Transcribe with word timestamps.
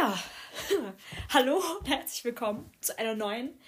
Hallo 1.34 1.62
und 1.78 1.88
herzlich 1.88 2.24
willkommen 2.24 2.70
zu 2.80 2.98
einer 2.98 3.14
neuen 3.14 3.58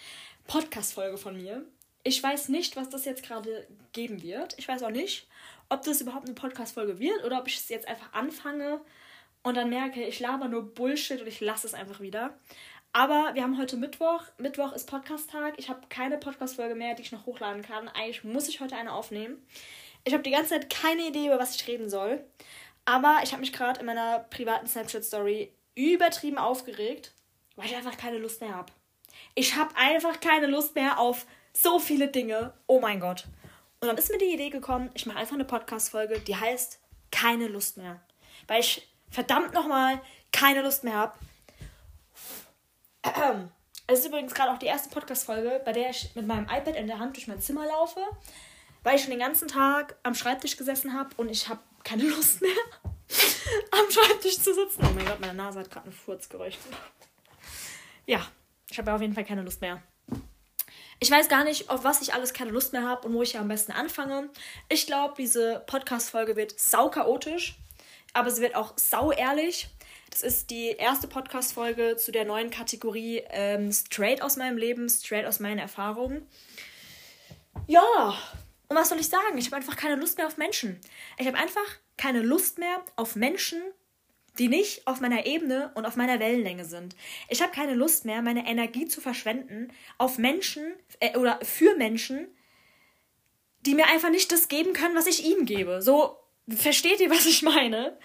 Podcast-Folge 0.46 1.18
von 1.18 1.36
mir. 1.36 1.66
Ich 2.04 2.22
weiß 2.22 2.48
nicht, 2.48 2.74
was 2.74 2.88
das 2.88 3.04
jetzt 3.04 3.22
gerade 3.22 3.66
geben 3.92 4.22
wird. 4.22 4.54
Ich 4.58 4.66
weiß 4.66 4.82
auch 4.82 4.90
nicht, 4.90 5.28
ob 5.68 5.82
das 5.82 6.00
überhaupt 6.00 6.24
eine 6.24 6.34
Podcast-Folge 6.34 6.98
wird 6.98 7.22
oder 7.24 7.38
ob 7.38 7.48
ich 7.48 7.56
es 7.56 7.68
jetzt 7.68 7.86
einfach 7.86 8.14
anfange 8.14 8.80
und 9.42 9.58
dann 9.58 9.68
merke, 9.68 10.02
ich 10.02 10.20
laber 10.20 10.48
nur 10.48 10.74
Bullshit 10.74 11.20
und 11.20 11.26
ich 11.26 11.40
lasse 11.40 11.66
es 11.66 11.74
einfach 11.74 12.00
wieder. 12.00 12.38
Aber 12.94 13.32
wir 13.34 13.42
haben 13.42 13.58
heute 13.58 13.76
Mittwoch. 13.76 14.22
Mittwoch 14.38 14.72
ist 14.72 14.88
Podcast-Tag. 14.88 15.54
Ich 15.58 15.68
habe 15.68 15.86
keine 15.90 16.16
Podcast-Folge 16.16 16.74
mehr, 16.74 16.94
die 16.94 17.02
ich 17.02 17.12
noch 17.12 17.26
hochladen 17.26 17.62
kann. 17.62 17.88
Eigentlich 17.88 18.24
muss 18.24 18.48
ich 18.48 18.60
heute 18.60 18.76
eine 18.76 18.92
aufnehmen. 18.92 19.46
Ich 20.04 20.14
habe 20.14 20.22
die 20.22 20.30
ganze 20.30 20.50
Zeit 20.50 20.70
keine 20.70 21.08
Idee, 21.08 21.26
über 21.26 21.38
was 21.38 21.56
ich 21.56 21.68
reden 21.68 21.90
soll. 21.90 22.24
Aber 22.86 23.20
ich 23.22 23.32
habe 23.32 23.40
mich 23.40 23.52
gerade 23.52 23.80
in 23.80 23.86
meiner 23.86 24.20
privaten 24.20 24.66
Snapchat-Story 24.66 25.52
übertrieben 25.74 26.38
aufgeregt, 26.38 27.12
weil 27.56 27.66
ich 27.66 27.76
einfach 27.76 27.96
keine 27.96 28.18
Lust 28.18 28.40
mehr 28.40 28.54
habe. 28.54 28.72
Ich 29.34 29.56
habe 29.56 29.74
einfach 29.76 30.20
keine 30.20 30.46
Lust 30.46 30.74
mehr 30.74 30.98
auf 30.98 31.26
so 31.52 31.78
viele 31.78 32.08
Dinge. 32.08 32.54
Oh 32.66 32.80
mein 32.80 33.00
Gott. 33.00 33.26
Und 33.80 33.88
dann 33.88 33.96
ist 33.96 34.10
mir 34.10 34.18
die 34.18 34.32
Idee 34.32 34.50
gekommen, 34.50 34.90
ich 34.94 35.06
mache 35.06 35.18
einfach 35.18 35.34
eine 35.34 35.44
Podcast-Folge, 35.44 36.20
die 36.20 36.36
heißt 36.36 36.78
Keine 37.10 37.48
Lust 37.48 37.76
mehr. 37.76 38.00
Weil 38.46 38.60
ich 38.60 38.88
verdammt 39.10 39.52
nochmal 39.54 40.00
keine 40.32 40.62
Lust 40.62 40.84
mehr 40.84 40.94
habe. 40.94 41.18
Es 43.88 43.98
ist 43.98 44.06
übrigens 44.06 44.32
gerade 44.32 44.52
auch 44.52 44.58
die 44.58 44.66
erste 44.66 44.88
Podcast-Folge, 44.88 45.60
bei 45.64 45.72
der 45.72 45.90
ich 45.90 46.14
mit 46.14 46.26
meinem 46.26 46.44
iPad 46.44 46.76
in 46.76 46.86
der 46.86 47.00
Hand 47.00 47.16
durch 47.16 47.26
mein 47.26 47.40
Zimmer 47.40 47.66
laufe, 47.66 48.00
weil 48.84 48.94
ich 48.94 49.02
schon 49.02 49.10
den 49.10 49.18
ganzen 49.18 49.48
Tag 49.48 49.96
am 50.04 50.14
Schreibtisch 50.14 50.56
gesessen 50.56 50.94
habe 50.94 51.10
und 51.16 51.28
ich 51.28 51.48
habe 51.48 51.60
keine 51.84 52.04
Lust 52.04 52.40
mehr, 52.40 52.50
am 53.70 53.90
Schreibtisch 53.90 54.38
zu 54.38 54.54
sitzen. 54.54 54.80
Oh 54.82 54.92
mein 54.94 55.06
Gott, 55.06 55.20
meine 55.20 55.34
Nase 55.34 55.60
hat 55.60 55.70
gerade 55.70 55.86
einen 55.86 55.94
Furz 55.94 56.28
geröcht. 56.28 56.58
Ja, 58.06 58.26
ich 58.70 58.78
habe 58.78 58.92
auf 58.92 59.00
jeden 59.00 59.14
Fall 59.14 59.24
keine 59.24 59.42
Lust 59.42 59.60
mehr. 59.60 59.82
Ich 60.98 61.10
weiß 61.10 61.28
gar 61.28 61.42
nicht, 61.42 61.68
auf 61.68 61.82
was 61.82 62.00
ich 62.00 62.14
alles 62.14 62.32
keine 62.32 62.52
Lust 62.52 62.72
mehr 62.72 62.88
habe 62.88 63.08
und 63.08 63.14
wo 63.14 63.22
ich 63.22 63.32
ja 63.32 63.40
am 63.40 63.48
besten 63.48 63.72
anfange. 63.72 64.30
Ich 64.68 64.86
glaube, 64.86 65.14
diese 65.18 65.62
Podcast-Folge 65.66 66.36
wird 66.36 66.58
sau 66.58 66.90
chaotisch, 66.90 67.56
aber 68.12 68.30
sie 68.30 68.40
wird 68.40 68.54
auch 68.54 68.74
sau 68.76 69.10
ehrlich. 69.10 69.68
Das 70.10 70.22
ist 70.22 70.50
die 70.50 70.68
erste 70.68 71.08
Podcast-Folge 71.08 71.96
zu 71.96 72.12
der 72.12 72.24
neuen 72.24 72.50
Kategorie 72.50 73.22
ähm, 73.30 73.72
Straight 73.72 74.22
aus 74.22 74.36
meinem 74.36 74.56
Leben, 74.56 74.88
Straight 74.88 75.26
aus 75.26 75.40
meinen 75.40 75.58
Erfahrungen. 75.58 76.26
Ja, 77.66 78.16
und 78.72 78.78
was 78.78 78.88
soll 78.88 78.98
ich 78.98 79.08
sagen? 79.08 79.36
Ich 79.36 79.46
habe 79.46 79.56
einfach 79.56 79.76
keine 79.76 79.96
Lust 79.96 80.16
mehr 80.16 80.26
auf 80.26 80.38
Menschen. 80.38 80.80
Ich 81.18 81.26
habe 81.26 81.36
einfach 81.36 81.60
keine 81.98 82.22
Lust 82.22 82.58
mehr 82.58 82.82
auf 82.96 83.16
Menschen, 83.16 83.60
die 84.38 84.48
nicht 84.48 84.86
auf 84.86 85.00
meiner 85.00 85.26
Ebene 85.26 85.70
und 85.74 85.84
auf 85.84 85.96
meiner 85.96 86.18
Wellenlänge 86.18 86.64
sind. 86.64 86.96
Ich 87.28 87.42
habe 87.42 87.52
keine 87.52 87.74
Lust 87.74 88.06
mehr, 88.06 88.22
meine 88.22 88.46
Energie 88.46 88.88
zu 88.88 89.02
verschwenden 89.02 89.70
auf 89.98 90.16
Menschen 90.16 90.72
äh, 91.00 91.18
oder 91.18 91.38
für 91.42 91.76
Menschen, 91.76 92.28
die 93.66 93.74
mir 93.74 93.88
einfach 93.88 94.08
nicht 94.08 94.32
das 94.32 94.48
geben 94.48 94.72
können, 94.72 94.96
was 94.96 95.06
ich 95.06 95.22
ihnen 95.22 95.44
gebe. 95.44 95.82
So, 95.82 96.16
versteht 96.48 97.00
ihr, 97.00 97.10
was 97.10 97.26
ich 97.26 97.42
meine? 97.42 97.98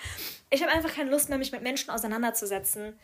Ich 0.50 0.62
habe 0.62 0.74
einfach 0.74 0.94
keine 0.94 1.12
Lust 1.12 1.30
mehr, 1.30 1.38
mich 1.38 1.54
mit 1.54 1.62
Menschen 1.62 1.92
auseinanderzusetzen, 1.92 3.00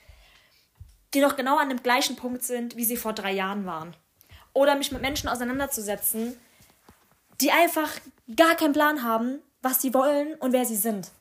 die 1.14 1.22
noch 1.22 1.38
genau 1.38 1.58
an 1.58 1.69
dem 1.69 1.81
gleichen 1.81 2.17
Punkt 2.17 2.44
sind, 2.44 2.75
wie 2.75 2.84
sie 2.84 2.97
vor 2.97 3.14
drei 3.14 3.31
Jahren 3.31 3.66
waren. 3.66 3.95
Oder 4.52 4.75
mich 4.75 4.91
mit 4.91 5.02
Menschen 5.02 5.30
auseinanderzusetzen, 5.30 6.38
die 7.42 7.52
einfach 7.52 7.89
gar 8.36 8.56
keinen 8.56 8.73
Plan 8.73 9.03
haben, 9.03 9.39
was 9.62 9.81
sie 9.81 9.94
wollen 9.94 10.36
und 10.36 10.53
wer 10.53 10.66
sie 10.66 10.76
sind. 10.76 11.12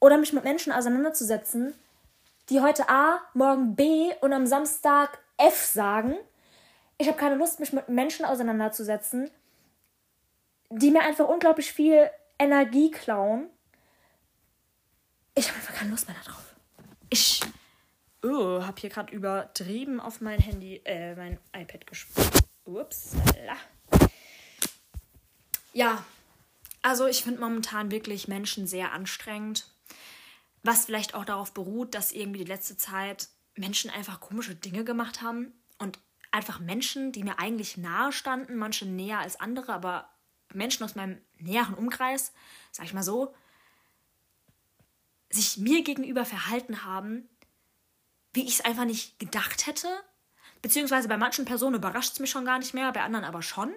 Oder 0.00 0.18
mich 0.18 0.32
mit 0.32 0.44
Menschen 0.44 0.72
auseinanderzusetzen, 0.72 1.74
die 2.48 2.60
heute 2.60 2.88
A, 2.88 3.20
morgen 3.34 3.76
B 3.76 4.12
und 4.20 4.32
am 4.32 4.46
Samstag 4.46 5.18
F 5.36 5.64
sagen. 5.64 6.14
Ich 6.98 7.08
habe 7.08 7.18
keine 7.18 7.36
Lust, 7.36 7.60
mich 7.60 7.72
mit 7.72 7.88
Menschen 7.88 8.24
auseinanderzusetzen, 8.24 9.30
die 10.70 10.90
mir 10.90 11.02
einfach 11.02 11.28
unglaublich 11.28 11.72
viel 11.72 12.10
Energie 12.38 12.90
klauen. 12.90 13.48
Ich 15.34 15.48
habe 15.48 15.58
einfach 15.58 15.74
keine 15.74 15.90
Lust 15.90 16.08
mehr 16.08 16.16
darauf. 16.24 16.54
Ich 17.08 17.40
oh, 18.22 18.62
habe 18.62 18.80
hier 18.80 18.90
gerade 18.90 19.12
übertrieben 19.12 20.00
auf 20.00 20.20
mein 20.20 20.40
Handy, 20.40 20.80
äh, 20.84 21.14
mein 21.14 21.38
iPad 21.54 21.86
gesprochen. 21.86 22.40
Ups. 22.64 23.16
Ja, 25.72 26.04
also 26.82 27.06
ich 27.06 27.22
finde 27.22 27.40
momentan 27.40 27.90
wirklich 27.90 28.28
Menschen 28.28 28.66
sehr 28.66 28.92
anstrengend. 28.92 29.66
Was 30.62 30.84
vielleicht 30.84 31.14
auch 31.14 31.24
darauf 31.24 31.54
beruht, 31.54 31.94
dass 31.94 32.12
irgendwie 32.12 32.40
die 32.40 32.50
letzte 32.50 32.76
Zeit 32.76 33.28
Menschen 33.56 33.90
einfach 33.90 34.20
komische 34.20 34.54
Dinge 34.54 34.84
gemacht 34.84 35.22
haben 35.22 35.52
und 35.78 35.98
einfach 36.30 36.60
Menschen, 36.60 37.12
die 37.12 37.24
mir 37.24 37.38
eigentlich 37.38 37.76
nahe 37.76 38.12
standen, 38.12 38.56
manche 38.56 38.86
näher 38.86 39.18
als 39.18 39.40
andere, 39.40 39.72
aber 39.72 40.08
Menschen 40.52 40.84
aus 40.84 40.94
meinem 40.94 41.20
näheren 41.38 41.74
Umkreis, 41.74 42.32
sag 42.70 42.86
ich 42.86 42.94
mal 42.94 43.02
so, 43.02 43.34
sich 45.30 45.58
mir 45.58 45.82
gegenüber 45.82 46.24
verhalten 46.24 46.84
haben, 46.84 47.28
wie 48.34 48.44
ich 48.44 48.54
es 48.54 48.64
einfach 48.64 48.84
nicht 48.84 49.18
gedacht 49.18 49.66
hätte. 49.66 49.88
Beziehungsweise 50.60 51.08
bei 51.08 51.16
manchen 51.16 51.44
Personen 51.44 51.76
überrascht 51.76 52.12
es 52.12 52.20
mich 52.20 52.30
schon 52.30 52.44
gar 52.44 52.58
nicht 52.58 52.74
mehr, 52.74 52.92
bei 52.92 53.02
anderen 53.02 53.24
aber 53.24 53.42
schon. 53.42 53.74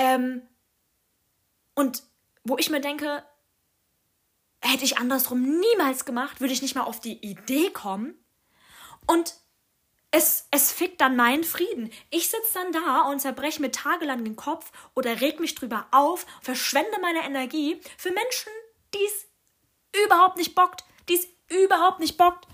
Ähm, 0.00 0.40
und 1.74 2.02
wo 2.42 2.56
ich 2.56 2.70
mir 2.70 2.80
denke, 2.80 3.22
hätte 4.62 4.84
ich 4.84 4.96
andersrum 4.96 5.60
niemals 5.60 6.06
gemacht, 6.06 6.40
würde 6.40 6.54
ich 6.54 6.62
nicht 6.62 6.74
mal 6.74 6.84
auf 6.84 7.00
die 7.00 7.18
Idee 7.18 7.70
kommen. 7.70 8.14
Und 9.06 9.34
es, 10.10 10.46
es 10.50 10.72
fickt 10.72 11.02
dann 11.02 11.16
meinen 11.16 11.44
Frieden. 11.44 11.92
Ich 12.08 12.30
sitze 12.30 12.54
dann 12.54 12.72
da 12.72 13.02
und 13.02 13.20
zerbreche 13.20 13.60
mir 13.60 13.70
tagelang 13.70 14.24
den 14.24 14.36
Kopf 14.36 14.72
oder 14.94 15.20
reg 15.20 15.38
mich 15.38 15.54
drüber 15.54 15.86
auf, 15.90 16.24
verschwende 16.40 16.98
meine 17.02 17.22
Energie 17.22 17.78
für 17.98 18.10
Menschen, 18.10 18.52
die 18.94 19.04
es 19.04 20.02
überhaupt 20.06 20.38
nicht 20.38 20.54
bockt, 20.54 20.82
die 21.10 21.16
es 21.16 21.28
überhaupt 21.62 22.00
nicht 22.00 22.16
bockt. 22.16 22.46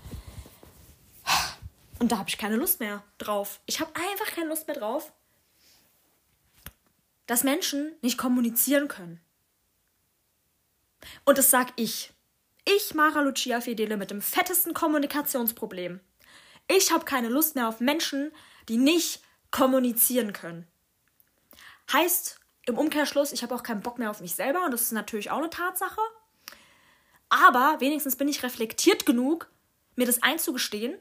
Und 1.99 2.11
da 2.11 2.17
habe 2.17 2.29
ich 2.29 2.37
keine 2.37 2.57
Lust 2.57 2.81
mehr 2.81 3.03
drauf. 3.17 3.61
Ich 3.65 3.79
habe 3.79 3.91
einfach 3.95 4.35
keine 4.35 4.49
Lust 4.49 4.67
mehr 4.67 4.75
drauf 4.75 5.13
dass 7.27 7.43
Menschen 7.43 7.91
nicht 8.01 8.17
kommunizieren 8.17 8.87
können. 8.87 9.21
Und 11.25 11.37
das 11.37 11.51
sag 11.51 11.73
ich. 11.75 12.11
Ich, 12.65 12.93
Mara 12.93 13.21
Lucia 13.21 13.61
Fedele, 13.61 13.95
mit 13.95 14.11
dem 14.11 14.21
fettesten 14.21 14.73
Kommunikationsproblem. 14.73 16.01
Ich 16.67 16.91
habe 16.91 17.05
keine 17.05 17.29
Lust 17.29 17.55
mehr 17.55 17.69
auf 17.69 17.79
Menschen, 17.79 18.31
die 18.67 18.77
nicht 18.77 19.21
kommunizieren 19.51 20.33
können. 20.33 20.67
Heißt 21.93 22.39
im 22.65 22.77
Umkehrschluss, 22.77 23.31
ich 23.31 23.43
habe 23.43 23.55
auch 23.55 23.63
keinen 23.63 23.81
Bock 23.81 23.97
mehr 23.97 24.09
auf 24.09 24.19
mich 24.19 24.35
selber 24.35 24.65
und 24.65 24.71
das 24.71 24.81
ist 24.81 24.91
natürlich 24.91 25.31
auch 25.31 25.37
eine 25.37 25.49
Tatsache. 25.49 26.01
Aber 27.29 27.77
wenigstens 27.79 28.17
bin 28.17 28.27
ich 28.27 28.43
reflektiert 28.43 29.05
genug, 29.05 29.49
mir 29.95 30.05
das 30.05 30.21
einzugestehen, 30.21 30.97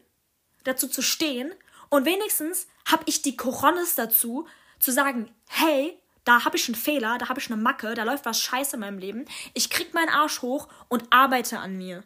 dazu 0.63 0.87
zu 0.87 1.03
stehen 1.03 1.53
und 1.89 2.05
wenigstens 2.05 2.69
habe 2.85 3.03
ich 3.07 3.23
die 3.23 3.37
Coronis 3.37 3.97
dazu, 3.97 4.47
zu 4.79 4.93
sagen, 4.93 5.35
hey, 5.49 5.99
da 6.27 6.45
habe 6.45 6.57
ich 6.57 6.69
einen 6.69 6.75
Fehler, 6.75 7.19
da 7.19 7.29
habe 7.29 7.41
ich 7.41 7.51
eine 7.51 7.63
Macke, 7.63 7.95
da 7.95 8.03
läuft 8.03 8.27
was 8.27 8.43
scheiße 8.43 8.77
in 8.77 8.81
meinem 8.81 8.99
Leben. 8.99 9.25
Ich 9.55 9.71
krieg 9.71 9.95
meinen 9.95 10.09
Arsch 10.09 10.43
hoch 10.43 10.69
und 10.89 11.05
arbeite 11.11 11.61
an 11.61 11.79
mir. 11.79 12.03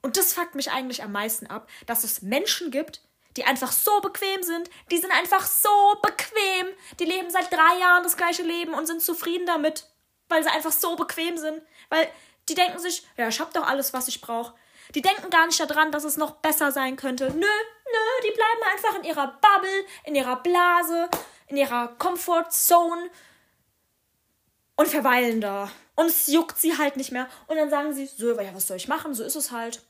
Und 0.00 0.16
das 0.16 0.32
fuckt 0.32 0.54
mich 0.54 0.70
eigentlich 0.70 1.02
am 1.02 1.10
meisten 1.10 1.48
ab, 1.48 1.68
dass 1.86 2.04
es 2.04 2.22
Menschen 2.22 2.70
gibt, 2.70 3.02
die 3.36 3.44
einfach 3.44 3.72
so 3.72 4.00
bequem 4.00 4.42
sind. 4.44 4.70
Die 4.92 4.98
sind 4.98 5.10
einfach 5.10 5.44
so 5.44 5.96
bequem. 6.00 6.68
Die 7.00 7.04
leben 7.04 7.28
seit 7.30 7.52
drei 7.52 7.78
Jahren 7.80 8.04
das 8.04 8.16
gleiche 8.16 8.44
Leben 8.44 8.74
und 8.74 8.86
sind 8.86 9.02
zufrieden 9.02 9.46
damit, 9.46 9.90
weil 10.28 10.44
sie 10.44 10.50
einfach 10.50 10.72
so 10.72 10.94
bequem 10.94 11.36
sind. 11.36 11.60
Weil 11.88 12.08
die 12.48 12.54
denken 12.54 12.78
sich, 12.78 13.04
ja, 13.16 13.26
ich 13.28 13.40
hab 13.40 13.52
doch 13.52 13.66
alles, 13.66 13.92
was 13.92 14.06
ich 14.06 14.20
brauche. 14.20 14.54
Die 14.94 15.02
denken 15.02 15.28
gar 15.30 15.46
nicht 15.46 15.60
daran, 15.60 15.90
dass 15.90 16.04
es 16.04 16.16
noch 16.16 16.36
besser 16.36 16.70
sein 16.70 16.96
könnte. 16.96 17.32
Nö, 17.36 17.46
die 18.24 18.30
bleiben 18.30 18.72
einfach 18.72 18.98
in 18.98 19.04
ihrer 19.04 19.26
Bubble, 19.40 19.84
in 20.04 20.14
ihrer 20.14 20.36
Blase, 20.36 21.08
in 21.46 21.56
ihrer 21.56 21.88
Comfort 21.98 22.50
Zone 22.50 23.10
und 24.76 24.88
verweilen 24.88 25.40
da. 25.40 25.70
Und 25.94 26.06
es 26.06 26.28
juckt 26.28 26.58
sie 26.58 26.78
halt 26.78 26.96
nicht 26.96 27.10
mehr. 27.10 27.28
Und 27.48 27.56
dann 27.56 27.70
sagen 27.70 27.92
sie, 27.92 28.06
so, 28.06 28.40
ja, 28.40 28.54
was 28.54 28.66
soll 28.66 28.76
ich 28.76 28.88
machen? 28.88 29.14
So 29.14 29.24
ist 29.24 29.36
es 29.36 29.50
halt. 29.50 29.82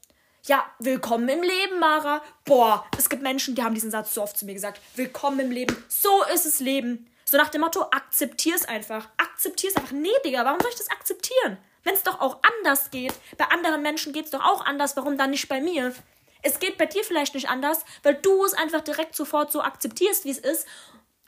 Ja, 0.47 0.65
willkommen 0.79 1.29
im 1.29 1.43
Leben, 1.43 1.79
Mara. 1.79 2.23
Boah, 2.45 2.87
es 2.97 3.11
gibt 3.11 3.23
Menschen, 3.23 3.55
die 3.55 3.63
haben 3.63 3.75
diesen 3.75 3.91
Satz 3.91 4.15
so 4.15 4.23
oft 4.23 4.39
zu 4.39 4.47
mir 4.47 4.55
gesagt. 4.55 4.81
Willkommen 4.95 5.41
im 5.41 5.51
Leben. 5.51 5.85
So 5.89 6.25
ist 6.33 6.47
es 6.47 6.61
Leben. 6.61 7.11
So 7.27 7.37
nach 7.37 7.51
dem 7.51 7.61
Motto, 7.61 7.83
akzeptier's 7.83 8.65
einfach. 8.65 9.09
Akzeptier's 9.19 9.77
einfach. 9.77 9.93
Nee, 9.93 10.09
Digga, 10.25 10.47
warum 10.47 10.61
soll 10.61 10.71
ich 10.71 10.79
das 10.79 10.91
akzeptieren? 10.91 11.59
Wenn 11.85 11.93
es 11.93 12.03
doch 12.03 12.21
auch 12.21 12.39
anders 12.43 12.91
geht. 12.91 13.13
Bei 13.37 13.45
anderen 13.47 13.83
Menschen 13.83 14.15
geht 14.15 14.25
es 14.25 14.31
doch 14.31 14.43
auch 14.43 14.65
anders. 14.65 14.97
Warum 14.97 15.19
dann 15.19 15.31
nicht 15.31 15.49
bei 15.49 15.61
mir? 15.61 15.95
Es 16.43 16.61
geht 16.61 16.79
bei 16.79 16.87
dir 16.87 17.03
vielleicht 17.05 17.35
nicht 17.35 17.49
anders, 17.49 17.85
weil 18.03 18.15
du 18.15 18.45
es 18.45 18.55
einfach 18.55 18.81
direkt 18.81 19.15
sofort 19.15 19.51
so 19.53 19.63
akzeptierst, 19.63 20.25
wie 20.25 20.31
es 20.31 20.39
ist 20.39 20.67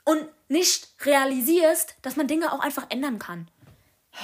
und 0.05 0.27
nicht 0.47 0.89
realisierst, 1.01 1.95
dass 2.01 2.15
man 2.15 2.27
Dinge 2.27 2.51
auch 2.53 2.59
einfach 2.59 2.85
ändern 2.89 3.19
kann. 3.19 3.49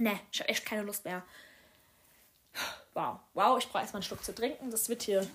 Ne, 0.00 0.20
ich 0.30 0.38
habe 0.38 0.48
echt 0.48 0.64
keine 0.64 0.82
Lust 0.82 1.04
mehr. 1.04 1.24
Wow, 2.94 3.18
wow, 3.34 3.58
ich 3.58 3.66
brauche 3.68 3.82
erstmal 3.82 4.00
einen 4.00 4.06
Schluck 4.06 4.24
zu 4.24 4.32
trinken. 4.32 4.70
Das 4.70 4.88
wird 4.88 5.02
hier, 5.02 5.28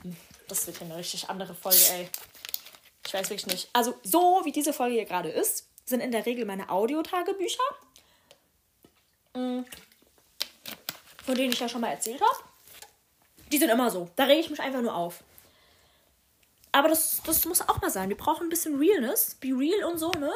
das 0.48 0.66
wird 0.68 0.78
hier 0.78 0.88
eine 0.88 0.96
richtig 0.96 1.30
andere 1.30 1.54
Folge, 1.54 1.82
ey. 1.92 2.10
Ich 3.06 3.14
weiß 3.14 3.30
wirklich 3.30 3.48
nicht. 3.48 3.70
Also, 3.74 4.00
so 4.04 4.40
wie 4.46 4.54
diese 4.54 4.72
Folge 4.72 4.96
hier 4.96 5.06
gerade 5.06 5.30
ist, 5.30 5.68
sind 5.86 6.00
in 6.00 6.12
der 6.12 6.26
Regel 6.26 6.46
meine 6.46 6.70
Audiotagebücher. 6.70 7.64
Mm. 9.34 9.64
Von 11.26 11.36
denen 11.36 11.52
ich 11.52 11.60
ja 11.60 11.68
schon 11.68 11.82
mal 11.82 11.90
erzählt 11.92 12.22
habe. 12.22 12.44
Die 13.54 13.60
sind 13.60 13.70
immer 13.70 13.92
so. 13.92 14.10
Da 14.16 14.24
rege 14.24 14.40
ich 14.40 14.50
mich 14.50 14.60
einfach 14.60 14.82
nur 14.82 14.96
auf. 14.96 15.24
Aber 16.72 16.88
das, 16.88 17.22
das 17.24 17.46
muss 17.46 17.62
auch 17.62 17.80
mal 17.82 17.92
sein. 17.92 18.10
Wir 18.10 18.18
brauchen 18.18 18.48
ein 18.48 18.50
bisschen 18.50 18.80
Realness. 18.80 19.36
Be 19.36 19.50
real 19.50 19.84
und 19.84 20.00
so, 20.00 20.10
ne? 20.14 20.32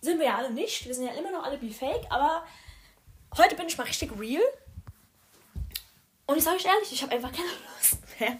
Sind 0.00 0.18
wir 0.18 0.26
ja 0.26 0.38
alle 0.38 0.50
nicht. 0.50 0.84
Wir 0.84 0.92
sind 0.92 1.06
ja 1.06 1.12
immer 1.12 1.30
noch 1.30 1.44
alle 1.44 1.56
be 1.56 1.70
fake. 1.70 2.04
Aber 2.10 2.44
heute 3.36 3.54
bin 3.54 3.68
ich 3.68 3.78
mal 3.78 3.84
richtig 3.84 4.10
real. 4.18 4.42
Und 6.26 6.36
ich 6.36 6.42
sage 6.42 6.56
euch 6.56 6.64
ehrlich, 6.64 6.92
ich 6.92 7.00
habe 7.00 7.12
einfach 7.12 7.30
keine 7.30 7.46
Lust 7.46 7.98
mehr. 8.18 8.38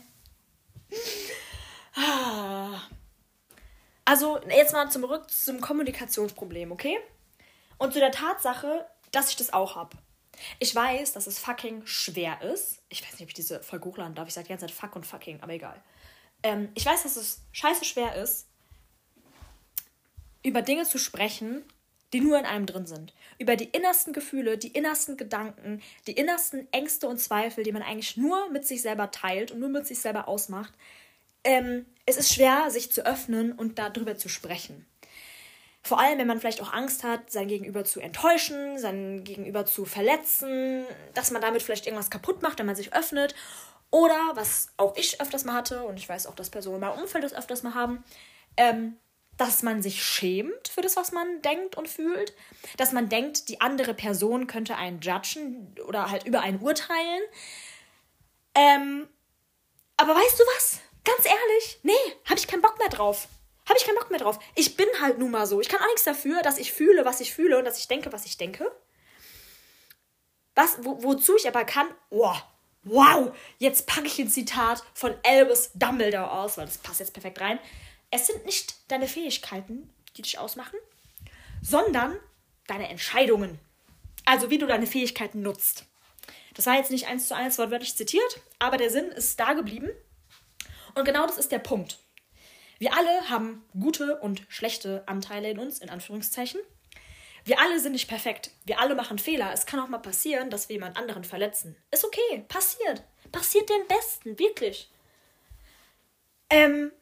Ah. 1.95 2.81
Also, 4.05 4.41
jetzt 4.49 4.73
mal 4.73 4.91
zurück 4.91 5.31
zum 5.31 5.61
Kommunikationsproblem, 5.61 6.73
okay? 6.73 6.99
Und 7.79 7.93
zu 7.93 8.01
der 8.01 8.11
Tatsache, 8.11 8.85
dass 9.13 9.31
ich 9.31 9.37
das 9.37 9.53
auch 9.53 9.77
habe. 9.77 9.97
Ich 10.59 10.75
weiß, 10.75 11.13
dass 11.13 11.27
es 11.27 11.39
fucking 11.39 11.87
schwer 11.87 12.41
ist. 12.43 12.81
Ich 12.89 13.03
weiß 13.03 13.13
nicht, 13.13 13.23
ob 13.23 13.29
ich 13.29 13.35
diese 13.35 13.63
Folge 13.63 13.87
hochladen 13.87 14.15
darf. 14.15 14.29
Ich 14.29 14.35
sage 14.35 14.47
die 14.47 14.51
ganze 14.51 14.67
Zeit 14.67 14.75
fuck 14.75 14.97
und 14.97 15.07
fucking, 15.07 15.41
aber 15.41 15.53
egal. 15.53 15.83
Ähm, 16.43 16.69
ich 16.75 16.87
weiß, 16.87 17.03
dass 17.03 17.17
es 17.17 17.43
scheiße 17.53 17.85
schwer 17.85 18.15
ist, 18.17 18.47
über 20.43 20.63
Dinge 20.63 20.85
zu 20.85 20.99
sprechen, 20.99 21.65
die 22.13 22.21
nur 22.21 22.39
in 22.39 22.47
einem 22.47 22.67
drin 22.67 22.87
sind. 22.87 23.13
Über 23.39 23.57
die 23.57 23.67
innersten 23.67 24.13
Gefühle, 24.13 24.57
die 24.57 24.69
innersten 24.69 25.17
Gedanken, 25.17 25.83
die 26.07 26.13
innersten 26.13 26.67
Ängste 26.73 27.09
und 27.09 27.19
Zweifel, 27.19 27.65
die 27.65 27.73
man 27.73 27.83
eigentlich 27.83 28.17
nur 28.17 28.51
mit 28.51 28.67
sich 28.67 28.83
selber 28.83 29.11
teilt 29.11 29.51
und 29.51 29.61
nur 29.61 29.69
mit 29.69 29.87
sich 29.87 30.01
selber 30.01 30.29
ausmacht. 30.29 30.73
Ähm, 31.45 31.87
es 32.07 32.17
ist 32.17 32.33
schwer, 32.33 32.71
sich 32.71 32.91
zu 32.91 33.05
öffnen 33.05 33.53
und 33.53 33.79
darüber 33.79 34.17
zu 34.17 34.29
sprechen. 34.29 34.87
Vor 35.83 36.01
allem, 36.01 36.19
wenn 36.19 36.27
man 36.27 36.41
vielleicht 36.41 36.61
auch 36.61 36.73
Angst 36.73 37.05
hat, 37.05 37.31
sein 37.31 37.49
Gegenüber 37.49 37.85
zu 37.85 38.01
enttäuschen, 38.01 38.79
sein 38.79 39.25
Gegenüber 39.25 39.65
zu 39.65 39.85
verletzen, 39.85 40.85
dass 41.15 41.31
man 41.31 41.41
damit 41.41 41.63
vielleicht 41.63 41.87
irgendwas 41.87 42.11
kaputt 42.11 42.43
macht, 42.43 42.59
wenn 42.59 42.67
man 42.67 42.77
sich 42.77 42.93
öffnet. 42.95 43.35
Oder, 43.91 44.19
was 44.35 44.69
auch 44.77 44.97
ich 44.97 45.21
öfters 45.21 45.45
mal 45.45 45.55
hatte, 45.55 45.83
und 45.85 45.97
ich 45.97 46.09
weiß 46.09 46.27
auch, 46.27 46.35
dass 46.35 46.51
Personen 46.51 46.77
in 46.77 46.81
meinem 46.83 47.01
Umfeld 47.01 47.25
das 47.25 47.33
öfters 47.33 47.63
mal 47.63 47.75
haben, 47.75 48.05
ähm, 48.57 48.99
dass 49.39 49.63
man 49.63 49.83
sich 49.83 50.03
schämt 50.03 50.69
für 50.69 50.83
das, 50.83 50.97
was 50.97 51.13
man 51.13 51.41
denkt 51.43 51.77
und 51.77 51.89
fühlt. 51.89 52.35
Dass 52.77 52.93
man 52.93 53.09
denkt, 53.09 53.49
die 53.49 53.61
andere 53.61 53.95
Person 53.95 54.47
könnte 54.47 54.77
einen 54.77 55.01
judgen 55.01 55.75
oder 55.87 56.11
halt 56.11 56.27
über 56.27 56.41
einen 56.41 56.61
urteilen. 56.61 57.23
Ähm, 58.55 59.09
aber 59.97 60.15
weißt 60.15 60.39
du 60.39 60.45
was? 60.57 60.81
Ganz 61.05 61.25
ehrlich, 61.25 61.79
nee, 61.85 61.93
habe 62.25 62.39
ich 62.39 62.49
keinen 62.49 62.63
Bock 62.63 62.79
mehr 62.79 62.89
drauf. 62.89 63.29
Habe 63.69 63.79
ich 63.79 63.85
keinen 63.85 63.97
Bock 63.97 64.11
mehr 64.11 64.21
drauf. 64.21 64.39
Ich 64.55 64.77
bin 64.77 64.89
halt 65.01 65.19
nun 65.19 65.31
mal 65.31 65.47
so. 65.47 65.61
Ich 65.61 65.69
kann 65.69 65.81
auch 65.81 65.87
nichts 65.87 66.05
dafür, 66.05 66.41
dass 66.43 66.59
ich 66.59 66.73
fühle, 66.73 67.05
was 67.05 67.21
ich 67.21 67.35
fühle 67.35 67.59
und 67.59 67.65
dass 67.65 67.79
ich 67.79 67.89
denke, 67.89 68.13
was 68.13 68.25
ich 68.25 68.39
denke. 68.39 68.71
Was, 70.55 70.79
wo, 70.83 71.03
wozu 71.03 71.37
ich 71.37 71.47
aber 71.47 71.65
kann, 71.65 71.87
oh, 72.11 72.35
wow, 72.83 73.37
jetzt 73.59 73.87
packe 73.87 74.07
ich 74.07 74.19
ein 74.19 74.29
Zitat 74.29 74.83
von 74.95 75.15
Albus 75.23 75.71
Dumbledore 75.75 76.31
aus, 76.31 76.57
weil 76.57 76.65
das 76.65 76.79
passt 76.79 77.01
jetzt 77.01 77.13
perfekt 77.13 77.41
rein. 77.41 77.59
Es 78.11 78.27
sind 78.27 78.47
nicht 78.47 78.75
deine 78.91 79.07
Fähigkeiten, 79.07 79.93
die 80.17 80.23
dich 80.23 80.39
ausmachen, 80.39 80.79
sondern 81.63 82.19
deine 82.67 82.89
Entscheidungen. 82.89 83.59
Also 84.25 84.51
wie 84.51 84.59
du 84.59 84.67
deine 84.67 84.87
Fähigkeiten 84.87 85.43
nutzt. 85.43 85.85
Das 86.55 86.67
war 86.67 86.77
jetzt 86.77 86.91
nicht 86.91 87.07
eins 87.07 87.29
zu 87.29 87.37
eins 87.37 87.59
wortwörtlich 87.59 87.97
zitiert, 87.97 88.41
aber 88.59 88.79
der 88.79 88.91
Sinn 88.91 89.07
ist 89.07 89.39
da 89.39 89.53
geblieben. 89.53 89.91
Und 90.95 91.05
genau 91.05 91.27
das 91.27 91.39
ist 91.39 91.53
der 91.53 91.61
Punkt. 91.61 91.99
Wir 92.79 92.95
alle 92.95 93.29
haben 93.29 93.65
gute 93.79 94.21
und 94.21 94.43
schlechte 94.49 95.03
Anteile 95.07 95.51
in 95.51 95.59
uns, 95.59 95.81
in 95.81 95.91
Anführungszeichen. 95.91 96.61
Wir 97.45 97.61
alle 97.61 97.81
sind 97.81 97.93
nicht 97.93 98.09
perfekt. 98.09 98.51
Wir 98.67 98.79
alle 98.79 98.95
machen 98.95 99.19
Fehler. 99.19 99.53
Es 99.53 99.67
kann 99.67 99.81
auch 99.81 99.89
mal 99.89 99.99
passieren, 99.99 100.51
dass 100.51 100.69
wir 100.69 100.75
jemand 100.75 100.97
anderen 100.97 101.25
verletzen. 101.25 101.77
Ist 101.91 102.05
okay. 102.05 102.45
Passiert. 102.47 103.03
Passiert 103.33 103.69
den 103.69 103.87
Besten. 103.89 104.39
Wirklich. 104.39 104.91
Ähm, 106.51 106.93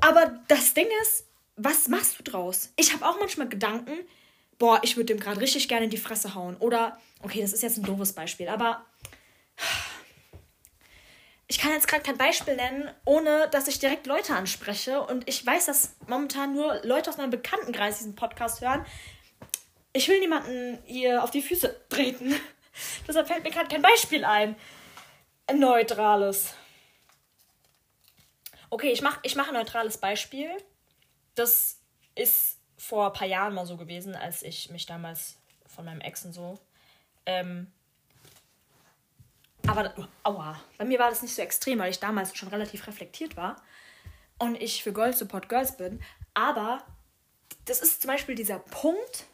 aber 0.00 0.40
das 0.48 0.74
Ding 0.74 0.88
ist, 1.02 1.26
was 1.56 1.88
machst 1.88 2.18
du 2.18 2.22
draus? 2.22 2.72
Ich 2.76 2.92
habe 2.92 3.06
auch 3.06 3.18
manchmal 3.18 3.48
Gedanken, 3.48 3.92
boah, 4.58 4.80
ich 4.82 4.96
würde 4.96 5.14
dem 5.14 5.20
gerade 5.20 5.40
richtig 5.40 5.68
gerne 5.68 5.84
in 5.84 5.90
die 5.90 5.96
Fresse 5.96 6.34
hauen. 6.34 6.56
Oder, 6.56 7.00
okay, 7.22 7.40
das 7.40 7.52
ist 7.52 7.62
jetzt 7.62 7.78
ein 7.78 7.84
doofes 7.84 8.12
Beispiel, 8.12 8.48
aber 8.48 8.84
ich 11.52 11.58
kann 11.58 11.72
jetzt 11.72 11.86
gerade 11.86 12.02
kein 12.02 12.16
Beispiel 12.16 12.56
nennen, 12.56 12.90
ohne 13.04 13.46
dass 13.50 13.68
ich 13.68 13.78
direkt 13.78 14.06
Leute 14.06 14.34
anspreche. 14.34 15.02
Und 15.02 15.28
ich 15.28 15.44
weiß, 15.44 15.66
dass 15.66 15.94
momentan 16.06 16.54
nur 16.54 16.80
Leute 16.82 17.10
aus 17.10 17.18
meinem 17.18 17.28
Bekanntenkreis 17.28 17.98
diesen 17.98 18.14
Podcast 18.14 18.62
hören. 18.62 18.86
Ich 19.92 20.08
will 20.08 20.18
niemanden 20.18 20.78
hier 20.86 21.22
auf 21.22 21.30
die 21.30 21.42
Füße 21.42 21.88
treten. 21.90 22.34
Deshalb 23.06 23.28
fällt 23.28 23.44
mir 23.44 23.50
gerade 23.50 23.68
kein 23.68 23.82
Beispiel 23.82 24.24
ein. 24.24 24.56
Ein 25.46 25.58
neutrales. 25.58 26.54
Okay, 28.70 28.90
ich 28.90 29.02
mache 29.02 29.20
ich 29.22 29.36
mach 29.36 29.48
ein 29.48 29.54
neutrales 29.54 29.98
Beispiel. 29.98 30.48
Das 31.34 31.80
ist 32.14 32.60
vor 32.78 33.08
ein 33.08 33.12
paar 33.12 33.28
Jahren 33.28 33.52
mal 33.52 33.66
so 33.66 33.76
gewesen, 33.76 34.14
als 34.14 34.42
ich 34.42 34.70
mich 34.70 34.86
damals 34.86 35.36
von 35.66 35.84
meinem 35.84 36.00
Ex 36.00 36.24
und 36.24 36.32
so 36.32 36.58
ähm, 37.26 37.70
aber, 39.66 40.08
aua, 40.24 40.60
bei 40.78 40.84
mir 40.84 40.98
war 40.98 41.10
das 41.10 41.22
nicht 41.22 41.34
so 41.34 41.42
extrem, 41.42 41.78
weil 41.78 41.90
ich 41.90 42.00
damals 42.00 42.36
schon 42.36 42.48
relativ 42.48 42.86
reflektiert 42.86 43.36
war 43.36 43.62
und 44.38 44.56
ich 44.56 44.82
für 44.82 44.92
Girls 44.92 45.18
Support 45.18 45.48
Girls 45.48 45.76
bin. 45.76 46.02
Aber 46.34 46.84
das 47.64 47.80
ist 47.80 48.02
zum 48.02 48.08
Beispiel 48.08 48.34
dieser 48.34 48.58
Punkt, 48.58 49.26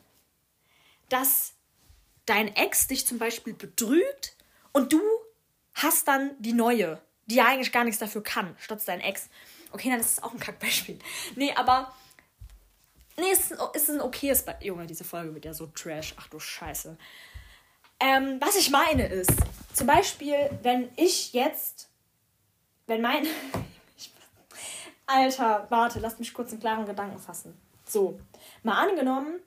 dass 1.09 1.55
dein 2.27 2.55
Ex 2.55 2.89
dich 2.89 3.07
zum 3.07 3.19
Beispiel 3.19 3.55
betrügt 3.55 4.37
und 4.73 4.93
du 4.93 5.01
hast 5.75 6.07
dann 6.09 6.33
die 6.39 6.53
neue, 6.53 7.01
die 7.27 7.37
ja 7.37 7.47
eigentlich 7.47 7.73
gar 7.73 7.85
nichts 7.85 8.01
dafür 8.01 8.23
kann, 8.23 8.55
statt 8.59 8.83
dein 8.87 9.01
Ex. 9.01 9.29
Okay, 9.71 9.91
dann 9.91 10.01
ist 10.01 10.19
es 10.19 10.23
auch 10.23 10.33
ein 10.33 10.41
Kackbeispiel. 10.41 10.99
Nee, 11.37 11.53
aber. 11.55 11.95
Nee, 13.17 13.33
es 13.33 13.51
ist 13.51 13.91
ein 13.91 14.01
okayes 14.01 14.45
Be 14.45 14.57
Junge, 14.61 14.87
diese 14.87 15.05
Folge 15.05 15.35
wird 15.35 15.45
ja 15.45 15.53
so 15.53 15.67
trash. 15.67 16.15
Ach 16.19 16.29
du 16.29 16.39
Scheiße. 16.39 16.97
Ähm, 18.01 18.39
was 18.41 18.57
ich 18.57 18.71
meine 18.71 19.09
ist, 19.09 19.33
zum 19.79 19.87
Beispiel, 19.87 20.51
wenn 20.63 20.91
ich 20.97 21.33
jetzt, 21.33 21.89
wenn 22.87 23.01
mein. 23.01 23.27
Alter, 25.07 25.67
warte, 25.71 26.01
lass 26.01 26.19
mich 26.19 26.35
kurz 26.35 26.51
einen 26.51 26.61
klaren 26.61 26.85
Gedanken 26.85 27.19
fassen. 27.19 27.59
So, 27.87 28.19
mal 28.63 28.87
angenommen, 28.87 29.41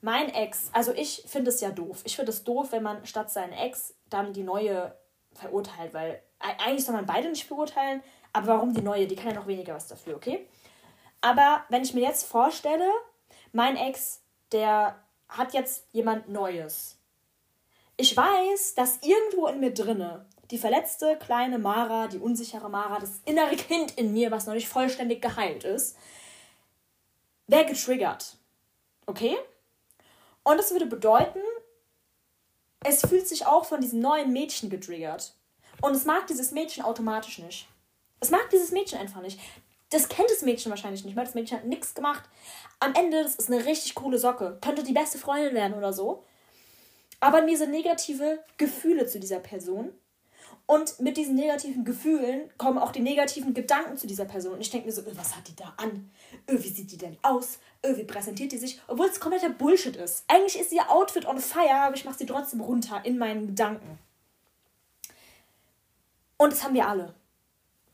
mein 0.00 0.28
Ex, 0.28 0.70
also 0.72 0.92
ich 0.92 1.24
finde 1.26 1.50
es 1.50 1.60
ja 1.60 1.70
doof. 1.70 2.02
Ich 2.04 2.14
finde 2.14 2.30
es 2.30 2.44
doof, 2.44 2.70
wenn 2.70 2.84
man 2.84 3.04
statt 3.04 3.32
seinen 3.32 3.52
Ex 3.52 3.94
dann 4.10 4.32
die 4.32 4.44
neue 4.44 4.94
verurteilt, 5.32 5.94
weil 5.94 6.22
eigentlich 6.38 6.84
soll 6.84 6.94
man 6.94 7.06
beide 7.06 7.30
nicht 7.30 7.46
verurteilen, 7.46 8.02
aber 8.32 8.48
warum 8.48 8.74
die 8.74 8.82
neue? 8.82 9.08
Die 9.08 9.16
kann 9.16 9.30
ja 9.30 9.34
noch 9.34 9.48
weniger 9.48 9.74
was 9.74 9.88
dafür, 9.88 10.14
okay? 10.14 10.46
Aber 11.20 11.64
wenn 11.70 11.82
ich 11.82 11.94
mir 11.94 12.02
jetzt 12.02 12.28
vorstelle, 12.28 12.88
mein 13.52 13.76
Ex, 13.76 14.22
der 14.52 15.02
hat 15.28 15.54
jetzt 15.54 15.88
jemand 15.92 16.28
Neues 16.28 16.97
ich 17.98 18.16
weiß, 18.16 18.74
dass 18.76 19.00
irgendwo 19.02 19.48
in 19.48 19.60
mir 19.60 19.74
drinne 19.74 20.24
die 20.50 20.58
verletzte 20.58 21.16
kleine 21.18 21.58
Mara, 21.58 22.06
die 22.06 22.18
unsichere 22.18 22.70
Mara, 22.70 23.00
das 23.00 23.20
innere 23.26 23.56
Kind 23.56 23.98
in 23.98 24.12
mir, 24.12 24.30
was 24.30 24.46
noch 24.46 24.54
nicht 24.54 24.68
vollständig 24.68 25.20
geheilt 25.20 25.64
ist, 25.64 25.96
wäre 27.48 27.66
getriggert. 27.66 28.36
Okay? 29.04 29.36
Und 30.44 30.56
das 30.56 30.70
würde 30.70 30.86
bedeuten, 30.86 31.40
es 32.84 33.00
fühlt 33.00 33.28
sich 33.28 33.46
auch 33.46 33.64
von 33.64 33.80
diesem 33.80 34.00
neuen 34.00 34.32
Mädchen 34.32 34.70
getriggert. 34.70 35.34
Und 35.82 35.94
es 35.94 36.04
mag 36.04 36.26
dieses 36.28 36.52
Mädchen 36.52 36.84
automatisch 36.84 37.38
nicht. 37.38 37.68
Es 38.20 38.30
mag 38.30 38.48
dieses 38.50 38.70
Mädchen 38.70 38.98
einfach 38.98 39.20
nicht. 39.20 39.40
Das 39.90 40.08
kennt 40.08 40.30
das 40.30 40.42
Mädchen 40.42 40.70
wahrscheinlich 40.70 41.04
nicht, 41.04 41.16
weil 41.16 41.24
das 41.24 41.34
Mädchen 41.34 41.58
hat 41.58 41.64
nichts 41.66 41.94
gemacht. 41.94 42.24
Am 42.78 42.94
Ende, 42.94 43.22
das 43.22 43.36
ist 43.36 43.50
eine 43.50 43.64
richtig 43.64 43.94
coole 43.96 44.18
Socke. 44.18 44.58
Könnte 44.60 44.84
die 44.84 44.92
beste 44.92 45.18
Freundin 45.18 45.54
werden 45.54 45.76
oder 45.76 45.92
so. 45.92 46.24
Aber 47.20 47.42
mir 47.42 47.56
sind 47.56 47.70
negative 47.70 48.44
Gefühle 48.56 49.06
zu 49.06 49.18
dieser 49.18 49.40
Person. 49.40 49.92
Und 50.66 51.00
mit 51.00 51.16
diesen 51.16 51.34
negativen 51.34 51.84
Gefühlen 51.84 52.50
kommen 52.58 52.78
auch 52.78 52.92
die 52.92 53.00
negativen 53.00 53.54
Gedanken 53.54 53.96
zu 53.96 54.06
dieser 54.06 54.26
Person. 54.26 54.52
Und 54.52 54.60
ich 54.60 54.70
denke 54.70 54.86
mir 54.86 54.92
so, 54.92 55.02
was 55.16 55.34
hat 55.34 55.48
die 55.48 55.56
da 55.56 55.72
an? 55.78 56.10
Wie 56.46 56.68
sieht 56.68 56.92
die 56.92 56.98
denn 56.98 57.16
aus? 57.22 57.58
Wie 57.82 58.04
präsentiert 58.04 58.52
die 58.52 58.58
sich? 58.58 58.78
Obwohl 58.86 59.06
es 59.06 59.18
kompletter 59.18 59.48
Bullshit 59.48 59.96
ist. 59.96 60.24
Eigentlich 60.28 60.60
ist 60.60 60.72
ihr 60.72 60.90
Outfit 60.90 61.26
on 61.26 61.38
fire, 61.38 61.74
aber 61.74 61.96
ich 61.96 62.04
mache 62.04 62.18
sie 62.18 62.26
trotzdem 62.26 62.60
runter 62.60 63.00
in 63.04 63.16
meinen 63.16 63.46
Gedanken. 63.46 63.98
Und 66.36 66.52
das 66.52 66.62
haben 66.62 66.74
wir 66.74 66.86
alle. 66.86 67.14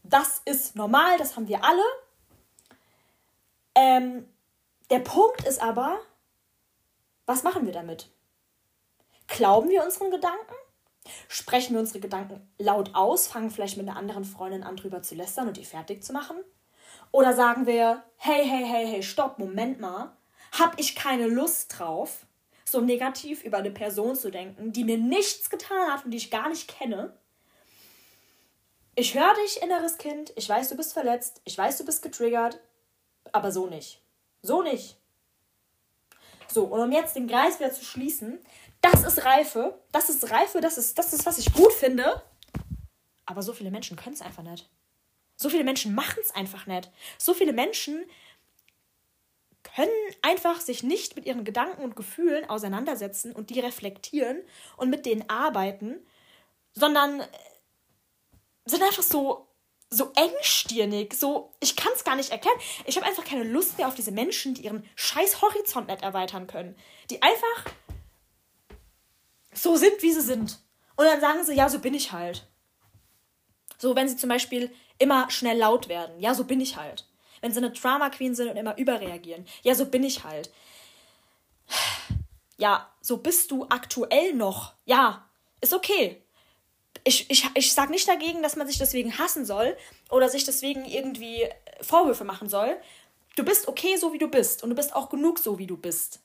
Das 0.03 0.43
ist 0.45 0.75
normal, 0.75 1.17
das 1.17 1.37
haben 1.37 1.49
wir 1.49 1.65
alle. 1.65 1.83
Ähm, 3.77 4.29
der 4.91 4.99
Punkt 4.99 5.45
ist 5.45 5.63
aber, 5.63 6.01
was 7.25 7.43
machen 7.43 7.67
wir 7.67 7.73
damit? 7.73 8.11
Glauben 9.27 9.71
wir 9.71 9.85
unseren 9.85 10.11
Gedanken? 10.11 10.55
Sprechen 11.29 11.75
wir 11.75 11.81
unsere 11.81 12.01
Gedanken 12.01 12.49
laut 12.59 12.95
aus, 12.95 13.27
fangen 13.27 13.51
vielleicht 13.51 13.77
mit 13.77 13.89
einer 13.89 13.99
anderen 13.99 14.25
Freundin 14.25 14.63
an, 14.63 14.77
drüber 14.77 15.03
zu 15.03 15.15
lästern 15.15 15.49
und 15.49 15.57
die 15.57 15.65
fertig 15.65 16.03
zu 16.03 16.13
machen? 16.13 16.37
Oder 17.11 17.35
sagen 17.35 17.67
wir, 17.67 18.03
hey, 18.17 18.45
hey, 18.47 18.65
hey, 18.67 18.87
hey, 18.87 19.03
stopp, 19.03 19.39
Moment 19.39 19.81
mal, 19.81 20.17
hab 20.53 20.79
ich 20.81 20.97
keine 20.97 21.27
Lust 21.27 21.79
drauf, 21.79 22.27
so 22.65 22.81
negativ 22.81 23.45
über 23.45 23.59
eine 23.59 23.71
Person 23.71 24.17
zu 24.17 24.31
denken, 24.31 24.73
die 24.73 24.85
mir 24.85 24.99
nichts 24.99 25.51
getan 25.51 25.93
hat 25.93 26.05
und 26.05 26.11
die 26.11 26.17
ich 26.17 26.31
gar 26.31 26.49
nicht 26.49 26.69
kenne? 26.69 27.17
Ich 28.97 29.15
höre 29.15 29.35
dich, 29.45 29.61
inneres 29.63 29.99
Kind, 29.99 30.33
ich 30.37 30.49
weiß, 30.49 30.69
du 30.69 30.77
bist 30.77 30.93
verletzt, 30.93 31.41
ich 31.45 31.59
weiß, 31.59 31.79
du 31.79 31.85
bist 31.85 32.03
getriggert, 32.03 32.61
aber 33.33 33.51
so 33.51 33.67
nicht. 33.67 34.01
So 34.43 34.63
nicht. 34.63 34.97
So, 36.49 36.65
und 36.65 36.81
um 36.81 36.93
jetzt 36.93 37.17
den 37.17 37.27
Kreis 37.27 37.59
wieder 37.59 37.73
zu 37.73 37.85
schließen, 37.85 38.39
das 38.85 39.03
ist 39.03 39.25
Reife, 39.25 39.81
das 39.93 40.11
ist 40.11 40.31
Reife, 40.31 40.61
das 40.61 40.77
ist, 40.77 40.99
das 40.99 41.15
ist, 41.15 41.25
was 41.25 41.39
ich 41.39 41.55
gut 41.55 41.73
finde. 41.73 42.23
Aber 43.25 43.43
so 43.43 43.55
viele 43.55 43.71
Menschen 43.71 43.97
können 43.97 44.15
es 44.15 44.21
einfach 44.21 44.43
nicht. 44.43 44.69
So 45.37 45.49
viele 45.49 45.65
Menschen 45.65 45.95
machen 45.95 46.19
es 46.23 46.35
einfach 46.35 46.67
nicht. 46.67 46.91
So 47.17 47.33
viele 47.33 47.55
Menschen 47.55 48.05
können 49.63 49.91
einfach 50.21 50.61
sich 50.61 50.83
nicht 50.83 51.17
mit 51.17 51.25
ihren 51.25 51.45
Gedanken 51.45 51.83
und 51.83 51.97
Gefühlen 51.97 52.49
auseinandersetzen 52.49 53.33
und 53.33 53.49
die 53.49 53.61
reflektieren 53.61 54.43
und 54.77 54.91
mit 54.91 55.07
denen 55.07 55.29
arbeiten, 55.31 55.97
sondern 56.75 57.21
äh, 57.21 57.27
sind 58.67 58.83
einfach 58.83 59.03
so 59.03 59.49
so 59.91 60.13
engstirnig, 60.17 61.15
so 61.15 61.53
ich 61.61 61.77
kann 61.77 61.93
es 61.95 62.03
gar 62.03 62.17
nicht 62.17 62.31
erklären. 62.31 62.59
Ich 62.85 62.97
habe 62.97 63.07
einfach 63.07 63.25
keine 63.25 63.45
Lust 63.45 63.79
mehr 63.79 63.87
auf 63.87 63.95
diese 63.95 64.11
Menschen, 64.11 64.55
die 64.55 64.63
ihren 64.63 64.85
scheiß 64.97 65.41
Horizont 65.41 65.87
nicht 65.87 66.03
erweitern 66.03 66.49
können, 66.49 66.77
die 67.11 67.23
einfach 67.23 67.73
so 69.55 69.77
sind, 69.77 70.03
wie 70.03 70.13
sie 70.13 70.21
sind. 70.21 70.59
Und 70.97 71.07
dann 71.07 71.21
sagen 71.21 71.45
sie, 71.45 71.55
ja, 71.55 71.69
so 71.69 71.79
bin 71.79 71.95
ich 71.95 72.13
halt. 72.13 72.47
So, 73.79 73.97
wenn 73.97 74.09
sie 74.09 74.17
zum 74.17 74.29
Beispiel 74.29 74.71
immer 74.99 75.31
schnell 75.31 75.59
laut 75.59 75.89
werden, 75.89 76.21
ja, 76.21 76.35
so 76.35 76.45
bin 76.45 76.61
ich 76.61 76.77
halt. 76.77 77.07
Wenn 77.41 77.53
sie 77.53 77.59
eine 77.59 77.73
Drama 77.73 78.11
Queen 78.11 78.35
sind 78.35 78.49
und 78.49 78.57
immer 78.57 78.79
überreagieren, 78.79 79.47
ja, 79.63 79.75
so 79.75 79.87
bin 79.87 80.05
ich 80.05 80.25
halt. 80.25 80.51
Ja, 82.57 82.89
so 83.01 83.17
bist 83.17 83.51
du 83.51 83.67
aktuell 83.69 84.33
noch. 84.33 84.75
Ja, 84.85 85.29
ist 85.61 85.75
okay. 85.75 86.23
Ich, 87.03 87.29
ich, 87.31 87.49
ich 87.55 87.73
sag 87.73 87.91
nicht 87.91 88.09
dagegen, 88.09 88.43
dass 88.43 88.57
man 88.57 88.67
sich 88.67 88.79
deswegen 88.79 89.19
hassen 89.19 89.45
soll 89.45 89.77
oder 90.09 90.29
sich 90.29 90.45
deswegen 90.45 90.85
irgendwie 90.85 91.49
Vorwürfe 91.81 92.25
machen 92.25 92.49
soll. 92.49 92.77
Du 93.37 93.45
bist 93.45 93.67
okay, 93.67 93.97
so 93.97 94.13
wie 94.13 94.19
du 94.19 94.29
bist. 94.29 94.63
Und 94.63 94.71
du 94.71 94.77
bist 94.77 94.95
auch 94.95 95.11
genug, 95.11 95.39
so 95.39 95.59
wie 95.59 95.67
du 95.67 95.77
bist. 95.77 96.21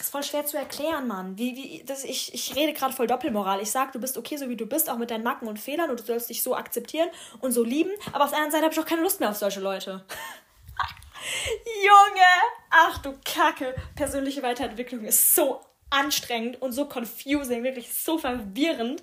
Ist 0.00 0.12
voll 0.12 0.22
schwer 0.22 0.46
zu 0.46 0.56
erklären, 0.56 1.06
Mann. 1.06 1.36
Wie, 1.36 1.54
wie, 1.54 1.84
das, 1.84 2.04
ich, 2.04 2.32
ich 2.32 2.56
rede 2.56 2.72
gerade 2.72 2.94
voll 2.94 3.06
Doppelmoral. 3.06 3.60
Ich 3.60 3.70
sag, 3.70 3.92
du 3.92 4.00
bist 4.00 4.16
okay, 4.16 4.38
so 4.38 4.48
wie 4.48 4.56
du 4.56 4.64
bist, 4.64 4.88
auch 4.88 4.96
mit 4.96 5.10
deinen 5.10 5.22
Macken 5.22 5.46
und 5.46 5.58
Fehlern 5.58 5.90
und 5.90 6.00
du 6.00 6.04
sollst 6.04 6.30
dich 6.30 6.42
so 6.42 6.56
akzeptieren 6.56 7.10
und 7.42 7.52
so 7.52 7.62
lieben. 7.62 7.90
Aber 8.12 8.24
auf 8.24 8.30
der 8.30 8.38
anderen 8.38 8.52
Seite 8.52 8.64
habe 8.64 8.72
ich 8.72 8.80
auch 8.80 8.86
keine 8.86 9.02
Lust 9.02 9.20
mehr 9.20 9.28
auf 9.28 9.36
solche 9.36 9.60
Leute. 9.60 10.02
Junge! 11.84 12.26
Ach 12.70 12.96
du 13.02 13.14
Kacke! 13.26 13.74
Persönliche 13.94 14.42
Weiterentwicklung 14.42 15.04
ist 15.04 15.34
so 15.34 15.60
anstrengend 15.90 16.62
und 16.62 16.72
so 16.72 16.86
confusing, 16.86 17.62
wirklich 17.62 17.92
so 17.92 18.16
verwirrend. 18.16 19.02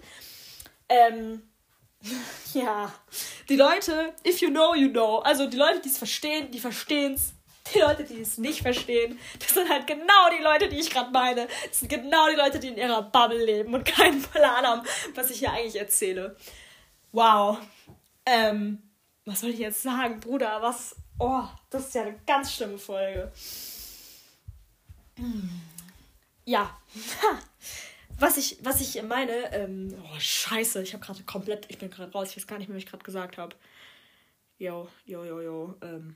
Ähm, 0.90 1.44
ja, 2.56 2.92
die 3.50 3.56
Leute, 3.56 4.16
if 4.26 4.42
you 4.42 4.50
know, 4.50 4.74
you 4.74 4.90
know. 4.90 5.20
Also 5.20 5.48
die 5.48 5.58
Leute, 5.58 5.80
die 5.80 5.90
es 5.90 5.98
verstehen, 6.00 6.50
die 6.50 6.60
verstehen 6.60 7.14
es. 7.14 7.34
Die 7.74 7.80
Leute, 7.80 8.04
die 8.04 8.22
es 8.22 8.38
nicht 8.38 8.62
verstehen, 8.62 9.20
das 9.40 9.54
sind 9.54 9.70
halt 9.70 9.88
genau 9.88 10.30
die 10.36 10.44
Leute, 10.44 10.70
die 10.70 10.80
ich 10.80 10.90
gerade 10.90 11.12
meine. 11.12 11.48
Das 11.68 11.80
sind 11.80 11.90
genau 11.90 12.28
die 12.30 12.36
Leute, 12.36 12.60
die 12.60 12.70
in 12.70 12.78
ihrer 12.78 13.02
Bubble 13.02 13.44
leben 13.44 13.74
und 13.74 13.86
keinen 13.98 14.22
Plan 14.22 14.66
haben, 14.66 14.88
was 15.16 15.30
ich 15.30 15.40
hier 15.40 15.52
eigentlich 15.52 15.78
erzähle. 15.78 16.36
Wow. 17.12 17.58
Ähm, 18.26 18.82
was 19.26 19.42
soll 19.42 19.50
ich 19.50 19.60
jetzt 19.60 19.82
sagen, 19.82 20.20
Bruder? 20.20 20.62
Was? 20.62 20.96
Oh, 21.20 21.44
das 21.70 21.88
ist 21.88 21.96
ja 21.96 22.04
eine 22.04 22.20
ganz 22.26 22.54
schlimme 22.54 22.78
Folge. 22.78 23.32
Ja. 26.46 26.78
was 28.20 28.38
ich, 28.38 28.58
was 28.64 28.82
ich 28.82 29.02
meine, 29.04 29.54
ähm, 29.54 29.94
oh, 30.04 30.20
scheiße, 30.20 30.82
ich 30.84 30.94
habe 30.94 31.04
gerade 31.04 31.24
komplett, 31.24 31.66
ich 31.70 31.78
bin 31.78 31.90
gerade 31.90 32.12
raus, 32.12 32.30
ich 32.30 32.38
weiß 32.38 32.48
gar 32.48 32.58
nicht 32.58 32.68
mehr, 32.68 32.76
was 32.76 32.84
ich 32.84 32.90
gerade 32.90 33.04
gesagt 33.04 33.38
habe. 33.38 33.56
Jo, 34.58 34.88
jo, 35.06 35.24
jo, 35.24 35.42
jo, 35.42 35.76
ähm. 35.82 36.16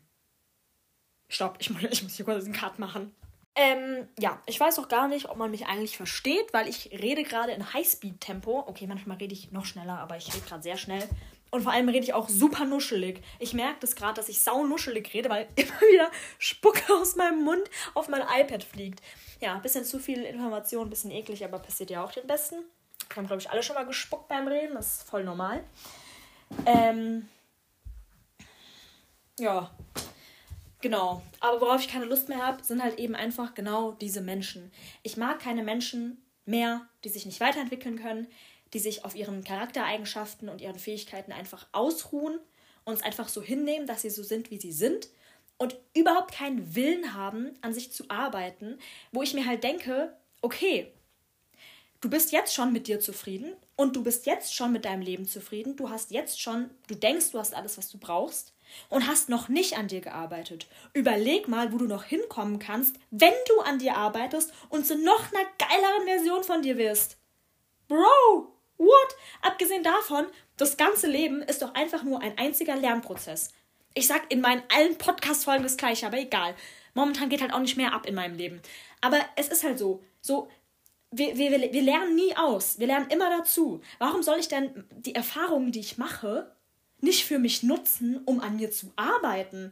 Stopp, 1.31 1.55
ich, 1.59 1.69
ich 1.69 2.03
muss 2.03 2.15
hier 2.15 2.25
kurz 2.25 2.43
einen 2.43 2.53
Cut 2.53 2.77
machen. 2.77 3.15
Ähm, 3.55 4.07
ja, 4.19 4.41
ich 4.45 4.59
weiß 4.59 4.79
auch 4.79 4.87
gar 4.87 5.07
nicht, 5.07 5.29
ob 5.29 5.37
man 5.37 5.51
mich 5.51 5.65
eigentlich 5.65 5.97
versteht, 5.97 6.53
weil 6.53 6.67
ich 6.67 6.91
rede 6.91 7.23
gerade 7.23 7.51
in 7.53 7.73
Highspeed-Tempo. 7.73 8.65
Okay, 8.67 8.85
manchmal 8.87 9.17
rede 9.17 9.33
ich 9.33 9.51
noch 9.51 9.65
schneller, 9.65 9.97
aber 9.99 10.17
ich 10.17 10.27
rede 10.33 10.45
gerade 10.45 10.61
sehr 10.61 10.77
schnell. 10.77 11.07
Und 11.49 11.63
vor 11.63 11.71
allem 11.71 11.89
rede 11.89 12.03
ich 12.03 12.13
auch 12.13 12.29
super 12.29 12.65
nuschelig. 12.65 13.21
Ich 13.39 13.53
merke 13.53 13.79
das 13.81 13.95
gerade, 13.95 14.13
dass 14.13 14.29
ich 14.29 14.41
sau 14.41 14.65
nuschelig 14.65 15.13
rede, 15.13 15.29
weil 15.29 15.47
immer 15.55 15.81
wieder 15.81 16.11
Spucke 16.37 16.93
aus 16.93 17.15
meinem 17.15 17.43
Mund 17.43 17.63
auf 17.93 18.07
mein 18.07 18.21
iPad 18.21 18.63
fliegt. 18.63 19.01
Ja, 19.39 19.57
bisschen 19.57 19.85
zu 19.85 19.99
viel 19.99 20.23
Information, 20.23 20.89
bisschen 20.89 21.11
eklig, 21.11 21.43
aber 21.43 21.59
passiert 21.59 21.89
ja 21.89 22.03
auch 22.03 22.11
den 22.11 22.27
Besten. 22.27 22.55
Wir 23.09 23.17
haben, 23.17 23.27
glaube 23.27 23.41
ich, 23.41 23.49
alle 23.49 23.63
schon 23.63 23.75
mal 23.75 23.85
gespuckt 23.85 24.27
beim 24.27 24.47
Reden, 24.47 24.75
das 24.75 24.97
ist 24.97 25.09
voll 25.09 25.23
normal. 25.23 25.63
Ähm, 26.65 27.27
ja, 29.39 29.71
Genau. 30.81 31.21
Aber 31.39 31.61
worauf 31.61 31.81
ich 31.81 31.87
keine 31.87 32.05
Lust 32.05 32.27
mehr 32.27 32.45
habe, 32.45 32.63
sind 32.63 32.83
halt 32.83 32.99
eben 32.99 33.15
einfach 33.15 33.53
genau 33.53 33.91
diese 33.93 34.21
Menschen. 34.21 34.71
Ich 35.03 35.15
mag 35.15 35.39
keine 35.39 35.63
Menschen 35.63 36.23
mehr, 36.45 36.87
die 37.03 37.09
sich 37.09 37.25
nicht 37.25 37.39
weiterentwickeln 37.39 37.99
können, 37.99 38.27
die 38.73 38.79
sich 38.79 39.05
auf 39.05 39.15
ihren 39.15 39.43
Charaktereigenschaften 39.43 40.49
und 40.49 40.61
ihren 40.61 40.79
Fähigkeiten 40.79 41.31
einfach 41.31 41.67
ausruhen 41.71 42.39
und 42.83 42.93
es 42.95 43.03
einfach 43.03 43.29
so 43.29 43.41
hinnehmen, 43.41 43.85
dass 43.85 44.01
sie 44.01 44.09
so 44.09 44.23
sind, 44.23 44.49
wie 44.49 44.59
sie 44.59 44.71
sind 44.71 45.09
und 45.57 45.77
überhaupt 45.93 46.33
keinen 46.33 46.73
Willen 46.73 47.13
haben, 47.13 47.51
an 47.61 47.73
sich 47.73 47.91
zu 47.91 48.05
arbeiten, 48.09 48.79
wo 49.11 49.21
ich 49.21 49.33
mir 49.33 49.45
halt 49.45 49.63
denke, 49.63 50.15
okay, 50.41 50.91
du 51.99 52.09
bist 52.09 52.31
jetzt 52.31 52.55
schon 52.55 52.73
mit 52.73 52.87
dir 52.87 52.99
zufrieden 52.99 53.53
und 53.75 53.95
du 53.95 54.03
bist 54.03 54.25
jetzt 54.25 54.55
schon 54.55 54.71
mit 54.71 54.85
deinem 54.85 55.03
Leben 55.03 55.27
zufrieden, 55.27 55.75
du 55.75 55.89
hast 55.89 56.09
jetzt 56.09 56.41
schon, 56.41 56.71
du 56.87 56.95
denkst, 56.95 57.31
du 57.31 57.37
hast 57.37 57.53
alles, 57.53 57.77
was 57.77 57.91
du 57.91 57.99
brauchst 57.99 58.53
und 58.89 59.07
hast 59.07 59.29
noch 59.29 59.49
nicht 59.49 59.77
an 59.77 59.87
dir 59.87 60.01
gearbeitet. 60.01 60.67
Überleg 60.93 61.47
mal, 61.47 61.71
wo 61.71 61.77
du 61.77 61.85
noch 61.85 62.03
hinkommen 62.03 62.59
kannst, 62.59 62.95
wenn 63.09 63.33
du 63.47 63.61
an 63.61 63.79
dir 63.79 63.95
arbeitest 63.95 64.53
und 64.69 64.85
zu 64.85 64.97
noch 64.97 65.31
einer 65.31 65.47
geileren 65.57 66.05
Version 66.05 66.43
von 66.43 66.61
dir 66.61 66.77
wirst. 66.77 67.17
Bro, 67.87 68.53
what? 68.77 69.15
Abgesehen 69.41 69.83
davon, 69.83 70.25
das 70.57 70.77
ganze 70.77 71.07
Leben 71.07 71.41
ist 71.41 71.61
doch 71.61 71.73
einfach 71.73 72.03
nur 72.03 72.21
ein 72.21 72.37
einziger 72.37 72.75
Lernprozess. 72.75 73.53
Ich 73.93 74.07
sag 74.07 74.31
in 74.31 74.41
meinen 74.41 74.63
allen 74.73 74.97
Podcast-Folgen 74.97 75.63
das 75.63 75.77
gleiche, 75.77 76.07
aber 76.07 76.17
egal. 76.17 76.55
Momentan 76.93 77.29
geht 77.29 77.41
halt 77.41 77.53
auch 77.53 77.59
nicht 77.59 77.77
mehr 77.77 77.93
ab 77.93 78.05
in 78.05 78.15
meinem 78.15 78.37
Leben. 78.37 78.61
Aber 79.01 79.19
es 79.35 79.49
ist 79.49 79.63
halt 79.63 79.79
so, 79.79 80.03
so, 80.21 80.47
wir, 81.11 81.37
wir, 81.37 81.51
wir 81.73 81.81
lernen 81.81 82.15
nie 82.15 82.35
aus. 82.35 82.79
Wir 82.79 82.87
lernen 82.87 83.09
immer 83.09 83.29
dazu. 83.29 83.81
Warum 83.99 84.23
soll 84.23 84.39
ich 84.39 84.47
denn 84.47 84.85
die 84.91 85.15
Erfahrungen, 85.15 85.71
die 85.71 85.81
ich 85.81 85.97
mache, 85.97 86.55
nicht 87.01 87.25
für 87.25 87.39
mich 87.39 87.63
nutzen, 87.63 88.21
um 88.25 88.39
an 88.39 88.55
mir 88.55 88.71
zu 88.71 88.91
arbeiten. 88.95 89.71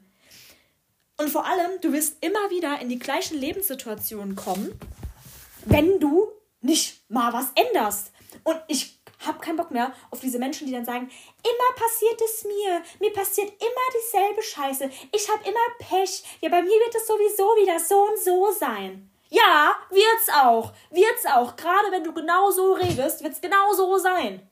Und 1.18 1.30
vor 1.30 1.46
allem, 1.46 1.82
du 1.82 1.92
wirst 1.94 2.18
immer 2.24 2.50
wieder 2.50 2.80
in 2.80 2.90
die 2.90 3.00
gleichen 3.00 3.38
Lebenssituationen 3.38 4.36
kommen, 4.36 4.80
wenn 5.66 6.00
du 6.00 6.30
nicht 6.62 7.10
mal 7.10 7.34
was 7.34 7.52
änderst. 7.56 8.12
Und 8.44 8.58
ich 8.68 9.00
habe 9.26 9.40
keinen 9.40 9.58
Bock 9.58 9.72
mehr 9.72 9.94
auf 10.12 10.20
diese 10.20 10.40
Menschen, 10.40 10.68
die 10.68 10.74
dann 10.74 10.86
sagen, 10.86 11.10
immer 11.44 11.76
passiert 11.76 12.22
es 12.22 12.46
mir, 12.46 12.82
mir 13.00 13.14
passiert 13.14 13.50
immer 13.50 14.02
dieselbe 14.02 14.42
Scheiße, 14.42 14.90
ich 15.12 15.30
habe 15.30 15.44
immer 15.48 15.60
Pech, 15.80 16.24
ja, 16.42 16.50
bei 16.50 16.62
mir 16.62 16.70
wird 16.70 16.96
es 16.96 17.08
sowieso 17.08 17.44
wieder 17.62 17.80
so 17.80 18.08
und 18.08 18.20
so 18.20 18.52
sein. 18.58 19.10
Ja, 19.30 19.76
wird's 19.90 20.30
auch, 20.34 20.72
wird's 20.90 21.26
auch, 21.26 21.56
gerade 21.56 21.92
wenn 21.92 22.04
du 22.04 22.14
genau 22.14 22.50
so 22.50 22.74
redest, 22.74 23.24
wird's 23.24 23.42
genau 23.42 23.74
so 23.74 23.98
sein. 23.98 24.49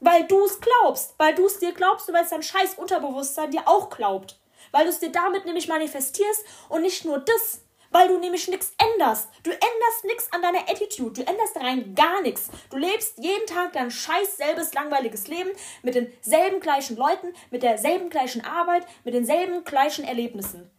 Weil 0.00 0.26
du 0.26 0.44
es 0.44 0.60
glaubst. 0.60 1.14
Weil 1.18 1.34
du 1.34 1.46
es 1.46 1.58
dir 1.58 1.72
glaubst 1.72 2.08
und 2.08 2.14
weil 2.14 2.24
es 2.24 2.30
dein 2.30 2.42
scheiß 2.42 2.74
Unterbewusstsein 2.74 3.50
dir 3.50 3.62
auch 3.66 3.90
glaubt. 3.90 4.38
Weil 4.72 4.84
du 4.84 4.90
es 4.90 4.98
dir 4.98 5.12
damit 5.12 5.44
nämlich 5.44 5.68
manifestierst 5.68 6.44
und 6.68 6.82
nicht 6.82 7.04
nur 7.04 7.18
das. 7.18 7.62
Weil 7.92 8.08
du 8.08 8.18
nämlich 8.18 8.46
nichts 8.48 8.72
änderst. 8.78 9.28
Du 9.42 9.50
änderst 9.50 10.04
nichts 10.04 10.32
an 10.32 10.42
deiner 10.42 10.60
Attitude. 10.60 11.22
Du 11.22 11.28
änderst 11.28 11.56
rein 11.56 11.94
gar 11.94 12.22
nichts. 12.22 12.48
Du 12.70 12.76
lebst 12.76 13.18
jeden 13.18 13.46
Tag 13.46 13.72
dein 13.72 13.90
scheiß 13.90 14.36
selbes 14.36 14.72
langweiliges 14.74 15.26
Leben 15.26 15.50
mit 15.82 15.96
denselben 15.96 16.60
gleichen 16.60 16.96
Leuten, 16.96 17.34
mit 17.50 17.62
derselben 17.62 18.08
gleichen 18.08 18.44
Arbeit, 18.44 18.86
mit 19.04 19.14
denselben 19.14 19.64
gleichen 19.64 20.04
Erlebnissen. 20.04 20.70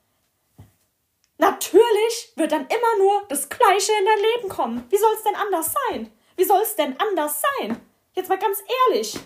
Natürlich 1.37 2.33
wird 2.35 2.51
dann 2.51 2.67
immer 2.67 2.97
nur 2.99 3.25
das 3.27 3.49
Gleiche 3.49 3.91
in 3.99 4.05
dein 4.05 4.19
Leben 4.19 4.49
kommen. 4.49 4.85
Wie 4.89 4.97
soll 4.97 5.11
es 5.13 5.23
denn 5.23 5.35
anders 5.35 5.73
sein? 5.89 6.11
Wie 6.37 6.43
soll 6.43 6.61
es 6.61 6.75
denn 6.75 6.95
anders 6.99 7.41
sein? 7.59 7.90
Jetzt 8.13 8.29
mal 8.29 8.39
ganz 8.39 8.59
ehrlich. 8.89 9.17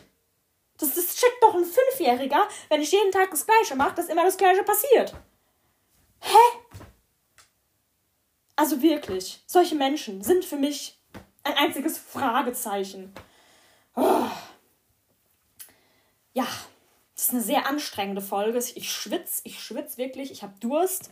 Das, 0.77 0.93
das 0.93 1.15
checkt 1.15 1.41
doch 1.41 1.55
ein 1.55 1.65
Fünfjähriger, 1.65 2.47
wenn 2.69 2.81
ich 2.81 2.91
jeden 2.91 3.11
Tag 3.11 3.31
das 3.31 3.45
Gleiche 3.45 3.75
mache, 3.75 3.95
dass 3.95 4.09
immer 4.09 4.25
das 4.25 4.37
Gleiche 4.37 4.63
passiert. 4.63 5.15
Hä? 6.19 6.37
Also 8.57 8.81
wirklich, 8.81 9.41
solche 9.47 9.75
Menschen 9.75 10.23
sind 10.23 10.45
für 10.45 10.57
mich 10.57 10.97
ein 11.43 11.53
einziges 11.53 11.97
Fragezeichen. 11.97 13.13
Oh. 13.95 14.27
Ja, 16.33 16.47
das 17.15 17.25
ist 17.25 17.33
eine 17.33 17.41
sehr 17.41 17.67
anstrengende 17.67 18.21
Folge. 18.21 18.57
Ich 18.75 18.91
schwitze, 18.91 19.41
ich 19.45 19.61
schwitze 19.63 19.97
wirklich, 19.97 20.31
ich 20.31 20.43
habe 20.43 20.53
Durst. 20.59 21.09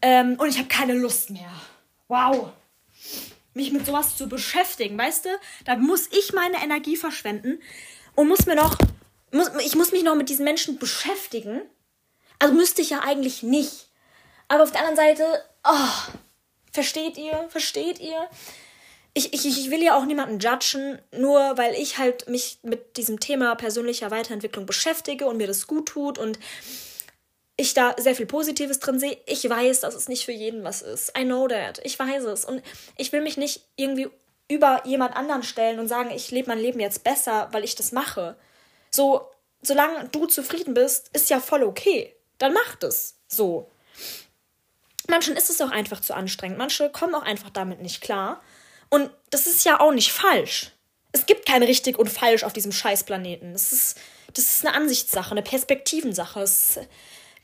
Ähm, 0.00 0.36
und 0.38 0.48
ich 0.48 0.58
habe 0.58 0.68
keine 0.68 0.94
Lust 0.94 1.30
mehr. 1.30 1.50
Wow. 2.08 2.52
Mich 3.54 3.72
mit 3.72 3.86
sowas 3.86 4.16
zu 4.16 4.28
beschäftigen, 4.28 4.98
weißt 4.98 5.26
du? 5.26 5.28
Da 5.64 5.76
muss 5.76 6.08
ich 6.10 6.32
meine 6.32 6.62
Energie 6.62 6.96
verschwenden 6.96 7.60
und 8.14 8.28
muss 8.28 8.46
mir 8.46 8.56
noch. 8.56 8.76
Muss, 9.32 9.50
ich 9.64 9.74
muss 9.74 9.92
mich 9.92 10.02
noch 10.02 10.14
mit 10.14 10.28
diesen 10.28 10.44
Menschen 10.44 10.78
beschäftigen. 10.78 11.62
Also 12.38 12.54
müsste 12.54 12.82
ich 12.82 12.90
ja 12.90 13.00
eigentlich 13.00 13.42
nicht. 13.42 13.88
Aber 14.48 14.62
auf 14.62 14.70
der 14.70 14.80
anderen 14.80 14.96
Seite, 14.96 15.24
oh, 15.64 16.14
versteht 16.72 17.16
ihr? 17.16 17.46
Versteht 17.48 18.00
ihr? 18.00 18.28
ich, 19.14 19.32
ich, 19.32 19.46
ich 19.46 19.70
will 19.70 19.82
ja 19.82 19.96
auch 19.96 20.04
niemanden 20.04 20.40
judgen, 20.40 20.98
nur 21.16 21.56
weil 21.56 21.74
ich 21.74 21.98
halt 21.98 22.28
mich 22.28 22.58
mit 22.62 22.96
diesem 22.96 23.20
Thema 23.20 23.54
persönlicher 23.54 24.10
Weiterentwicklung 24.10 24.66
beschäftige 24.66 25.26
und 25.26 25.36
mir 25.36 25.46
das 25.46 25.68
gut 25.68 25.86
tut 25.86 26.18
und 26.18 26.38
ich 27.56 27.74
da 27.74 27.94
sehr 27.98 28.14
viel 28.14 28.26
Positives 28.26 28.80
drin 28.80 28.98
sehe. 28.98 29.16
Ich 29.26 29.48
weiß, 29.48 29.80
dass 29.80 29.94
es 29.94 30.08
nicht 30.08 30.24
für 30.24 30.32
jeden 30.32 30.64
was 30.64 30.82
ist. 30.82 31.16
I 31.16 31.24
know 31.24 31.46
that. 31.46 31.80
Ich 31.84 31.98
weiß 31.98 32.24
es. 32.24 32.44
Und 32.44 32.62
ich 32.96 33.12
will 33.12 33.20
mich 33.20 33.36
nicht 33.36 33.62
irgendwie 33.76 34.08
über 34.48 34.82
jemand 34.84 35.16
anderen 35.16 35.42
stellen 35.42 35.78
und 35.78 35.88
sagen, 35.88 36.10
ich 36.10 36.30
lebe 36.30 36.48
mein 36.48 36.58
Leben 36.58 36.80
jetzt 36.80 37.04
besser, 37.04 37.48
weil 37.52 37.64
ich 37.64 37.76
das 37.76 37.92
mache. 37.92 38.36
So, 38.90 39.28
solange 39.62 40.08
du 40.08 40.26
zufrieden 40.26 40.74
bist, 40.74 41.10
ist 41.12 41.30
ja 41.30 41.40
voll 41.40 41.62
okay. 41.62 42.14
Dann 42.38 42.52
mach 42.52 42.74
das. 42.76 43.16
So. 43.28 43.70
Manchen 45.08 45.36
ist 45.36 45.50
es 45.50 45.60
auch 45.60 45.70
einfach 45.70 46.00
zu 46.00 46.14
anstrengend. 46.14 46.58
Manche 46.58 46.90
kommen 46.90 47.14
auch 47.14 47.22
einfach 47.22 47.50
damit 47.50 47.80
nicht 47.80 48.00
klar. 48.00 48.42
Und 48.90 49.10
das 49.30 49.46
ist 49.46 49.64
ja 49.64 49.80
auch 49.80 49.92
nicht 49.92 50.12
falsch. 50.12 50.72
Es 51.12 51.26
gibt 51.26 51.46
kein 51.46 51.62
richtig 51.62 51.98
und 51.98 52.10
falsch 52.10 52.42
auf 52.42 52.52
diesem 52.52 52.72
Scheißplaneten. 52.72 53.52
Das 53.52 53.72
ist, 53.72 53.98
das 54.34 54.44
ist 54.44 54.66
eine 54.66 54.74
Ansichtssache, 54.74 55.30
eine 55.30 55.42
Perspektivensache. 55.42 56.40
Es, 56.40 56.78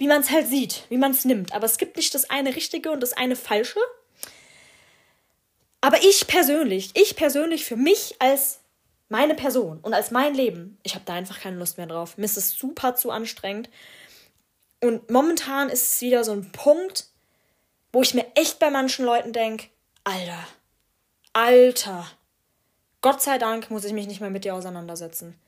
wie 0.01 0.09
man 0.09 0.23
es 0.23 0.31
halt 0.31 0.49
sieht, 0.49 0.85
wie 0.89 0.97
man 0.97 1.13
es 1.13 1.27
nimmt. 1.27 1.53
Aber 1.53 1.67
es 1.67 1.77
gibt 1.77 1.97
nicht 1.97 2.15
das 2.15 2.31
eine 2.31 2.57
Richtige 2.57 2.91
und 2.91 3.03
das 3.03 3.13
eine 3.13 3.37
Falsche. 3.37 3.79
Aber 5.83 5.99
ich 6.03 6.27
persönlich, 6.27 6.91
ich 6.95 7.17
persönlich 7.17 7.65
für 7.65 7.77
mich 7.77 8.17
als 8.19 8.61
meine 9.11 9.35
Person 9.35 9.79
und 9.83 9.93
als 9.93 10.11
mein 10.11 10.35
Leben, 10.35 10.79
ich 10.83 10.95
habe 10.95 11.05
da 11.05 11.15
einfach 11.15 11.41
keine 11.41 11.59
Lust 11.59 11.77
mehr 11.77 11.87
drauf. 11.87 12.17
Mir 12.17 12.25
ist 12.25 12.39
es 12.39 12.53
super 12.53 12.95
zu 12.95 13.11
anstrengend. 13.11 13.69
Und 14.83 15.11
momentan 15.11 15.69
ist 15.69 15.95
es 15.95 16.01
wieder 16.01 16.25
so 16.25 16.33
ein 16.33 16.51
Punkt, 16.51 17.07
wo 17.93 18.01
ich 18.01 18.15
mir 18.15 18.25
echt 18.35 18.59
bei 18.59 18.71
manchen 18.71 19.05
Leuten 19.05 19.35
denke, 19.35 19.67
Alter, 20.05 20.47
Alter, 21.35 22.07
Gott 23.03 23.21
sei 23.21 23.37
Dank 23.37 23.71
muss 23.71 23.85
ich 23.85 23.93
mich 23.93 24.07
nicht 24.07 24.21
mehr 24.23 24.31
mit 24.31 24.45
dir 24.45 24.55
auseinandersetzen. 24.55 25.39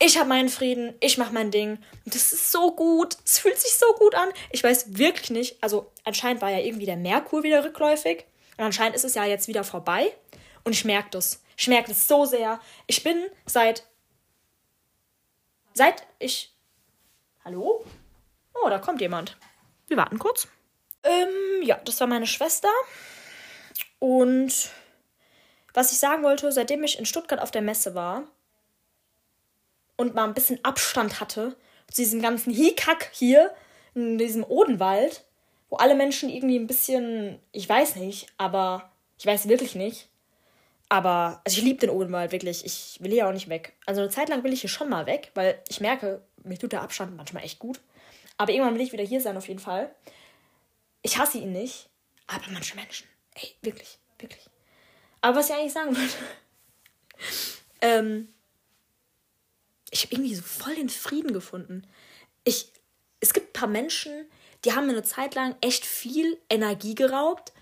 Ich 0.00 0.16
habe 0.16 0.28
meinen 0.28 0.48
Frieden, 0.48 0.94
ich 1.00 1.18
mache 1.18 1.32
mein 1.32 1.50
Ding. 1.50 1.78
Und 2.04 2.14
das 2.14 2.32
ist 2.32 2.52
so 2.52 2.72
gut. 2.72 3.16
Es 3.24 3.40
fühlt 3.40 3.58
sich 3.58 3.74
so 3.74 3.92
gut 3.94 4.14
an. 4.14 4.28
Ich 4.50 4.62
weiß 4.62 4.96
wirklich 4.96 5.30
nicht. 5.30 5.62
Also, 5.62 5.90
anscheinend 6.04 6.40
war 6.40 6.50
ja 6.50 6.58
irgendwie 6.58 6.86
der 6.86 6.96
Merkur 6.96 7.42
wieder 7.42 7.64
rückläufig. 7.64 8.24
Und 8.56 8.64
anscheinend 8.64 8.94
ist 8.94 9.04
es 9.04 9.14
ja 9.14 9.24
jetzt 9.24 9.48
wieder 9.48 9.64
vorbei. 9.64 10.14
Und 10.62 10.72
ich 10.72 10.84
merke 10.84 11.10
das. 11.10 11.42
Ich 11.56 11.66
merke 11.66 11.88
das 11.88 12.06
so 12.06 12.24
sehr. 12.24 12.60
Ich 12.86 13.02
bin 13.02 13.26
seit. 13.46 13.84
Seit 15.74 16.06
ich. 16.20 16.54
Hallo? 17.44 17.84
Oh, 18.54 18.68
da 18.68 18.78
kommt 18.78 19.00
jemand. 19.00 19.36
Wir 19.88 19.96
warten 19.96 20.18
kurz. 20.20 20.46
Ähm, 21.02 21.62
ja, 21.62 21.80
das 21.84 21.98
war 21.98 22.06
meine 22.06 22.26
Schwester. 22.26 22.68
Und 23.98 24.70
was 25.74 25.92
ich 25.92 25.98
sagen 25.98 26.22
wollte, 26.22 26.52
seitdem 26.52 26.84
ich 26.84 26.98
in 26.98 27.06
Stuttgart 27.06 27.40
auf 27.40 27.50
der 27.50 27.62
Messe 27.62 27.94
war 27.94 28.24
und 29.98 30.14
mal 30.14 30.24
ein 30.24 30.34
bisschen 30.34 30.64
Abstand 30.64 31.20
hatte 31.20 31.54
zu 31.90 32.00
diesem 32.00 32.22
ganzen 32.22 32.52
Hickhack 32.52 33.10
hier 33.12 33.54
in 33.94 34.16
diesem 34.16 34.44
Odenwald, 34.44 35.24
wo 35.68 35.76
alle 35.76 35.94
Menschen 35.94 36.30
irgendwie 36.30 36.58
ein 36.58 36.66
bisschen, 36.66 37.38
ich 37.52 37.68
weiß 37.68 37.96
nicht, 37.96 38.28
aber 38.38 38.90
ich 39.18 39.26
weiß 39.26 39.48
wirklich 39.48 39.74
nicht. 39.74 40.08
Aber, 40.88 41.42
also 41.44 41.58
ich 41.58 41.64
liebe 41.64 41.80
den 41.80 41.90
Odenwald 41.90 42.32
wirklich. 42.32 42.64
Ich 42.64 42.96
will 43.00 43.10
hier 43.10 43.28
auch 43.28 43.32
nicht 43.32 43.50
weg. 43.50 43.74
Also 43.84 44.00
eine 44.00 44.08
Zeit 44.08 44.30
lang 44.30 44.42
will 44.42 44.54
ich 44.54 44.62
hier 44.62 44.70
schon 44.70 44.88
mal 44.88 45.04
weg, 45.04 45.32
weil 45.34 45.60
ich 45.68 45.80
merke, 45.80 46.22
mir 46.44 46.58
tut 46.58 46.72
der 46.72 46.80
Abstand 46.80 47.14
manchmal 47.16 47.44
echt 47.44 47.58
gut. 47.58 47.80
Aber 48.38 48.52
irgendwann 48.52 48.74
will 48.74 48.80
ich 48.80 48.92
wieder 48.92 49.04
hier 49.04 49.20
sein, 49.20 49.36
auf 49.36 49.48
jeden 49.48 49.60
Fall. 49.60 49.94
Ich 51.02 51.18
hasse 51.18 51.38
ihn 51.38 51.52
nicht, 51.52 51.90
aber 52.26 52.44
manche 52.52 52.76
Menschen. 52.76 53.06
Ey, 53.34 53.54
wirklich, 53.60 53.98
wirklich. 54.18 54.44
Aber 55.20 55.36
was 55.36 55.50
ich 55.50 55.56
eigentlich 55.56 55.72
sagen 55.72 55.94
wollte, 55.96 56.16
ähm, 57.82 58.28
ich 59.90 60.04
habe 60.04 60.14
irgendwie 60.14 60.34
so 60.34 60.42
voll 60.42 60.74
den 60.74 60.88
Frieden 60.88 61.32
gefunden. 61.32 61.86
Ich, 62.44 62.72
es 63.20 63.32
gibt 63.32 63.50
ein 63.50 63.60
paar 63.60 63.68
Menschen, 63.68 64.26
die 64.64 64.72
haben 64.72 64.86
mir 64.86 64.92
eine 64.92 65.02
Zeit 65.02 65.34
lang 65.34 65.56
echt 65.60 65.86
viel 65.86 66.38
Energie 66.50 66.94
geraubt 66.94 67.52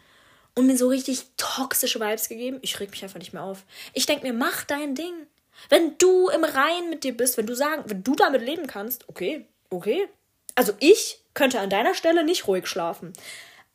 und 0.54 0.66
mir 0.66 0.76
so 0.76 0.88
richtig 0.88 1.26
toxische 1.36 2.00
Vibes 2.00 2.28
gegeben. 2.28 2.58
Ich 2.62 2.80
reg 2.80 2.90
mich 2.90 3.02
einfach 3.02 3.18
nicht 3.18 3.32
mehr 3.32 3.42
auf. 3.42 3.64
Ich 3.92 4.06
denke 4.06 4.26
mir, 4.26 4.32
mach 4.32 4.64
dein 4.64 4.94
Ding. 4.94 5.26
Wenn 5.68 5.96
du 5.98 6.28
im 6.28 6.44
Reinen 6.44 6.90
mit 6.90 7.04
dir 7.04 7.16
bist, 7.16 7.36
wenn 7.36 7.46
du 7.46 7.54
sagen, 7.54 7.84
wenn 7.86 8.02
du 8.02 8.14
damit 8.14 8.42
leben 8.42 8.66
kannst, 8.66 9.08
okay, 9.08 9.46
okay. 9.70 10.08
Also 10.54 10.72
ich 10.80 11.20
könnte 11.34 11.60
an 11.60 11.70
deiner 11.70 11.94
Stelle 11.94 12.24
nicht 12.24 12.46
ruhig 12.46 12.66
schlafen. 12.66 13.12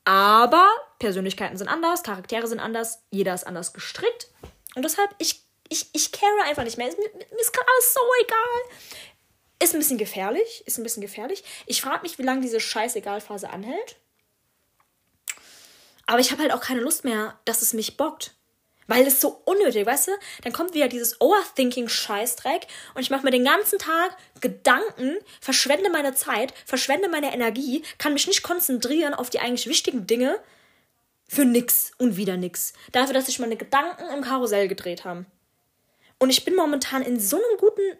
Aber 0.03 0.67
Persönlichkeiten 0.99 1.57
sind 1.57 1.67
anders, 1.67 2.03
Charaktere 2.03 2.47
sind 2.47 2.59
anders, 2.59 3.03
jeder 3.11 3.33
ist 3.33 3.45
anders 3.45 3.73
gestrickt. 3.73 4.29
Und 4.75 4.83
deshalb, 4.83 5.13
ich, 5.19 5.43
ich, 5.71 5.87
ich 5.93 6.11
care 6.11 6.43
einfach 6.43 6.63
nicht 6.63 6.77
mehr. 6.77 6.87
Mir, 6.87 6.97
mir 6.97 7.39
ist 7.39 7.53
gerade 7.53 7.67
alles 7.67 7.93
so 7.93 8.01
egal. 8.23 8.77
Ist 9.63 9.73
ein 9.73 9.79
bisschen 9.79 9.97
gefährlich, 9.97 10.63
ist 10.65 10.77
ein 10.77 10.83
bisschen 10.83 11.01
gefährlich. 11.01 11.43
Ich 11.65 11.81
frage 11.81 12.01
mich, 12.01 12.17
wie 12.17 12.23
lange 12.23 12.41
diese 12.41 12.59
Scheißegal-Phase 12.59 13.49
anhält. 13.49 13.95
Aber 16.07 16.19
ich 16.19 16.31
habe 16.31 16.41
halt 16.41 16.51
auch 16.51 16.61
keine 16.61 16.81
Lust 16.81 17.05
mehr, 17.05 17.39
dass 17.45 17.61
es 17.61 17.73
mich 17.73 17.95
bockt. 17.95 18.33
Weil 18.87 19.07
es 19.07 19.21
so 19.21 19.41
unnötig, 19.45 19.85
weißt 19.85 20.09
du? 20.09 20.11
Dann 20.43 20.51
kommt 20.51 20.73
wieder 20.73 20.89
dieses 20.89 21.21
Overthinking-Scheißdreck 21.21 22.67
und 22.95 23.01
ich 23.01 23.09
mache 23.09 23.23
mir 23.23 23.31
den 23.31 23.45
ganzen 23.45 23.79
Tag 23.79 24.17
Gedanken, 24.41 25.17
verschwende 25.39 25.89
meine 25.89 26.13
Zeit, 26.15 26.53
verschwende 26.65 27.07
meine 27.07 27.33
Energie, 27.33 27.83
kann 27.99 28.11
mich 28.11 28.27
nicht 28.27 28.43
konzentrieren 28.43 29.13
auf 29.13 29.29
die 29.29 29.39
eigentlich 29.39 29.67
wichtigen 29.67 30.07
Dinge 30.07 30.37
für 31.29 31.45
nix 31.45 31.91
und 31.97 32.17
wieder 32.17 32.35
nix. 32.35 32.73
Dafür, 32.91 33.13
dass 33.13 33.27
sich 33.27 33.39
meine 33.39 33.55
Gedanken 33.55 34.03
im 34.13 34.21
Karussell 34.21 34.67
gedreht 34.67 35.05
haben. 35.05 35.27
Und 36.21 36.29
ich 36.29 36.45
bin 36.45 36.53
momentan 36.53 37.01
in 37.01 37.19
so 37.19 37.37
einem 37.37 37.57
guten 37.57 37.97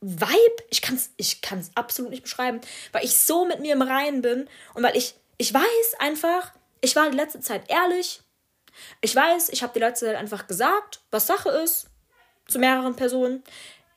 Vibe. 0.00 0.64
Ich 0.70 0.82
kann 0.82 0.96
es 0.96 1.10
ich 1.16 1.40
kann's 1.40 1.70
absolut 1.76 2.10
nicht 2.10 2.24
beschreiben, 2.24 2.60
weil 2.90 3.04
ich 3.04 3.16
so 3.16 3.44
mit 3.44 3.60
mir 3.60 3.74
im 3.74 3.82
Reinen 3.82 4.22
bin 4.22 4.48
und 4.74 4.82
weil 4.82 4.96
ich, 4.96 5.14
ich 5.38 5.54
weiß 5.54 6.00
einfach, 6.00 6.52
ich 6.80 6.96
war 6.96 7.08
die 7.08 7.16
letzte 7.16 7.38
Zeit 7.38 7.70
ehrlich, 7.70 8.22
ich 9.02 9.14
weiß, 9.14 9.50
ich 9.50 9.62
habe 9.62 9.72
die 9.72 9.78
letzte 9.78 10.06
Zeit 10.06 10.16
einfach 10.16 10.48
gesagt, 10.48 11.00
was 11.12 11.28
Sache 11.28 11.50
ist, 11.50 11.86
zu 12.48 12.58
mehreren 12.58 12.96
Personen. 12.96 13.44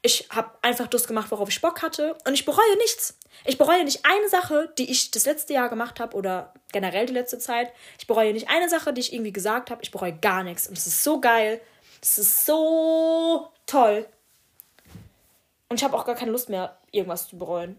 Ich 0.03 0.27
habe 0.29 0.51
einfach 0.61 0.85
das 0.85 1.07
gemacht, 1.07 1.31
worauf 1.31 1.49
ich 1.49 1.59
Bock 1.59 1.81
hatte. 1.81 2.15
Und 2.27 2.35
ich 2.35 2.45
bereue 2.45 2.77
nichts. 2.77 3.17
Ich 3.43 3.57
bereue 3.57 3.83
nicht 3.83 4.05
eine 4.05 4.29
Sache, 4.29 4.71
die 4.77 4.91
ich 4.91 5.09
das 5.09 5.25
letzte 5.25 5.53
Jahr 5.53 5.69
gemacht 5.69 5.99
habe 5.99 6.15
oder 6.15 6.53
generell 6.71 7.07
die 7.07 7.13
letzte 7.13 7.39
Zeit. 7.39 7.73
Ich 7.97 8.05
bereue 8.05 8.33
nicht 8.33 8.49
eine 8.49 8.69
Sache, 8.69 8.93
die 8.93 9.01
ich 9.01 9.13
irgendwie 9.13 9.33
gesagt 9.33 9.71
habe. 9.71 9.81
Ich 9.81 9.89
bereue 9.89 10.13
gar 10.13 10.43
nichts. 10.43 10.67
Und 10.67 10.77
es 10.77 10.85
ist 10.85 11.03
so 11.03 11.19
geil. 11.19 11.59
Es 12.01 12.17
ist 12.17 12.45
so 12.45 13.51
toll. 13.65 14.07
Und 15.69 15.77
ich 15.77 15.83
habe 15.83 15.97
auch 15.97 16.05
gar 16.05 16.15
keine 16.15 16.31
Lust 16.31 16.49
mehr, 16.49 16.77
irgendwas 16.91 17.27
zu 17.27 17.37
bereuen. 17.37 17.75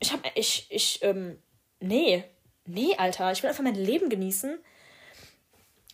Ich 0.00 0.12
habe, 0.12 0.22
ich, 0.34 0.66
ich, 0.70 1.02
ähm, 1.02 1.38
nee. 1.80 2.24
Nee, 2.66 2.96
Alter. 2.96 3.32
Ich 3.32 3.42
will 3.42 3.50
einfach 3.50 3.64
mein 3.64 3.74
Leben 3.74 4.08
genießen. 4.08 4.58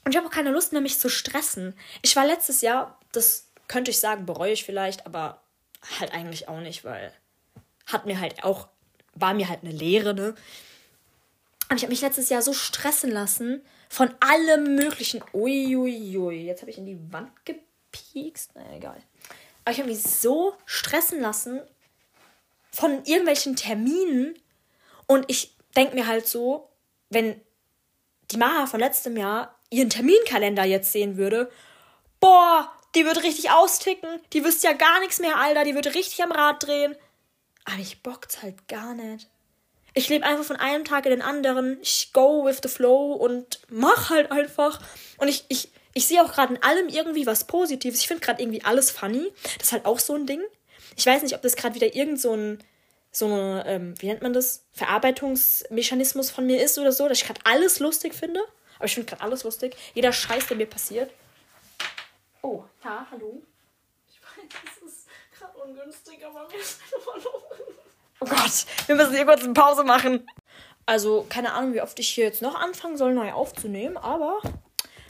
Und 0.05 0.11
ich 0.11 0.17
habe 0.17 0.27
auch 0.27 0.33
keine 0.33 0.51
Lust 0.51 0.73
mehr, 0.73 0.81
mich 0.81 0.99
zu 0.99 1.09
stressen. 1.09 1.75
Ich 2.03 2.15
war 2.17 2.27
letztes 2.27 2.61
Jahr, 2.61 2.99
das 3.13 3.49
könnte 3.69 3.91
ich 3.91 3.99
sagen, 3.99 4.27
bereue 4.27 4.53
ich 4.53 4.65
vielleicht, 4.65 5.07
aber 5.07 5.41
halt 5.99 6.13
eigentlich 6.13 6.49
auch 6.49 6.61
nicht, 6.61 6.85
weil 6.85 7.13
hat 7.87 8.07
mir 8.07 8.21
halt 8.21 8.45
auch, 8.45 8.69
war 9.15 9.35
mir 9.35 9.49
halt 9.49 9.63
eine 9.63 9.73
Lehre, 9.73 10.15
ne? 10.15 10.35
Aber 11.69 11.77
ich 11.77 11.83
habe 11.83 11.93
mich 11.93 12.03
letztes 12.03 12.29
Jahr 12.29 12.43
so 12.43 12.53
stressen 12.53 13.11
lassen 13.11 13.63
von 13.89 14.15
allem 14.21 14.75
möglichen. 14.77 15.23
Uiuiui, 15.33 16.47
jetzt 16.47 16.63
habe 16.63 16.71
ich 16.71 16.79
in 16.79 16.87
die 16.87 17.13
Wand 17.13 17.31
gepiekst. 17.45 18.53
Na 18.55 18.75
egal. 18.75 19.01
Aber 19.65 19.73
ich 19.73 19.79
habe 19.79 19.89
mich 19.89 20.03
so 20.03 20.55
stressen 20.67 21.21
lassen 21.21 21.61
von 22.71 23.05
irgendwelchen 23.05 23.57
Terminen. 23.57 24.35
Und 25.07 25.25
ich 25.29 25.57
denke 25.77 25.95
mir 25.95 26.07
halt 26.07 26.27
so, 26.27 26.69
wenn 27.11 27.41
die 28.31 28.37
Maha 28.37 28.67
von 28.67 28.81
letztem 28.81 29.17
Jahr 29.17 29.59
ihren 29.71 29.91
Terminkalender 29.91 30.65
jetzt 30.65 30.93
sehen 30.93 31.17
würde, 31.17 31.51
boah, 32.21 32.73
die 32.95 33.05
wird 33.05 33.23
richtig 33.23 33.51
austicken, 33.51 34.21
die 34.33 34.45
wüsste 34.45 34.69
ja 34.69 34.73
gar 34.73 35.01
nichts 35.01 35.19
mehr, 35.19 35.37
Alter, 35.39 35.65
die 35.65 35.75
würde 35.75 35.95
richtig 35.95 36.23
am 36.23 36.33
Rad 36.33 36.63
drehen. 36.63 36.97
Aber 37.65 37.79
ich 37.79 38.03
bockt's 38.03 38.43
halt 38.43 38.69
gar 38.69 38.95
nicht. 38.95 39.29
Ich 39.97 40.09
lebe 40.09 40.27
einfach 40.27 40.45
von 40.45 40.57
einem 40.57 40.85
Tag 40.85 41.07
in 41.07 41.13
den 41.13 41.23
anderen. 41.23 41.79
Ich 41.81 42.13
go 42.13 42.45
with 42.45 42.59
the 42.63 42.69
flow 42.69 43.13
und 43.13 43.61
mach 43.69 44.11
halt 44.11 44.33
einfach. 44.33 44.81
Und 45.19 45.29
ich, 45.29 45.45
ich, 45.49 45.71
ich 45.95 46.07
sehe 46.07 46.23
auch 46.23 46.33
gerade 46.33 46.55
in 46.55 46.63
allem 46.63 46.89
irgendwie 46.89 47.27
was 47.27 47.47
Positives. 47.47 48.01
Ich 48.01 48.09
finde 48.09 48.25
gerade 48.25 48.43
irgendwie 48.43 48.65
alles 48.65 48.91
funny. 48.91 49.33
Das 49.59 49.69
ist 49.69 49.73
halt 49.73 49.87
auch 49.87 50.01
so 50.01 50.15
ein 50.17 50.27
Ding. 50.27 50.43
Ich 50.97 51.07
weiß 51.07 51.23
nicht, 51.23 51.35
ob 51.35 51.43
das 51.43 51.55
gerade 51.55 51.77
wieder 51.77 51.95
irgend 51.95 52.21
so 52.21 52.35
ein, 52.35 52.63
so 53.13 53.27
eine, 53.27 53.65
ähm, 53.67 53.95
wie 54.01 54.07
nennt 54.07 54.23
man 54.23 54.33
das? 54.33 54.65
Verarbeitungsmechanismus 54.73 56.31
von 56.31 56.45
mir 56.45 56.61
ist 56.61 56.77
oder 56.79 56.91
so, 56.91 57.09
dass 57.09 57.19
ich 57.19 57.27
gerade 57.27 57.41
alles 57.45 57.79
lustig 57.79 58.15
finde. 58.15 58.41
Aber 58.77 58.87
ich 58.87 58.95
finde 58.95 59.09
gerade 59.09 59.23
alles 59.23 59.45
lustig. 59.45 59.77
Jeder 59.95 60.13
Scheiß, 60.13 60.49
der 60.49 60.57
mir 60.57 60.67
passiert. 60.67 61.13
Oh, 62.43 62.65
ja, 62.83 63.07
hallo. 63.13 63.43
Ich 64.09 64.21
weiß, 64.21 64.61
das 64.83 64.93
ist 64.93 65.07
gerade 65.39 65.57
ungünstig, 65.59 66.25
aber 66.27 66.49
mir 66.49 66.59
ist 66.59 66.81
eine 66.93 67.03
verloren. 67.03 67.44
Oh 68.21 68.27
Gott, 68.27 68.67
wir 68.87 68.95
müssen 68.95 69.15
hier 69.15 69.27
kurz 69.27 69.43
eine 69.43 69.53
Pause 69.53 69.85
machen. 69.85 70.27
Also, 70.87 71.27
keine 71.29 71.53
Ahnung, 71.53 71.75
wie 71.75 71.81
oft 71.83 71.99
ich 71.99 72.09
hier 72.09 72.25
jetzt 72.25 72.43
noch 72.43 72.55
anfangen 72.55 72.97
soll, 72.97 73.15
neu 73.15 73.33
aufzunehmen, 73.33 73.97
aber 73.97 74.41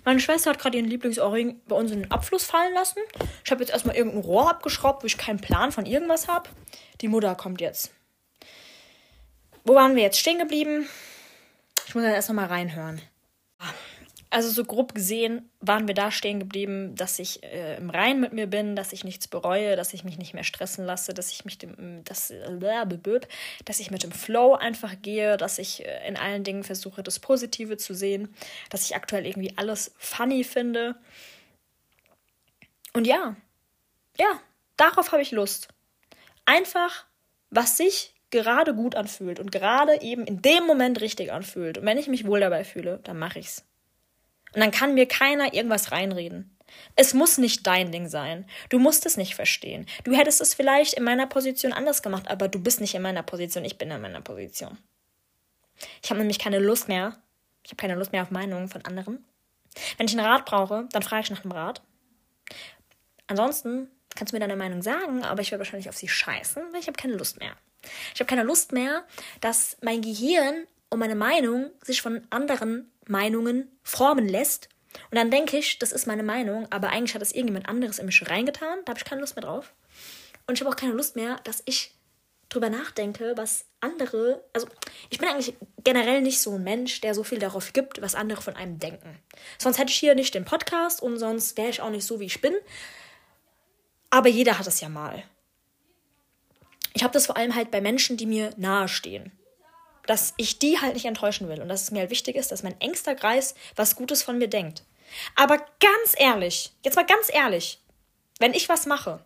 meine 0.05 0.21
Schwester 0.21 0.51
hat 0.51 0.59
gerade 0.59 0.77
ihren 0.77 0.89
Lieblingsohrring 0.89 1.63
bei 1.67 1.77
uns 1.77 1.91
in 1.91 2.03
den 2.03 2.11
Abfluss 2.11 2.45
fallen 2.45 2.75
lassen. 2.75 3.01
Ich 3.45 3.51
habe 3.51 3.63
jetzt 3.63 3.71
erstmal 3.71 3.97
irgendein 3.97 4.23
Rohr 4.23 4.51
abgeschraubt, 4.51 5.03
wo 5.03 5.07
ich 5.07 5.17
keinen 5.17 5.41
Plan 5.41 5.73
von 5.73 5.87
irgendwas 5.87 6.29
habe. 6.29 6.51
Die 7.01 7.09
Mutter 7.09 7.35
kommt 7.35 7.61
jetzt. 7.61 7.93
Wo 9.65 9.75
waren 9.75 9.97
wir 9.97 10.03
jetzt 10.03 10.19
stehen 10.19 10.39
geblieben? 10.39 10.89
Ich 11.87 11.95
muss 11.95 12.05
dann 12.05 12.13
erst 12.13 12.29
noch 12.29 12.37
mal 12.37 12.47
reinhören. 12.47 13.01
Also 14.35 14.49
so 14.51 14.65
grob 14.65 14.97
gesehen 14.97 15.49
waren 15.61 15.87
wir 15.87 15.95
da 15.95 16.11
stehen 16.11 16.41
geblieben, 16.41 16.97
dass 16.97 17.21
ich 17.21 17.45
äh, 17.45 17.77
im 17.77 17.89
Rein 17.89 18.19
mit 18.19 18.33
mir 18.33 18.49
bin, 18.49 18.75
dass 18.75 18.93
ich 18.93 19.05
nichts 19.05 19.29
bereue, 19.29 19.77
dass 19.77 19.95
ich 19.95 20.03
mich 20.03 20.19
nicht 20.19 20.35
mehr 20.35 20.43
stressen 20.43 20.85
lasse, 20.85 21.15
dass 21.15 21.31
ich 21.31 21.45
mich 21.45 21.57
dem, 21.57 22.03
das, 22.03 22.33
dass 23.65 23.79
ich 23.79 23.93
mit 23.93 24.03
dem 24.03 24.11
Flow 24.11 24.55
einfach 24.55 24.97
gehe, 25.01 25.37
dass 25.37 25.59
ich 25.59 25.87
äh, 25.87 26.09
in 26.09 26.17
allen 26.17 26.43
Dingen 26.43 26.65
versuche, 26.65 27.05
das 27.05 27.21
Positive 27.21 27.77
zu 27.77 27.95
sehen, 27.95 28.35
dass 28.71 28.85
ich 28.85 28.97
aktuell 28.97 29.25
irgendwie 29.25 29.53
alles 29.55 29.95
funny 29.99 30.43
finde. 30.43 30.97
Und 32.93 33.07
ja, 33.07 33.37
ja, 34.19 34.41
darauf 34.77 35.13
habe 35.13 35.23
ich 35.23 35.31
Lust. 35.31 35.69
Einfach, 36.45 37.05
was 37.51 37.77
sich 37.77 38.15
gerade 38.31 38.75
gut 38.75 38.97
anfühlt 38.97 39.39
und 39.39 39.53
gerade 39.53 40.03
eben 40.03 40.27
in 40.27 40.43
dem 40.43 40.67
Moment 40.67 41.01
richtig 41.01 41.31
anfühlt. 41.31 41.79
Und 41.79 41.87
wenn 41.87 41.99
ich 41.99 42.09
mich 42.09 42.27
wohl 42.27 42.41
dabei 42.41 42.65
fühle, 42.65 42.99
dann 43.05 43.17
mache 43.17 43.39
ich's. 43.39 43.65
Und 44.55 44.61
dann 44.61 44.71
kann 44.71 44.95
mir 44.95 45.07
keiner 45.07 45.53
irgendwas 45.53 45.93
reinreden. 45.93 46.57
Es 46.97 47.15
muss 47.15 47.39
nicht 47.39 47.67
dein 47.67 47.93
Ding 47.93 48.09
sein. 48.09 48.47
Du 48.69 48.79
musst 48.79 49.07
es 49.07 49.17
nicht 49.17 49.35
verstehen. 49.35 49.87
Du 50.05 50.13
hättest 50.15 50.41
es 50.41 50.55
vielleicht 50.55 50.95
in 50.95 51.05
meiner 51.05 51.27
Position 51.27 51.73
anders 51.73 52.03
gemacht, 52.03 52.29
aber 52.29 52.49
du 52.49 52.61
bist 52.61 52.81
nicht 52.81 52.95
in 52.95 53.03
meiner 53.03 53.23
Position, 53.23 53.65
ich 53.65 53.79
bin 53.79 53.91
in 53.91 54.01
meiner 54.01 54.21
Position. 54.21 54.79
Ich 56.03 56.11
habe 56.11 56.21
nämlich 56.21 56.39
keine 56.39 56.59
Lust 56.59 56.89
mehr. 56.89 57.17
Ich 57.65 57.71
habe 57.71 57.81
keine 57.81 57.95
Lust 57.95 58.13
mehr 58.13 58.23
auf 58.23 58.31
Meinungen 58.31 58.69
von 58.69 58.85
anderen. 58.85 59.25
Wenn 59.97 60.07
ich 60.07 60.17
einen 60.17 60.27
Rat 60.27 60.45
brauche, 60.45 60.89
dann 60.93 61.03
frage 61.03 61.25
ich 61.25 61.31
nach 61.31 61.43
einem 61.43 61.53
Rat. 61.53 61.83
Ansonsten 63.27 63.89
kannst 64.15 64.33
du 64.33 64.37
mir 64.37 64.41
deine 64.41 64.57
Meinung 64.57 64.83
sagen, 64.83 65.25
aber 65.25 65.43
ich 65.43 65.51
werde 65.51 65.61
wahrscheinlich 65.61 65.89
auf 65.89 65.97
sie 65.97 66.09
scheißen, 66.09 66.63
weil 66.73 66.81
ich 66.81 66.87
habe 66.87 66.97
keine 66.97 67.15
Lust 67.15 67.41
mehr. 67.41 67.57
Ich 68.15 68.21
habe 68.21 68.29
keine 68.29 68.45
Lust 68.45 68.73
mehr, 68.73 69.05
dass 69.41 69.77
mein 69.83 70.03
Gehirn 70.03 70.67
und 70.95 71.01
meine 71.01 71.17
Meinung 71.17 71.71
sich 71.83 72.01
von 72.01 72.25
anderen 72.31 72.91
Meinungen 73.09 73.69
formen 73.83 74.29
lässt. 74.29 74.69
Und 75.11 75.17
dann 75.17 75.33
denke 75.33 75.59
ich, 75.59 75.81
das 75.81 75.91
ist 75.91 76.07
meine 76.07 76.23
Meinung, 76.23 76.71
aber 76.71 76.91
eigentlich 76.91 77.15
hat 77.15 77.21
das 77.21 77.33
irgendjemand 77.33 77.69
anderes 77.69 77.99
in 77.99 78.07
mich 78.07 78.31
reingetan. 78.31 78.79
Da 78.85 78.91
habe 78.91 78.99
ich 78.99 79.05
keine 79.05 79.21
Lust 79.21 79.35
mehr 79.35 79.45
drauf. 79.45 79.75
Und 80.47 80.55
ich 80.55 80.61
habe 80.61 80.71
auch 80.71 80.77
keine 80.77 80.93
Lust 80.93 81.17
mehr, 81.17 81.37
dass 81.43 81.63
ich 81.67 81.95
drüber 82.49 82.71
nachdenke, 82.71 83.33
was 83.35 83.65
andere. 83.81 84.45
Also, 84.53 84.69
ich 85.11 85.19
bin 85.19 85.29
eigentlich 85.29 85.57
generell 85.83 86.23
nicht 86.23 86.39
so 86.39 86.55
ein 86.55 86.63
Mensch, 86.63 87.01
der 87.01 87.13
so 87.13 87.25
viel 87.25 87.41
darauf 87.41 87.73
gibt, 87.73 88.01
was 88.01 88.15
andere 88.15 88.41
von 88.41 88.55
einem 88.55 88.79
denken. 88.79 89.19
Sonst 89.59 89.79
hätte 89.79 89.91
ich 89.91 89.99
hier 89.99 90.15
nicht 90.15 90.33
den 90.33 90.45
Podcast 90.45 91.03
und 91.03 91.19
sonst 91.19 91.57
wäre 91.57 91.71
ich 91.71 91.81
auch 91.81 91.91
nicht 91.91 92.07
so, 92.07 92.21
wie 92.21 92.27
ich 92.27 92.41
bin. 92.41 92.55
Aber 94.11 94.29
jeder 94.29 94.61
hat 94.61 94.69
es 94.69 94.81
ja 94.81 94.89
mal. 94.89 95.25
Ich 96.93 97.03
habe 97.03 97.13
das 97.13 97.27
vor 97.27 97.37
allem 97.37 97.57
halt 97.57 97.73
bei 97.73 97.81
Menschen, 97.81 98.17
die 98.17 98.27
mir 98.27 98.53
nahestehen 98.57 99.33
dass 100.07 100.35
ich 100.37 100.59
die 100.59 100.81
halt 100.81 100.95
nicht 100.95 101.07
enttäuschen 101.07 101.49
will 101.49 101.61
und 101.61 101.69
dass 101.69 101.83
es 101.83 101.91
mir 101.91 102.01
halt 102.01 102.11
wichtig 102.11 102.37
ist, 102.37 102.53
dass 102.53 102.63
mein 102.63 102.81
engster 102.81 103.15
Kreis 103.15 103.55
was 103.77 103.97
Gutes 103.97 104.23
von 104.23 104.39
mir 104.39 104.49
denkt. 104.49 104.85
Aber 105.37 105.59
ganz 105.59 106.15
ehrlich, 106.17 106.73
jetzt 106.85 106.97
mal 106.97 107.07
ganz 107.07 107.33
ehrlich, 107.33 107.79
wenn 108.39 108.55
ich 108.55 108.69
was 108.69 108.87
mache, 108.87 109.21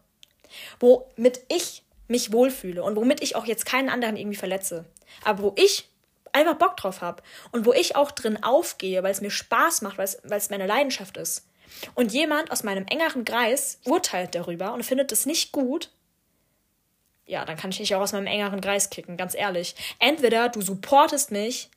womit 0.81 1.41
ich 1.49 1.83
mich 2.09 2.33
wohlfühle 2.33 2.83
und 2.83 2.97
womit 2.97 3.23
ich 3.23 3.37
auch 3.37 3.47
jetzt 3.47 3.67
keinen 3.67 3.89
anderen 3.89 4.17
irgendwie 4.17 4.37
verletze, 4.37 4.85
aber 5.25 5.43
wo 5.43 5.55
ich 5.57 5.89
einfach 6.33 6.57
Bock 6.57 6.77
drauf 6.77 7.01
habe 7.01 7.23
und 7.53 7.67
wo 7.67 7.73
ich 7.73 7.97
auch 7.97 8.11
drin 8.11 8.43
aufgehe, 8.43 9.03
weil 9.03 9.13
es 9.13 9.21
mir 9.21 9.31
Spaß 9.31 9.83
macht, 9.83 9.99
weil 9.99 10.07
es 10.39 10.51
meine 10.51 10.67
Leidenschaft 10.67 11.17
ist, 11.17 11.45
und 11.95 12.13
jemand 12.13 12.51
aus 12.51 12.63
meinem 12.63 12.87
engeren 12.87 13.25
Kreis 13.25 13.79
urteilt 13.85 14.35
darüber 14.35 14.73
und 14.73 14.85
findet 14.85 15.13
es 15.13 15.27
nicht 15.27 15.53
gut, 15.53 15.91
ja, 17.29 17.45
dann 17.45 17.57
kann 17.57 17.71
ich 17.71 17.77
dich 17.77 17.95
auch 17.95 18.01
aus 18.01 18.13
meinem 18.13 18.27
engeren 18.27 18.61
Kreis 18.61 18.91
kicken, 18.91 19.17
ganz 19.17 19.35
ehrlich. 19.35 19.77
Entweder 19.99 20.49
du 20.49 20.63
supportest 20.63 21.31
mich 21.31 21.69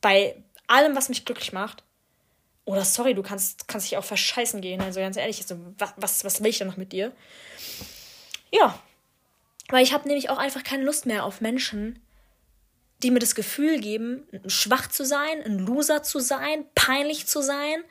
bei 0.00 0.36
allem, 0.68 0.96
was 0.96 1.08
mich 1.08 1.24
glücklich 1.24 1.52
macht, 1.52 1.82
oder 2.64 2.84
sorry, 2.84 3.14
du 3.14 3.22
kannst, 3.22 3.68
kannst 3.68 3.90
dich 3.90 3.96
auch 3.96 4.04
verscheißen 4.04 4.60
gehen. 4.60 4.80
Also 4.80 5.00
ganz 5.00 5.16
ehrlich, 5.16 5.40
also, 5.40 5.56
was, 5.96 6.24
was 6.24 6.42
will 6.42 6.50
ich 6.50 6.58
denn 6.58 6.66
noch 6.66 6.76
mit 6.76 6.92
dir? 6.92 7.12
Ja, 8.50 8.80
weil 9.68 9.82
ich 9.82 9.92
habe 9.92 10.06
nämlich 10.08 10.30
auch 10.30 10.38
einfach 10.38 10.64
keine 10.64 10.84
Lust 10.84 11.06
mehr 11.06 11.24
auf 11.24 11.40
Menschen, 11.40 12.00
die 13.02 13.10
mir 13.10 13.18
das 13.18 13.34
Gefühl 13.34 13.80
geben, 13.80 14.26
schwach 14.46 14.88
zu 14.88 15.04
sein, 15.04 15.42
ein 15.44 15.58
Loser 15.58 16.02
zu 16.02 16.18
sein, 16.18 16.64
peinlich 16.74 17.26
zu 17.26 17.42
sein. 17.42 17.84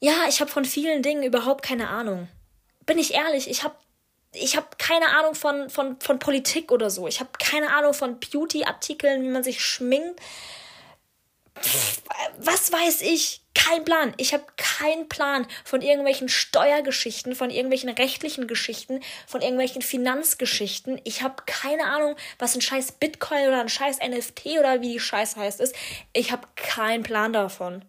Ja, 0.00 0.26
ich 0.28 0.40
habe 0.40 0.50
von 0.50 0.64
vielen 0.64 1.02
Dingen 1.02 1.22
überhaupt 1.22 1.64
keine 1.64 1.88
Ahnung. 1.88 2.28
Bin 2.86 2.98
ich 2.98 3.14
ehrlich, 3.14 3.48
ich 3.48 3.64
habe 3.64 3.74
ich 4.34 4.56
habe 4.56 4.66
keine 4.78 5.08
Ahnung 5.10 5.34
von, 5.34 5.70
von, 5.70 5.98
von 6.00 6.18
Politik 6.18 6.72
oder 6.72 6.90
so. 6.90 7.06
Ich 7.06 7.20
habe 7.20 7.30
keine 7.38 7.70
Ahnung 7.72 7.94
von 7.94 8.18
Beauty-Artikeln, 8.20 9.22
wie 9.22 9.28
man 9.28 9.44
sich 9.44 9.64
schminkt. 9.64 10.20
was 12.38 12.72
weiß 12.72 13.02
ich? 13.02 13.42
Kein 13.54 13.84
Plan. 13.84 14.12
Ich 14.16 14.34
habe 14.34 14.44
keinen 14.56 15.08
Plan 15.08 15.46
von 15.64 15.80
irgendwelchen 15.80 16.28
Steuergeschichten, 16.28 17.34
von 17.34 17.50
irgendwelchen 17.50 17.88
rechtlichen 17.88 18.48
Geschichten, 18.48 19.00
von 19.26 19.40
irgendwelchen 19.40 19.82
Finanzgeschichten. 19.82 21.00
Ich 21.04 21.22
habe 21.22 21.44
keine 21.46 21.84
Ahnung, 21.84 22.16
was 22.38 22.56
ein 22.56 22.60
scheiß 22.60 22.92
Bitcoin 22.92 23.46
oder 23.46 23.60
ein 23.60 23.68
scheiß 23.68 23.98
NFT 24.00 24.58
oder 24.58 24.80
wie 24.80 24.94
die 24.94 25.00
Scheiße 25.00 25.38
heißt 25.38 25.60
ist. 25.60 25.74
Ich 26.12 26.32
habe 26.32 26.48
keinen 26.56 27.04
Plan 27.04 27.32
davon. 27.32 27.84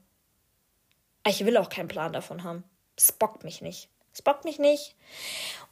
Ich 1.27 1.43
will 1.43 1.57
auch 1.57 1.69
keinen 1.69 1.87
Plan 1.87 2.13
davon 2.13 2.43
haben. 2.43 2.63
Es 2.95 3.11
bockt 3.11 3.43
mich 3.43 3.61
nicht. 3.61 3.89
Es 4.15 4.21
bockt 4.21 4.45
mich 4.45 4.59
nicht. 4.59 4.95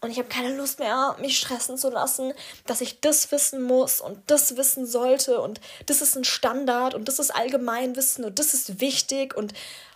Und 0.02 0.12
ich 0.12 0.18
habe 0.18 0.28
keine 0.28 0.54
Lust 0.58 0.80
mehr, 0.80 1.16
mich 1.22 1.38
stressen 1.38 1.78
zu 1.78 1.90
lassen, 1.90 2.34
dass 2.66 2.82
ich 2.82 3.00
das 3.00 3.32
wissen 3.32 3.64
muss 3.64 4.02
und 4.02 4.20
das 4.28 4.58
wissen 4.58 4.86
sollte 4.86 5.40
und 5.40 5.62
das 5.86 6.02
ist 6.02 6.18
ein 6.18 6.26
Standard 6.26 6.94
und 6.94 7.08
das 7.08 7.20
ist 7.20 7.34
Allgemeinwissen 7.34 8.26
und 8.26 8.40
das 8.40 8.54
ist 8.54 8.82
wichtig 8.82 9.34
und 9.34 9.54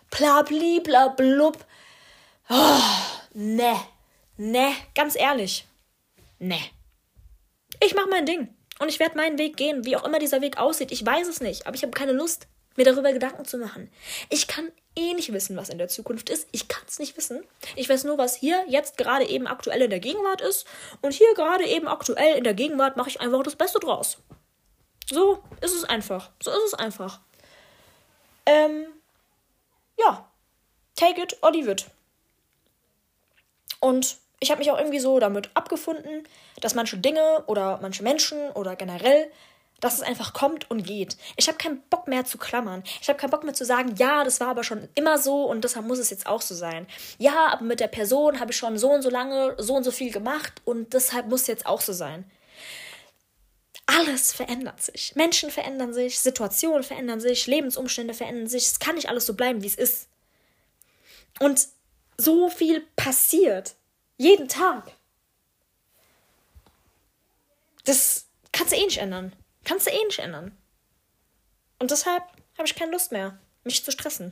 bla 0.09 0.43
bli 0.43 0.79
bla 0.79 1.09
blub. 1.09 1.57
Oh, 2.49 2.79
ne, 3.33 3.75
ne, 4.37 4.71
ganz 4.95 5.17
ehrlich. 5.17 5.67
Ne. 6.39 6.59
Ich 7.83 7.95
mache 7.95 8.07
mein 8.07 8.25
Ding 8.25 8.55
und 8.79 8.87
ich 8.87 8.99
werde 9.01 9.17
meinen 9.17 9.37
Weg 9.37 9.57
gehen, 9.57 9.83
wie 9.83 9.97
auch 9.97 10.05
immer 10.05 10.19
dieser 10.19 10.39
Weg 10.39 10.57
aussieht. 10.57 10.93
Ich 10.93 11.05
weiß 11.05 11.27
es 11.27 11.41
nicht, 11.41 11.67
aber 11.67 11.75
ich 11.75 11.83
habe 11.83 11.91
keine 11.91 12.13
Lust, 12.13 12.47
mir 12.77 12.85
darüber 12.85 13.11
Gedanken 13.11 13.45
zu 13.45 13.57
machen. 13.57 13.91
Ich 14.29 14.47
kann 14.47 14.71
eh 14.95 15.13
nicht 15.13 15.33
wissen, 15.33 15.57
was 15.57 15.69
in 15.69 15.77
der 15.77 15.87
Zukunft 15.87 16.29
ist. 16.29 16.47
Ich 16.51 16.67
kann 16.67 16.83
es 16.87 16.99
nicht 16.99 17.17
wissen. 17.17 17.43
Ich 17.75 17.89
weiß 17.89 18.03
nur, 18.05 18.17
was 18.17 18.35
hier 18.35 18.63
jetzt 18.67 18.97
gerade 18.97 19.25
eben 19.25 19.47
aktuell 19.47 19.81
in 19.81 19.89
der 19.89 19.99
Gegenwart 19.99 20.41
ist. 20.41 20.65
Und 21.01 21.13
hier 21.13 21.33
gerade 21.35 21.65
eben 21.65 21.87
aktuell 21.87 22.37
in 22.37 22.43
der 22.43 22.53
Gegenwart 22.53 22.97
mache 22.97 23.09
ich 23.09 23.21
einfach 23.21 23.43
das 23.43 23.55
Beste 23.55 23.79
draus. 23.79 24.17
So 25.09 25.43
ist 25.61 25.73
es 25.73 25.83
einfach. 25.83 26.31
So 26.41 26.51
ist 26.51 26.65
es 26.65 26.73
einfach. 26.73 27.19
Ähm, 28.45 28.87
ja. 29.97 30.29
Take 30.95 31.21
it 31.21 31.37
or 31.41 31.51
leave 31.51 31.69
it. 31.69 31.85
Und 33.79 34.17
ich 34.39 34.51
habe 34.51 34.59
mich 34.59 34.71
auch 34.71 34.77
irgendwie 34.77 34.99
so 34.99 35.19
damit 35.19 35.49
abgefunden, 35.53 36.27
dass 36.61 36.75
manche 36.75 36.97
Dinge 36.97 37.43
oder 37.47 37.79
manche 37.81 38.03
Menschen 38.03 38.51
oder 38.51 38.75
generell 38.75 39.31
dass 39.79 39.95
es 39.95 40.01
einfach 40.01 40.33
kommt 40.33 40.69
und 40.69 40.83
geht. 40.83 41.17
Ich 41.35 41.47
habe 41.47 41.57
keinen 41.57 41.81
Bock 41.89 42.07
mehr 42.07 42.25
zu 42.25 42.37
klammern. 42.37 42.83
Ich 43.01 43.09
habe 43.09 43.19
keinen 43.19 43.29
Bock 43.29 43.43
mehr 43.43 43.53
zu 43.53 43.65
sagen, 43.65 43.95
ja, 43.97 44.23
das 44.23 44.39
war 44.39 44.49
aber 44.49 44.63
schon 44.63 44.87
immer 44.95 45.17
so 45.17 45.45
und 45.45 45.63
deshalb 45.63 45.85
muss 45.85 45.99
es 45.99 46.09
jetzt 46.09 46.27
auch 46.27 46.41
so 46.41 46.55
sein. 46.55 46.87
Ja, 47.17 47.47
aber 47.47 47.63
mit 47.63 47.79
der 47.79 47.87
Person 47.87 48.39
habe 48.39 48.51
ich 48.51 48.57
schon 48.57 48.77
so 48.77 48.91
und 48.91 49.01
so 49.01 49.09
lange, 49.09 49.55
so 49.57 49.75
und 49.75 49.83
so 49.83 49.91
viel 49.91 50.11
gemacht 50.11 50.61
und 50.65 50.93
deshalb 50.93 51.27
muss 51.27 51.41
es 51.41 51.47
jetzt 51.47 51.65
auch 51.65 51.81
so 51.81 51.93
sein. 51.93 52.29
Alles 53.85 54.33
verändert 54.33 54.81
sich. 54.81 55.15
Menschen 55.15 55.49
verändern 55.49 55.93
sich, 55.93 56.19
Situationen 56.19 56.83
verändern 56.83 57.21
sich, 57.21 57.47
Lebensumstände 57.47 58.13
verändern 58.13 58.47
sich. 58.47 58.67
Es 58.67 58.79
kann 58.79 58.95
nicht 58.95 59.09
alles 59.09 59.25
so 59.25 59.33
bleiben, 59.33 59.63
wie 59.63 59.67
es 59.67 59.75
ist. 59.75 60.09
Und 61.39 61.67
so 62.17 62.49
viel 62.49 62.85
passiert. 62.95 63.75
Jeden 64.17 64.49
Tag. 64.49 64.91
Das 67.85 68.27
Kannst 68.57 68.73
du 68.73 68.77
eh 68.77 68.85
nicht 68.85 68.97
ändern. 68.97 69.33
Kannst 69.67 69.85
du 69.85 69.91
eh 69.91 70.05
nicht 70.05 70.19
ändern. 70.19 70.57
Und 71.79 71.91
deshalb 71.91 72.23
habe 72.57 72.65
ich 72.65 72.75
keine 72.75 72.91
Lust 72.91 73.11
mehr, 73.11 73.37
mich 73.65 73.83
zu 73.83 73.91
stressen. 73.91 74.31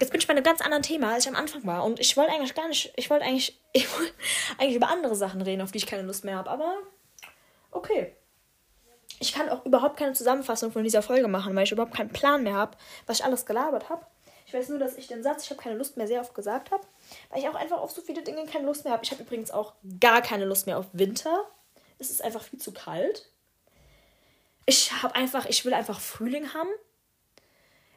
Jetzt 0.00 0.10
bin 0.10 0.20
ich 0.20 0.26
bei 0.26 0.32
einem 0.32 0.42
ganz 0.42 0.60
anderen 0.60 0.82
Thema, 0.82 1.14
als 1.14 1.24
ich 1.24 1.30
am 1.30 1.36
Anfang 1.36 1.64
war. 1.64 1.84
Und 1.84 2.00
ich 2.00 2.16
wollte 2.16 2.32
eigentlich 2.32 2.54
gar 2.54 2.66
nicht, 2.66 2.92
ich 2.96 3.08
wollte 3.08 3.24
eigentlich, 3.24 3.62
ich 3.72 3.90
wollte 3.96 4.12
eigentlich 4.58 4.74
über 4.74 4.88
andere 4.88 5.14
Sachen 5.14 5.40
reden, 5.40 5.62
auf 5.62 5.70
die 5.70 5.78
ich 5.78 5.86
keine 5.86 6.02
Lust 6.02 6.24
mehr 6.24 6.36
habe. 6.36 6.50
Aber 6.50 6.78
okay. 7.70 8.16
Ich 9.20 9.32
kann 9.32 9.48
auch 9.48 9.64
überhaupt 9.64 9.96
keine 9.96 10.14
Zusammenfassung 10.14 10.72
von 10.72 10.82
dieser 10.82 11.00
Folge 11.00 11.28
machen, 11.28 11.54
weil 11.54 11.62
ich 11.62 11.72
überhaupt 11.72 11.94
keinen 11.94 12.10
Plan 12.10 12.42
mehr 12.42 12.54
habe, 12.54 12.76
was 13.06 13.20
ich 13.20 13.24
alles 13.24 13.46
gelabert 13.46 13.88
habe. 13.88 14.04
Ich 14.46 14.52
weiß 14.52 14.68
nur, 14.68 14.80
dass 14.80 14.96
ich 14.96 15.06
den 15.06 15.22
Satz, 15.22 15.44
ich 15.44 15.50
habe 15.50 15.62
keine 15.62 15.76
Lust 15.76 15.96
mehr, 15.96 16.08
sehr 16.08 16.20
oft 16.20 16.34
gesagt 16.34 16.72
habe, 16.72 16.84
weil 17.30 17.38
ich 17.38 17.48
auch 17.48 17.54
einfach 17.54 17.78
auf 17.78 17.92
so 17.92 18.02
viele 18.02 18.22
Dinge 18.22 18.44
keine 18.46 18.66
Lust 18.66 18.84
mehr 18.84 18.92
habe. 18.92 19.04
Ich 19.04 19.12
habe 19.12 19.22
übrigens 19.22 19.52
auch 19.52 19.74
gar 20.00 20.22
keine 20.22 20.44
Lust 20.44 20.66
mehr 20.66 20.78
auf 20.78 20.86
Winter. 20.92 21.44
Es 21.98 22.10
ist 22.10 22.22
einfach 22.22 22.42
viel 22.42 22.58
zu 22.58 22.72
kalt. 22.72 23.30
Ich 24.66 24.92
habe 25.02 25.14
einfach, 25.14 25.46
ich 25.46 25.64
will 25.64 25.74
einfach 25.74 26.00
Frühling 26.00 26.52
haben. 26.52 26.68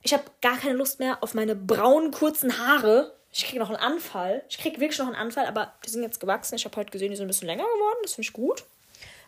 Ich 0.01 0.13
habe 0.13 0.23
gar 0.41 0.57
keine 0.57 0.75
Lust 0.75 0.99
mehr 0.99 1.21
auf 1.21 1.33
meine 1.33 1.55
braunen, 1.55 2.11
kurzen 2.11 2.57
Haare. 2.57 3.15
Ich 3.31 3.45
kriege 3.45 3.59
noch 3.59 3.69
einen 3.69 3.77
Anfall. 3.77 4.43
Ich 4.49 4.57
kriege 4.57 4.79
wirklich 4.79 4.99
noch 4.99 5.07
einen 5.07 5.15
Anfall, 5.15 5.45
aber 5.45 5.73
die 5.85 5.89
sind 5.89 6.03
jetzt 6.03 6.19
gewachsen. 6.19 6.55
Ich 6.55 6.65
habe 6.65 6.75
heute 6.77 6.91
gesehen, 6.91 7.09
die 7.09 7.17
sind 7.17 7.25
ein 7.25 7.29
bisschen 7.29 7.47
länger 7.47 7.65
geworden. 7.65 7.99
Das 8.03 8.13
finde 8.13 8.27
ich 8.27 8.33
gut. 8.33 8.63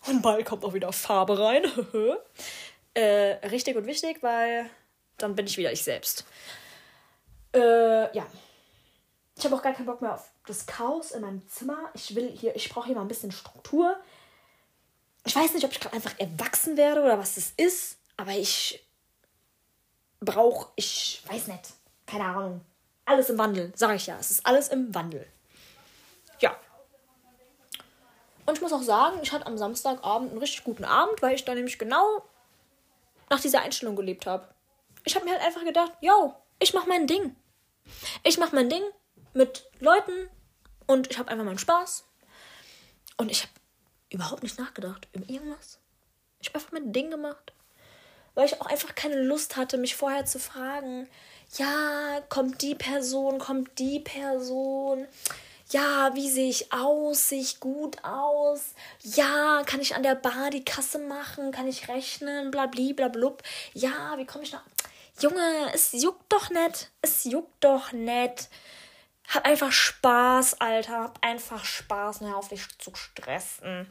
Und 0.07 0.21
bald 0.21 0.45
kommt 0.45 0.63
auch 0.63 0.73
wieder 0.73 0.91
Farbe 0.93 1.37
rein. 1.39 1.63
äh, 2.93 3.47
richtig 3.47 3.75
und 3.75 3.85
wichtig, 3.85 4.17
weil 4.21 4.69
dann 5.17 5.35
bin 5.35 5.45
ich 5.45 5.57
wieder 5.57 5.71
ich 5.71 5.83
selbst. 5.83 6.25
Äh, 7.53 8.15
ja. 8.15 8.25
Ich 9.37 9.45
habe 9.45 9.55
auch 9.55 9.61
gar 9.61 9.73
keinen 9.73 9.85
Bock 9.85 10.01
mehr 10.01 10.13
auf 10.13 10.31
das 10.45 10.65
Chaos 10.65 11.11
in 11.11 11.21
meinem 11.21 11.47
Zimmer. 11.47 11.89
Ich 11.93 12.15
will 12.15 12.29
hier, 12.31 12.55
ich 12.55 12.69
brauche 12.69 12.87
hier 12.87 12.95
mal 12.95 13.01
ein 13.01 13.07
bisschen 13.07 13.31
Struktur. 13.31 13.97
Ich 15.25 15.35
weiß 15.35 15.53
nicht, 15.53 15.63
ob 15.63 15.71
ich 15.71 15.79
gerade 15.79 15.95
einfach 15.95 16.17
erwachsen 16.17 16.77
werde 16.77 17.01
oder 17.01 17.19
was 17.19 17.35
das 17.35 17.53
ist, 17.57 17.97
aber 18.17 18.31
ich 18.31 18.83
brauche, 20.19 20.69
ich 20.75 21.21
weiß 21.27 21.47
nicht, 21.47 21.73
keine 22.05 22.25
Ahnung. 22.25 22.61
Alles 23.05 23.29
im 23.29 23.37
Wandel, 23.37 23.71
sage 23.75 23.95
ich 23.95 24.07
ja. 24.07 24.17
Es 24.19 24.31
ist 24.31 24.45
alles 24.45 24.69
im 24.69 24.93
Wandel. 24.93 25.27
Ja. 26.39 26.55
Und 28.45 28.55
ich 28.55 28.61
muss 28.61 28.73
auch 28.73 28.83
sagen, 28.83 29.19
ich 29.21 29.31
hatte 29.31 29.45
am 29.45 29.57
Samstagabend 29.57 30.31
einen 30.31 30.39
richtig 30.39 30.63
guten 30.63 30.85
Abend, 30.85 31.21
weil 31.21 31.35
ich 31.35 31.45
da 31.45 31.53
nämlich 31.53 31.77
genau 31.77 32.23
nach 33.29 33.39
dieser 33.39 33.61
Einstellung 33.61 33.95
gelebt 33.95 34.25
habe. 34.25 34.47
Ich 35.03 35.15
habe 35.15 35.25
mir 35.25 35.31
halt 35.31 35.43
einfach 35.43 35.63
gedacht, 35.63 35.91
yo, 36.01 36.35
ich 36.59 36.73
mache 36.73 36.87
mein 36.87 37.07
Ding. 37.07 37.35
Ich 38.23 38.37
mache 38.37 38.55
mein 38.55 38.69
Ding 38.69 38.83
mit 39.33 39.69
Leuten 39.79 40.29
und 40.85 41.09
ich 41.09 41.17
habe 41.17 41.29
einfach 41.29 41.45
meinen 41.45 41.57
Spaß. 41.57 42.05
Und 43.17 43.31
ich 43.31 43.43
habe 43.43 43.53
überhaupt 44.11 44.43
nicht 44.43 44.59
nachgedacht 44.59 45.07
über 45.13 45.27
irgendwas. 45.29 45.79
Ich 46.39 46.49
habe 46.49 46.59
einfach 46.59 46.71
mein 46.71 46.93
Ding 46.93 47.09
gemacht 47.11 47.53
weil 48.33 48.45
ich 48.45 48.61
auch 48.61 48.67
einfach 48.67 48.95
keine 48.95 49.21
Lust 49.21 49.57
hatte, 49.57 49.77
mich 49.77 49.95
vorher 49.95 50.25
zu 50.25 50.39
fragen, 50.39 51.07
ja, 51.57 52.21
kommt 52.29 52.61
die 52.61 52.75
Person, 52.75 53.39
kommt 53.39 53.77
die 53.77 53.99
Person, 53.99 55.05
ja, 55.69 56.11
wie 56.15 56.29
sehe 56.29 56.49
ich 56.49 56.71
aus, 56.71 57.29
sehe 57.29 57.41
ich 57.41 57.59
gut 57.59 58.03
aus, 58.03 58.73
ja, 59.01 59.63
kann 59.65 59.81
ich 59.81 59.95
an 59.95 60.03
der 60.03 60.15
Bar 60.15 60.49
die 60.49 60.63
Kasse 60.63 60.99
machen, 60.99 61.51
kann 61.51 61.67
ich 61.67 61.89
rechnen, 61.89 62.51
blabli, 62.51 62.93
blablub, 62.93 63.43
ja, 63.73 64.17
wie 64.17 64.25
komme 64.25 64.43
ich 64.43 64.53
noch, 64.53 64.63
Junge, 65.19 65.71
es 65.73 65.91
juckt 65.91 66.31
doch 66.31 66.49
nicht, 66.49 66.89
es 67.01 67.25
juckt 67.25 67.63
doch 67.63 67.91
nicht. 67.91 68.49
Hab 69.27 69.45
einfach 69.45 69.71
Spaß, 69.71 70.59
Alter. 70.59 71.03
Hab 71.03 71.23
einfach 71.23 71.63
Spaß, 71.63 72.21
ne, 72.21 72.35
auf 72.35 72.47
dich 72.47 72.67
zu 72.79 72.93
stressen. 72.95 73.87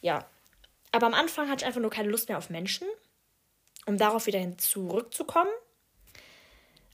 Ja. 0.00 0.26
Aber 0.92 1.06
am 1.06 1.14
Anfang 1.14 1.48
hatte 1.48 1.62
ich 1.62 1.66
einfach 1.66 1.80
nur 1.80 1.90
keine 1.90 2.08
Lust 2.08 2.28
mehr 2.28 2.38
auf 2.38 2.50
Menschen 2.50 2.86
um 3.86 3.96
darauf 3.96 4.26
wieder 4.26 4.38
hin 4.38 4.58
zurückzukommen, 4.58 5.50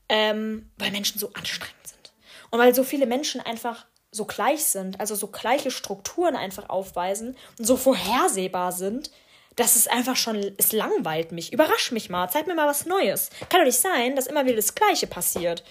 ähm, 0.08 0.70
weil 0.78 0.90
Menschen 0.92 1.18
so 1.18 1.32
anstrengend 1.32 1.86
sind. 1.86 2.12
Und 2.50 2.60
weil 2.60 2.74
so 2.74 2.84
viele 2.84 3.06
Menschen 3.06 3.40
einfach 3.40 3.86
so 4.10 4.26
gleich 4.26 4.64
sind, 4.64 5.00
also 5.00 5.14
so 5.14 5.28
gleiche 5.28 5.70
Strukturen 5.70 6.36
einfach 6.36 6.68
aufweisen 6.68 7.36
und 7.58 7.64
so 7.64 7.78
vorhersehbar 7.78 8.70
sind, 8.70 9.10
dass 9.56 9.76
es 9.76 9.88
einfach 9.88 10.16
schon, 10.16 10.54
es 10.58 10.72
langweilt 10.72 11.32
mich. 11.32 11.52
Überrasch 11.52 11.92
mich 11.92 12.10
mal, 12.10 12.28
zeig 12.28 12.46
mir 12.46 12.54
mal 12.54 12.68
was 12.68 12.86
Neues. 12.86 13.30
Kann 13.48 13.60
doch 13.60 13.66
nicht 13.66 13.78
sein, 13.78 14.16
dass 14.16 14.26
immer 14.26 14.44
wieder 14.44 14.56
das 14.56 14.74
Gleiche 14.74 15.06
passiert. 15.06 15.64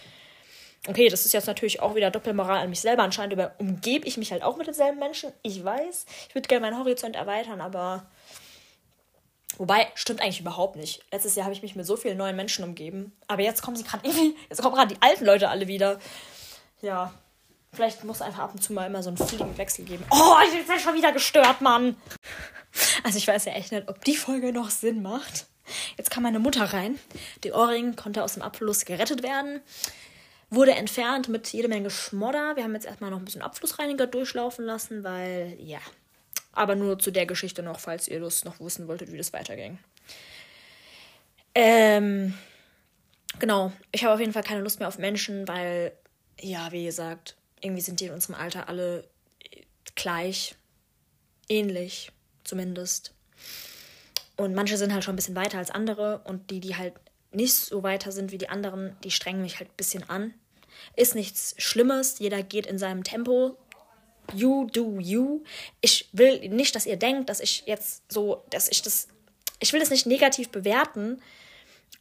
Okay, 0.88 1.10
das 1.10 1.26
ist 1.26 1.34
jetzt 1.34 1.46
natürlich 1.46 1.80
auch 1.80 1.94
wieder 1.94 2.10
Doppelmoral 2.10 2.64
an 2.64 2.70
mich 2.70 2.82
selber. 2.82 3.04
Anscheinend 3.04 3.38
umgebe 3.60 4.08
ich 4.08 4.18
mich 4.18 4.32
halt 4.32 4.42
auch 4.42 4.58
mit 4.58 4.66
denselben 4.66 4.98
Menschen. 4.98 5.32
Ich 5.44 5.64
weiß, 5.64 6.06
ich 6.30 6.36
würde 6.36 6.48
gerne 6.48 6.66
meinen 6.66 6.80
Horizont 6.80 7.16
erweitern, 7.16 7.62
aber 7.62 8.08
Wobei, 9.58 9.88
stimmt 9.94 10.22
eigentlich 10.22 10.40
überhaupt 10.40 10.76
nicht. 10.76 11.04
Letztes 11.12 11.36
Jahr 11.36 11.46
habe 11.46 11.54
ich 11.54 11.62
mich 11.62 11.76
mit 11.76 11.86
so 11.86 11.96
vielen 11.96 12.18
neuen 12.18 12.36
Menschen 12.36 12.64
umgeben. 12.64 13.12
Aber 13.28 13.44
jetzt 13.44 13.62
kommen 13.62 13.78
sie 13.78 13.84
gerade 13.84 14.04
irgendwie, 14.08 14.36
jetzt 14.50 14.60
kommen 14.62 14.74
gerade 14.74 14.96
die 14.96 15.02
alten 15.02 15.24
Leute 15.24 15.50
alle 15.50 15.68
wieder. 15.68 16.00
Ja. 16.82 17.14
Vielleicht 17.74 18.04
muss 18.04 18.22
einfach 18.22 18.44
ab 18.44 18.54
und 18.54 18.62
zu 18.62 18.74
mal 18.74 18.88
immer 18.88 19.04
so 19.04 19.10
einen 19.10 19.18
fliegenden 19.18 19.58
Wechsel 19.58 19.86
geben. 19.86 20.04
Oh, 20.10 20.36
ich 20.46 20.68
bin 20.68 20.80
schon 20.80 20.96
wieder 20.96 21.12
gestört, 21.12 21.62
Mann. 21.62 21.96
Also 23.04 23.18
ich 23.18 23.28
weiß 23.28 23.46
ja 23.46 23.54
echt 23.54 23.72
nicht, 23.72 23.88
ob 23.88 24.04
die 24.04 24.16
Folge 24.16 24.52
noch 24.52 24.70
Sinn 24.70 25.02
macht. 25.02 25.46
Jetzt 25.98 26.10
kam 26.10 26.24
meine 26.24 26.40
Mutter 26.40 26.66
rein. 26.74 27.00
Der 27.44 27.56
Ohrring 27.56 27.96
konnte 27.96 28.24
aus 28.24 28.34
dem 28.34 28.42
Abfluss 28.42 28.84
gerettet 28.84 29.24
werden. 29.24 29.62
Wurde 30.52 30.74
entfernt 30.74 31.30
mit 31.30 31.48
jede 31.54 31.70
Menge 31.70 31.90
Schmodder. 31.90 32.58
Wir 32.58 32.64
haben 32.64 32.74
jetzt 32.74 32.86
erstmal 32.86 33.10
noch 33.10 33.20
ein 33.20 33.26
bisschen 33.26 33.42
Abflussreiniger 33.42 34.06
durchlaufen 34.06 34.66
lassen, 34.66 35.04
weil, 35.04 35.56
ja, 35.60 35.80
aber 36.52 36.76
nur 36.76 37.00
zu 37.00 37.10
der 37.10 37.26
Geschichte 37.26 37.64
noch, 37.64 37.80
falls 37.80 38.10
ihr 38.10 38.20
das 38.20 38.44
noch 38.44 38.60
wissen 38.60 38.88
wolltet, 38.90 39.14
wie 39.14 39.18
das 39.18 39.32
weiterging. 39.32 39.80
Ähm, 41.56 42.34
genau. 43.40 43.72
Ich 43.94 44.04
habe 44.04 44.14
auf 44.14 44.20
jeden 44.20 44.34
Fall 44.34 44.44
keine 44.44 44.62
Lust 44.62 44.80
mehr 44.80 44.90
auf 44.90 44.98
Menschen, 44.98 45.48
weil, 45.48 45.94
ja, 46.40 46.72
wie 46.74 46.84
gesagt, 46.84 47.38
irgendwie 47.62 47.82
sind 47.82 48.02
die 48.02 48.06
in 48.08 48.14
unserem 48.14 48.36
Alter 48.36 48.68
alle 48.68 49.08
gleich, 49.96 50.56
ähnlich 51.48 52.12
zumindest. 52.44 53.14
Und 54.36 54.54
manche 54.54 54.78
sind 54.78 54.92
halt 54.92 55.04
schon 55.04 55.14
ein 55.14 55.18
bisschen 55.18 55.36
weiter 55.36 55.60
als 55.60 55.72
andere 55.72 56.20
und 56.26 56.50
die, 56.50 56.60
die 56.60 56.76
halt 56.76 56.94
nicht 57.32 57.54
so 57.54 57.84
weiter 57.84 58.12
sind 58.12 58.32
wie 58.32 58.38
die 58.38 58.50
anderen, 58.50 58.96
die 59.04 59.12
strengen 59.12 59.42
mich 59.42 59.60
halt 59.60 59.70
ein 59.70 59.78
bisschen 59.78 60.10
an. 60.10 60.34
Ist 60.96 61.16
nichts 61.16 61.56
Schlimmes, 61.58 62.20
jeder 62.20 62.44
geht 62.44 62.66
in 62.66 62.78
seinem 62.78 63.04
Tempo, 63.04 63.58
you 64.34 64.66
do 64.66 65.00
you. 65.00 65.44
Ich 65.82 66.10
will 66.14 66.50
nicht, 66.50 66.76
dass 66.76 66.86
ihr 66.86 66.98
denkt, 66.98 67.30
dass 67.30 67.40
ich 67.40 67.64
jetzt 67.66 68.04
so, 68.12 68.44
dass 68.50 68.70
ich 68.70 68.82
das, 68.82 69.08
ich 69.60 69.74
will 69.74 69.80
das 69.80 69.90
nicht 69.90 70.06
negativ 70.06 70.50
bewerten. 70.50 71.22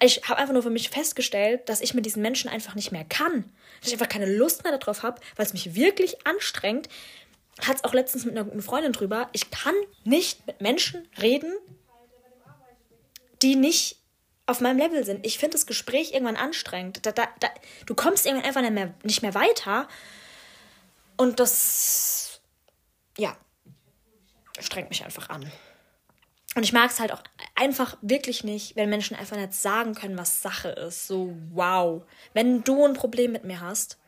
Ich 0.03 0.29
habe 0.29 0.39
einfach 0.39 0.55
nur 0.55 0.63
für 0.63 0.71
mich 0.71 0.89
festgestellt, 0.89 1.69
dass 1.69 1.81
ich 1.81 1.95
mit 1.95 2.07
diesen 2.07 2.23
Menschen 2.23 2.49
einfach 2.49 2.75
nicht 2.75 2.91
mehr 2.91 3.05
kann. 3.05 3.45
Dass 3.81 3.89
ich 3.89 3.95
einfach 3.95 4.09
keine 4.09 4.33
Lust 4.35 4.65
mehr 4.65 4.77
darauf 4.77 5.03
habe, 5.03 5.21
weil 5.37 5.47
es 5.47 5.53
mich 5.53 5.75
wirklich 5.75 6.27
anstrengt. 6.27 6.89
Hat 7.61 7.77
es 7.77 7.85
auch 7.85 7.93
letztens 7.93 8.25
mit 8.25 8.35
einer 8.37 8.45
guten 8.45 8.63
Freundin 8.63 8.93
drüber. 8.93 9.29
Ich 9.33 9.51
kann 9.51 9.75
nicht 10.05 10.47
mit 10.47 10.61
Menschen 10.61 11.07
reden, 11.21 11.53
die 13.43 13.57
nicht 13.57 14.00
auf 14.51 14.61
meinem 14.61 14.79
Level 14.79 15.05
sind. 15.05 15.25
Ich 15.25 15.39
finde 15.39 15.53
das 15.53 15.67
Gespräch 15.67 16.13
irgendwann 16.13 16.37
anstrengend. 16.37 17.05
Da, 17.07 17.13
da, 17.13 17.29
da, 17.39 17.49
du 17.87 17.95
kommst 17.95 18.27
irgendwann 18.27 18.47
einfach 18.47 18.63
nicht 18.63 18.73
mehr, 18.73 18.95
nicht 19.03 19.23
mehr 19.23 19.35
weiter. 19.35 19.89
Und 21.17 21.41
das, 21.41 22.41
ja, 23.17 23.37
strengt 24.59 24.91
mich 24.91 25.05
einfach 25.05 25.29
an. 25.29 25.51
Und 26.57 26.65
ich 26.65 26.73
mag 26.73 26.91
es 26.91 26.99
halt 26.99 27.13
auch 27.13 27.23
einfach 27.55 27.97
wirklich 28.03 28.43
nicht, 28.43 28.75
wenn 28.75 28.91
Menschen 28.91 29.17
einfach 29.17 29.37
nicht 29.37 29.55
sagen 29.55 29.95
können, 29.95 30.19
was 30.19 30.43
Sache 30.43 30.71
ist. 30.71 31.07
So, 31.07 31.37
wow. 31.53 32.03
Wenn 32.33 32.65
du 32.65 32.85
ein 32.85 32.95
Problem 32.95 33.31
mit 33.31 33.45
mir 33.45 33.61
hast, 33.61 33.99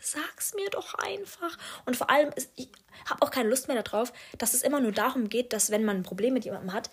sag's 0.00 0.54
mir 0.54 0.70
doch 0.70 0.94
einfach. 0.94 1.58
Und 1.86 1.96
vor 1.96 2.08
allem, 2.08 2.30
ist, 2.36 2.50
ich 2.54 2.68
habe 3.08 3.22
auch 3.22 3.32
keine 3.32 3.48
Lust 3.48 3.66
mehr 3.66 3.82
darauf, 3.82 4.12
dass 4.38 4.54
es 4.54 4.62
immer 4.62 4.80
nur 4.80 4.92
darum 4.92 5.28
geht, 5.28 5.52
dass 5.52 5.70
wenn 5.70 5.84
man 5.84 5.96
ein 5.96 6.02
Problem 6.04 6.34
mit 6.34 6.44
jemandem 6.44 6.72
hat, 6.72 6.90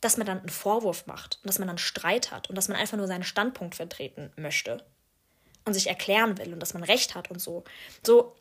dass 0.00 0.16
man 0.16 0.26
dann 0.26 0.40
einen 0.40 0.48
Vorwurf 0.48 1.06
macht 1.06 1.38
und 1.42 1.48
dass 1.48 1.58
man 1.58 1.68
dann 1.68 1.78
Streit 1.78 2.30
hat 2.30 2.48
und 2.48 2.56
dass 2.56 2.68
man 2.68 2.78
einfach 2.78 2.96
nur 2.96 3.06
seinen 3.06 3.24
Standpunkt 3.24 3.74
vertreten 3.74 4.32
möchte 4.36 4.84
und 5.64 5.74
sich 5.74 5.88
erklären 5.88 6.38
will 6.38 6.52
und 6.52 6.60
dass 6.60 6.74
man 6.74 6.82
Recht 6.82 7.14
hat 7.14 7.30
und 7.30 7.40
so. 7.40 7.64
So, 8.02 8.34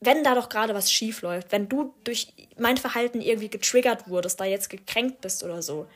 wenn 0.00 0.22
da 0.22 0.34
doch 0.34 0.48
gerade 0.48 0.74
was 0.74 0.92
schief 0.92 1.22
läuft, 1.22 1.52
wenn 1.52 1.68
du 1.68 1.94
durch 2.04 2.32
mein 2.58 2.76
Verhalten 2.76 3.20
irgendwie 3.20 3.48
getriggert 3.48 4.08
wurdest, 4.08 4.38
da 4.38 4.44
jetzt 4.44 4.68
gekränkt 4.68 5.20
bist 5.20 5.42
oder 5.42 5.62
so, 5.62 5.86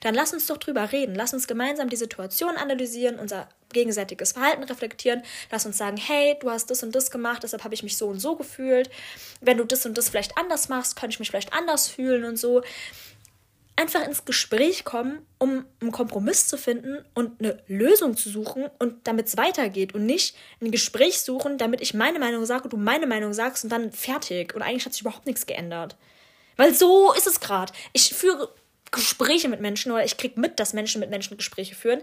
dann 0.00 0.14
lass 0.14 0.32
uns 0.32 0.46
doch 0.46 0.58
drüber 0.58 0.92
reden. 0.92 1.14
Lass 1.14 1.32
uns 1.32 1.46
gemeinsam 1.46 1.88
die 1.88 1.96
Situation 1.96 2.56
analysieren, 2.56 3.18
unser 3.18 3.48
gegenseitiges 3.72 4.32
Verhalten 4.32 4.64
reflektieren. 4.64 5.22
Lass 5.50 5.66
uns 5.66 5.78
sagen, 5.78 5.96
hey, 5.96 6.36
du 6.40 6.50
hast 6.50 6.70
das 6.70 6.82
und 6.82 6.94
das 6.94 7.10
gemacht, 7.10 7.42
deshalb 7.42 7.64
habe 7.64 7.74
ich 7.74 7.82
mich 7.82 7.96
so 7.96 8.08
und 8.08 8.20
so 8.20 8.36
gefühlt. 8.36 8.90
Wenn 9.40 9.58
du 9.58 9.64
das 9.64 9.86
und 9.86 9.96
das 9.96 10.10
vielleicht 10.10 10.36
anders 10.36 10.68
machst, 10.68 10.96
könnte 10.96 11.14
ich 11.14 11.18
mich 11.18 11.30
vielleicht 11.30 11.52
anders 11.52 11.88
fühlen 11.88 12.24
und 12.24 12.36
so 12.36 12.62
einfach 13.76 14.06
ins 14.06 14.24
Gespräch 14.24 14.84
kommen, 14.84 15.26
um 15.38 15.64
einen 15.80 15.92
Kompromiss 15.92 16.46
zu 16.46 16.56
finden 16.56 17.04
und 17.14 17.40
eine 17.40 17.62
Lösung 17.66 18.16
zu 18.16 18.30
suchen 18.30 18.70
und 18.78 19.06
damit 19.06 19.26
es 19.26 19.36
weitergeht 19.36 19.94
und 19.94 20.06
nicht 20.06 20.36
ein 20.60 20.70
Gespräch 20.70 21.20
suchen, 21.20 21.58
damit 21.58 21.80
ich 21.80 21.94
meine 21.94 22.18
Meinung 22.18 22.46
sage 22.46 22.64
und 22.64 22.72
du 22.72 22.76
meine 22.76 23.06
Meinung 23.06 23.32
sagst 23.32 23.64
und 23.64 23.70
dann 23.70 23.92
fertig 23.92 24.54
und 24.54 24.62
eigentlich 24.62 24.86
hat 24.86 24.92
sich 24.92 25.02
überhaupt 25.02 25.26
nichts 25.26 25.46
geändert. 25.46 25.96
Weil 26.56 26.72
so 26.72 27.12
ist 27.14 27.26
es 27.26 27.40
gerade. 27.40 27.72
Ich 27.92 28.14
führe 28.14 28.54
Gespräche 28.92 29.48
mit 29.48 29.60
Menschen 29.60 29.90
oder 29.90 30.04
ich 30.04 30.16
kriege 30.16 30.38
mit, 30.38 30.60
dass 30.60 30.72
Menschen 30.72 31.00
mit 31.00 31.10
Menschen 31.10 31.36
Gespräche 31.36 31.74
führen, 31.74 32.00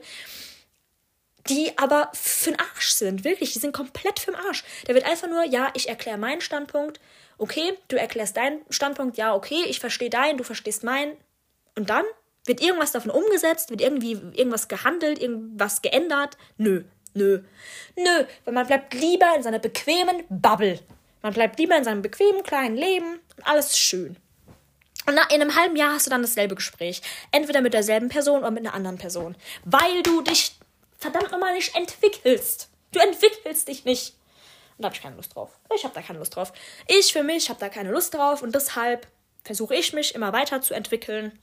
die 1.47 1.77
aber 1.77 2.09
für 2.13 2.51
den 2.51 2.59
Arsch 2.59 2.91
sind. 2.91 3.23
Wirklich, 3.23 3.53
die 3.53 3.59
sind 3.59 3.73
komplett 3.73 4.19
für 4.19 4.31
den 4.31 4.39
Arsch. 4.39 4.63
Da 4.85 4.93
wird 4.93 5.05
einfach 5.05 5.29
nur, 5.29 5.45
ja, 5.45 5.71
ich 5.73 5.87
erkläre 5.87 6.17
meinen 6.17 6.41
Standpunkt, 6.41 6.99
okay, 7.37 7.73
du 7.87 7.97
erklärst 7.97 8.37
deinen 8.37 8.61
Standpunkt, 8.69 9.17
ja, 9.17 9.33
okay, 9.33 9.63
ich 9.67 9.79
verstehe 9.79 10.09
deinen, 10.09 10.37
du 10.37 10.43
verstehst 10.43 10.83
meinen. 10.83 11.15
Und 11.77 11.89
dann 11.89 12.05
wird 12.45 12.61
irgendwas 12.61 12.91
davon 12.91 13.11
umgesetzt, 13.11 13.69
wird 13.69 13.81
irgendwie 13.81 14.13
irgendwas 14.33 14.67
gehandelt, 14.67 15.19
irgendwas 15.19 15.81
geändert. 15.81 16.37
Nö, 16.57 16.83
nö, 17.13 17.41
nö, 17.95 18.25
weil 18.45 18.53
man 18.53 18.67
bleibt 18.67 18.93
lieber 18.93 19.33
in 19.35 19.43
seiner 19.43 19.59
bequemen 19.59 20.23
Bubble. 20.29 20.79
Man 21.21 21.33
bleibt 21.33 21.59
lieber 21.59 21.77
in 21.77 21.83
seinem 21.83 22.01
bequemen 22.01 22.43
kleinen 22.43 22.75
Leben 22.75 23.19
und 23.37 23.47
alles 23.47 23.67
ist 23.67 23.79
schön. 23.79 24.17
Und 25.05 25.13
in 25.13 25.41
einem 25.41 25.55
halben 25.55 25.75
Jahr 25.75 25.93
hast 25.93 26.05
du 26.05 26.09
dann 26.09 26.21
dasselbe 26.21 26.55
Gespräch. 26.55 27.01
Entweder 27.31 27.61
mit 27.61 27.73
derselben 27.73 28.09
Person 28.09 28.39
oder 28.39 28.51
mit 28.51 28.65
einer 28.65 28.73
anderen 28.73 28.97
Person. 28.97 29.35
Weil 29.65 30.03
du 30.03 30.21
dich 30.21 30.55
verdammt 30.97 31.31
nochmal 31.31 31.53
nicht 31.53 31.75
entwickelst. 31.75 32.69
Du 32.91 32.99
entwickelst 32.99 33.67
dich 33.67 33.83
nicht. 33.83 34.15
Und 34.77 34.83
da 34.83 34.87
habe 34.87 34.95
ich 34.95 35.01
keine 35.01 35.15
Lust 35.15 35.35
drauf. 35.35 35.59
Ich 35.75 35.83
habe 35.83 35.93
da 35.95 36.01
keine 36.01 36.19
Lust 36.19 36.35
drauf. 36.35 36.53
Ich 36.87 37.13
für 37.13 37.23
mich 37.23 37.49
habe 37.49 37.59
da 37.59 37.69
keine 37.69 37.91
Lust 37.91 38.13
drauf 38.13 38.41
und 38.43 38.53
deshalb 38.53 39.07
versuche 39.43 39.75
ich 39.75 39.93
mich 39.93 40.13
immer 40.13 40.33
weiter 40.33 40.61
zu 40.61 40.73
entwickeln 40.73 41.39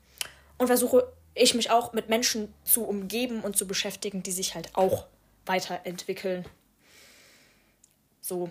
und 0.58 0.66
versuche 0.66 1.12
ich 1.34 1.54
mich 1.54 1.70
auch 1.70 1.92
mit 1.92 2.08
Menschen 2.08 2.52
zu 2.64 2.84
umgeben 2.84 3.40
und 3.40 3.56
zu 3.56 3.66
beschäftigen, 3.66 4.22
die 4.22 4.32
sich 4.32 4.54
halt 4.54 4.74
auch 4.74 5.06
weiterentwickeln. 5.46 6.44
So. 8.20 8.50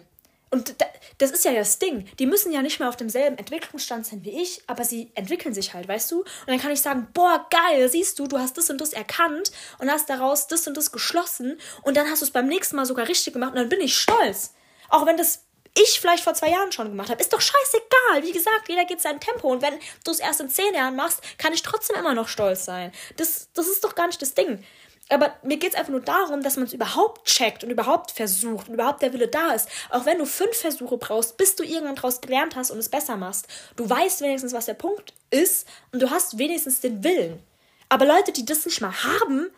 Und 0.49 0.75
das 1.17 1.31
ist 1.31 1.43
ja 1.43 1.53
das 1.53 1.77
Ding. 1.77 2.05
Die 2.19 2.25
müssen 2.25 2.53
ja 2.53 2.61
nicht 2.61 2.79
mehr 2.79 2.87
auf 2.87 2.95
demselben 2.95 3.37
Entwicklungsstand 3.37 4.05
sein 4.05 4.23
wie 4.23 4.41
ich, 4.41 4.61
aber 4.67 4.85
sie 4.85 5.11
entwickeln 5.13 5.53
sich 5.53 5.73
halt, 5.73 5.89
weißt 5.89 6.09
du? 6.11 6.19
Und 6.21 6.47
dann 6.47 6.59
kann 6.59 6.71
ich 6.71 6.81
sagen, 6.81 7.07
boah, 7.13 7.45
geil, 7.49 7.89
siehst 7.89 8.17
du, 8.17 8.27
du 8.27 8.39
hast 8.39 8.57
das 8.57 8.69
und 8.69 8.79
das 8.79 8.93
erkannt 8.93 9.51
und 9.79 9.91
hast 9.91 10.09
daraus 10.09 10.47
das 10.47 10.65
und 10.65 10.77
das 10.77 10.93
geschlossen 10.93 11.59
und 11.81 11.97
dann 11.97 12.09
hast 12.09 12.21
du 12.21 12.25
es 12.25 12.31
beim 12.31 12.47
nächsten 12.47 12.77
Mal 12.77 12.85
sogar 12.85 13.09
richtig 13.09 13.33
gemacht 13.33 13.51
und 13.51 13.57
dann 13.57 13.69
bin 13.69 13.81
ich 13.81 13.97
stolz. 13.97 14.53
Auch 14.89 15.05
wenn 15.05 15.17
das 15.17 15.46
ich 15.81 15.99
vielleicht 15.99 16.23
vor 16.23 16.33
zwei 16.33 16.49
Jahren 16.49 16.71
schon 16.71 16.89
gemacht 16.89 17.09
habe, 17.09 17.21
ist 17.21 17.33
doch 17.33 17.41
scheißegal. 17.41 18.23
Wie 18.23 18.31
gesagt, 18.31 18.67
jeder 18.67 18.85
geht 18.85 19.01
sein 19.01 19.19
Tempo. 19.19 19.51
Und 19.51 19.61
wenn 19.61 19.79
du 20.03 20.11
es 20.11 20.19
erst 20.19 20.41
in 20.41 20.49
zehn 20.49 20.73
Jahren 20.73 20.95
machst, 20.95 21.21
kann 21.37 21.53
ich 21.53 21.63
trotzdem 21.63 21.97
immer 21.97 22.13
noch 22.13 22.27
stolz 22.27 22.65
sein. 22.65 22.91
Das, 23.17 23.49
das 23.53 23.67
ist 23.67 23.83
doch 23.83 23.95
gar 23.95 24.07
nicht 24.07 24.21
das 24.21 24.33
Ding. 24.33 24.63
Aber 25.09 25.33
mir 25.41 25.57
geht 25.57 25.71
es 25.71 25.75
einfach 25.75 25.91
nur 25.91 26.01
darum, 26.01 26.43
dass 26.43 26.57
man 26.57 26.65
es 26.65 26.73
überhaupt 26.73 27.25
checkt 27.25 27.63
und 27.63 27.69
überhaupt 27.69 28.11
versucht 28.11 28.67
und 28.67 28.73
überhaupt 28.73 29.01
der 29.01 29.13
Wille 29.13 29.29
da 29.29 29.53
ist. 29.53 29.69
Auch 29.89 30.05
wenn 30.05 30.17
du 30.17 30.25
fünf 30.25 30.57
Versuche 30.57 30.97
brauchst, 30.97 31.37
bis 31.37 31.55
du 31.55 31.63
irgendwann 31.63 31.95
daraus 31.95 32.19
gelernt 32.19 32.55
hast 32.55 32.71
und 32.71 32.79
es 32.79 32.89
besser 32.89 33.15
machst. 33.15 33.47
Du 33.77 33.89
weißt 33.89 34.21
wenigstens, 34.21 34.51
was 34.53 34.65
der 34.65 34.73
Punkt 34.73 35.13
ist 35.29 35.67
und 35.93 36.01
du 36.01 36.09
hast 36.09 36.37
wenigstens 36.37 36.81
den 36.81 37.03
Willen. 37.03 37.41
Aber 37.87 38.05
Leute, 38.05 38.33
die 38.33 38.43
das 38.43 38.65
nicht 38.65 38.81
mal 38.81 39.03
haben, 39.03 39.49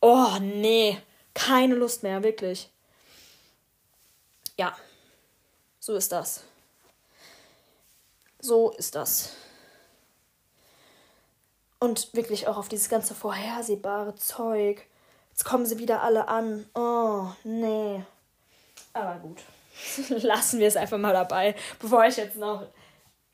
oh 0.00 0.36
nee, 0.40 0.98
keine 1.32 1.76
Lust 1.76 2.02
mehr, 2.02 2.22
wirklich. 2.22 2.68
Ja, 4.58 4.76
so 5.90 5.96
ist 5.96 6.12
das. 6.12 6.44
So 8.38 8.70
ist 8.70 8.94
das. 8.94 9.34
Und 11.80 12.14
wirklich 12.14 12.46
auch 12.46 12.56
auf 12.56 12.68
dieses 12.68 12.88
ganze 12.88 13.12
vorhersehbare 13.12 14.14
Zeug. 14.14 14.86
Jetzt 15.30 15.44
kommen 15.44 15.66
sie 15.66 15.78
wieder 15.78 16.02
alle 16.02 16.28
an. 16.28 16.64
Oh, 16.74 17.26
nee. 17.42 18.04
Aber 18.92 19.18
gut. 19.18 19.38
Lassen 20.22 20.60
wir 20.60 20.68
es 20.68 20.76
einfach 20.76 20.98
mal 20.98 21.12
dabei, 21.12 21.56
bevor 21.80 22.04
ich 22.04 22.16
jetzt 22.18 22.36
noch 22.36 22.68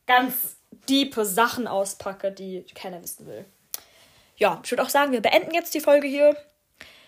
ganz 0.06 0.56
diepe 0.88 1.26
Sachen 1.26 1.66
auspacke, 1.66 2.32
die 2.32 2.64
keiner 2.74 3.02
wissen 3.02 3.26
will. 3.26 3.44
Ja, 4.36 4.60
ich 4.64 4.70
würde 4.70 4.82
auch 4.82 4.88
sagen, 4.88 5.12
wir 5.12 5.20
beenden 5.20 5.52
jetzt 5.52 5.74
die 5.74 5.80
Folge 5.80 6.08
hier. 6.08 6.34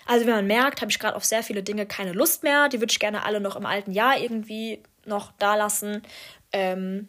Also, 0.05 0.27
wie 0.27 0.31
man 0.31 0.47
merkt, 0.47 0.83
habe 0.83 0.91
ich 0.91 0.99
gerade 0.99 1.17
auf 1.17 1.25
sehr 1.25 1.43
viele 1.43 1.63
Dinge 1.63 1.87
keine 1.87 2.13
Lust 2.13 2.43
mehr. 2.43 2.69
Die 2.69 2.81
würde 2.81 2.91
ich 2.91 2.99
gerne 2.99 3.25
alle 3.25 3.41
noch 3.41 3.57
im 3.57 3.67
alten 3.67 3.93
Jahr 3.93 4.19
irgendwie 4.19 4.83
noch 5.09 5.33
da 5.39 5.55
lassen. 5.57 6.03
Ähm 6.53 7.09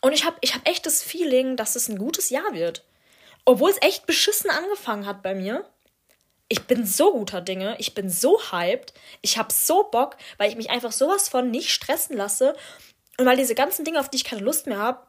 und 0.00 0.12
ich 0.12 0.24
habe 0.24 0.36
ich 0.40 0.54
hab 0.54 0.66
echt 0.68 0.86
das 0.86 1.02
Feeling, 1.02 1.56
dass 1.56 1.74
es 1.74 1.88
ein 1.88 1.98
gutes 1.98 2.30
Jahr 2.30 2.52
wird. 2.52 2.84
Obwohl 3.44 3.70
es 3.70 3.82
echt 3.82 4.06
beschissen 4.06 4.50
angefangen 4.50 5.06
hat 5.06 5.22
bei 5.22 5.34
mir 5.34 5.64
ich 6.48 6.66
bin 6.66 6.86
so 6.86 7.12
guter 7.12 7.40
Dinge, 7.40 7.76
ich 7.78 7.94
bin 7.94 8.08
so 8.08 8.40
hyped, 8.50 8.94
ich 9.20 9.38
habe 9.38 9.52
so 9.52 9.84
Bock, 9.84 10.16
weil 10.38 10.48
ich 10.48 10.56
mich 10.56 10.70
einfach 10.70 10.92
sowas 10.92 11.28
von 11.28 11.50
nicht 11.50 11.70
stressen 11.70 12.16
lasse 12.16 12.56
und 13.18 13.26
weil 13.26 13.36
diese 13.36 13.54
ganzen 13.54 13.84
Dinge, 13.84 14.00
auf 14.00 14.08
die 14.08 14.16
ich 14.16 14.24
keine 14.24 14.42
Lust 14.42 14.66
mehr 14.66 14.78
habe, 14.78 15.06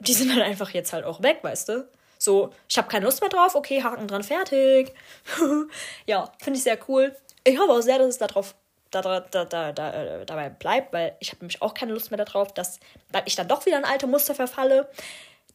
die 0.00 0.14
sind 0.14 0.30
dann 0.30 0.42
einfach 0.42 0.70
jetzt 0.70 0.92
halt 0.92 1.04
auch 1.04 1.22
weg, 1.22 1.38
weißt 1.42 1.68
du? 1.68 1.88
So, 2.18 2.50
ich 2.68 2.76
habe 2.76 2.88
keine 2.88 3.04
Lust 3.04 3.20
mehr 3.20 3.30
drauf, 3.30 3.54
okay, 3.54 3.82
Haken 3.82 4.08
dran, 4.08 4.24
fertig. 4.24 4.92
ja, 6.06 6.32
finde 6.42 6.58
ich 6.58 6.64
sehr 6.64 6.78
cool. 6.88 7.14
Ich 7.44 7.58
hoffe 7.58 7.72
auch 7.72 7.80
sehr, 7.80 7.98
dass 7.98 8.08
es 8.08 8.18
darauf 8.18 8.54
da, 9.02 9.20
da, 9.20 9.44
da, 9.44 9.72
da, 9.72 9.92
äh, 9.92 10.26
dabei 10.26 10.50
bleibt, 10.50 10.92
weil 10.92 11.16
ich 11.20 11.30
habe 11.30 11.40
nämlich 11.40 11.62
auch 11.62 11.74
keine 11.74 11.92
Lust 11.92 12.10
mehr 12.10 12.24
darauf, 12.24 12.52
dass 12.52 12.80
ich 13.24 13.36
dann 13.36 13.48
doch 13.48 13.66
wieder 13.66 13.78
in 13.78 13.84
alte 13.84 14.06
Muster 14.06 14.34
verfalle 14.34 14.88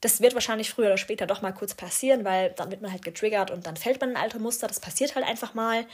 das 0.02 0.22
wird 0.22 0.34
wahrscheinlich 0.34 0.70
früher 0.70 0.88
oder 0.88 0.98
später 0.98 1.28
doch 1.28 1.42
mal 1.42 1.52
kurz 1.52 1.74
passieren, 1.74 2.24
weil 2.24 2.52
dann 2.52 2.72
wird 2.72 2.82
man 2.82 2.92
halt 2.92 3.04
getriggert 3.04 3.52
und 3.52 3.68
dann 3.68 3.76
fällt 3.76 4.00
man 4.00 4.12
in 4.12 4.18
alte 4.18 4.40
Muster. 4.40 4.68
Das 4.68 4.80
passiert 4.80 5.16
halt 5.16 5.26
einfach 5.26 5.54
mal. 5.54 5.86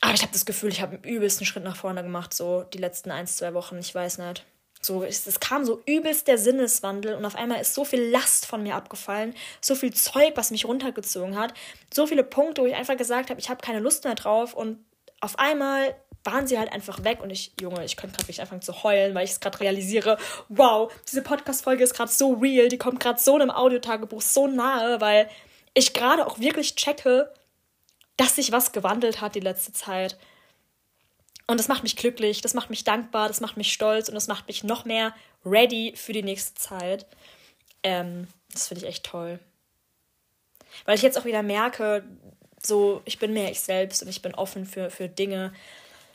Aber 0.00 0.14
ich 0.14 0.22
habe 0.22 0.32
das 0.32 0.46
Gefühl, 0.46 0.70
ich 0.70 0.80
habe 0.80 0.94
einen 0.96 1.04
übelsten 1.04 1.46
Schritt 1.46 1.64
nach 1.64 1.76
vorne 1.76 2.02
gemacht, 2.02 2.34
so 2.34 2.62
die 2.62 2.78
letzten 2.78 3.10
ein, 3.10 3.26
zwei 3.26 3.54
Wochen. 3.54 3.78
Ich 3.78 3.94
weiß 3.94 4.18
nicht. 4.18 4.44
So, 4.80 5.02
es, 5.02 5.26
es 5.26 5.40
kam 5.40 5.64
so 5.64 5.82
übelst 5.86 6.28
der 6.28 6.38
Sinneswandel 6.38 7.14
und 7.14 7.24
auf 7.24 7.34
einmal 7.34 7.60
ist 7.60 7.74
so 7.74 7.84
viel 7.84 8.02
Last 8.10 8.46
von 8.46 8.62
mir 8.62 8.76
abgefallen, 8.76 9.34
so 9.60 9.74
viel 9.74 9.92
Zeug, 9.92 10.32
was 10.36 10.50
mich 10.50 10.66
runtergezogen 10.66 11.36
hat, 11.36 11.54
so 11.92 12.06
viele 12.06 12.22
Punkte, 12.22 12.62
wo 12.62 12.66
ich 12.66 12.74
einfach 12.74 12.96
gesagt 12.96 13.30
habe, 13.30 13.40
ich 13.40 13.48
habe 13.48 13.62
keine 13.62 13.80
Lust 13.80 14.04
mehr 14.04 14.14
drauf 14.14 14.54
und 14.54 14.84
auf 15.20 15.38
einmal 15.38 15.94
waren 16.24 16.46
sie 16.46 16.58
halt 16.58 16.72
einfach 16.72 17.04
weg 17.04 17.20
und 17.22 17.30
ich, 17.30 17.52
Junge, 17.60 17.84
ich 17.84 17.96
könnte 17.96 18.16
gerade 18.16 18.24
wirklich 18.24 18.40
anfangen 18.40 18.62
zu 18.62 18.82
heulen, 18.82 19.14
weil 19.14 19.24
ich 19.24 19.30
es 19.30 19.40
gerade 19.40 19.60
realisiere, 19.60 20.18
wow, 20.48 20.92
diese 21.08 21.22
Podcast-Folge 21.22 21.84
ist 21.84 21.94
gerade 21.94 22.10
so 22.10 22.34
real, 22.34 22.68
die 22.68 22.78
kommt 22.78 23.00
gerade 23.00 23.20
so 23.20 23.36
einem 23.36 23.50
Audiotagebuch 23.50 24.20
so 24.20 24.48
nahe, 24.48 25.00
weil 25.00 25.28
ich 25.74 25.94
gerade 25.94 26.26
auch 26.26 26.38
wirklich 26.40 26.74
checke, 26.74 27.32
dass 28.16 28.36
sich 28.36 28.50
was 28.50 28.72
gewandelt 28.72 29.20
hat 29.20 29.34
die 29.34 29.40
letzte 29.40 29.72
Zeit. 29.72 30.18
Und 31.46 31.60
das 31.60 31.68
macht 31.68 31.84
mich 31.84 31.96
glücklich, 31.96 32.40
das 32.40 32.54
macht 32.54 32.70
mich 32.70 32.82
dankbar, 32.82 33.28
das 33.28 33.40
macht 33.40 33.56
mich 33.56 33.72
stolz 33.72 34.08
und 34.08 34.14
das 34.14 34.26
macht 34.26 34.48
mich 34.48 34.64
noch 34.64 34.84
mehr 34.84 35.14
ready 35.44 35.92
für 35.94 36.12
die 36.12 36.24
nächste 36.24 36.54
Zeit. 36.54 37.06
Ähm, 37.84 38.26
das 38.52 38.68
finde 38.68 38.82
ich 38.82 38.88
echt 38.88 39.04
toll. 39.04 39.38
Weil 40.84 40.96
ich 40.96 41.02
jetzt 41.02 41.18
auch 41.18 41.24
wieder 41.24 41.42
merke, 41.42 42.04
so, 42.66 43.02
ich 43.04 43.18
bin 43.18 43.32
mehr 43.32 43.50
ich 43.50 43.60
selbst 43.60 44.02
und 44.02 44.08
ich 44.08 44.22
bin 44.22 44.34
offen 44.34 44.66
für, 44.66 44.90
für 44.90 45.08
Dinge, 45.08 45.52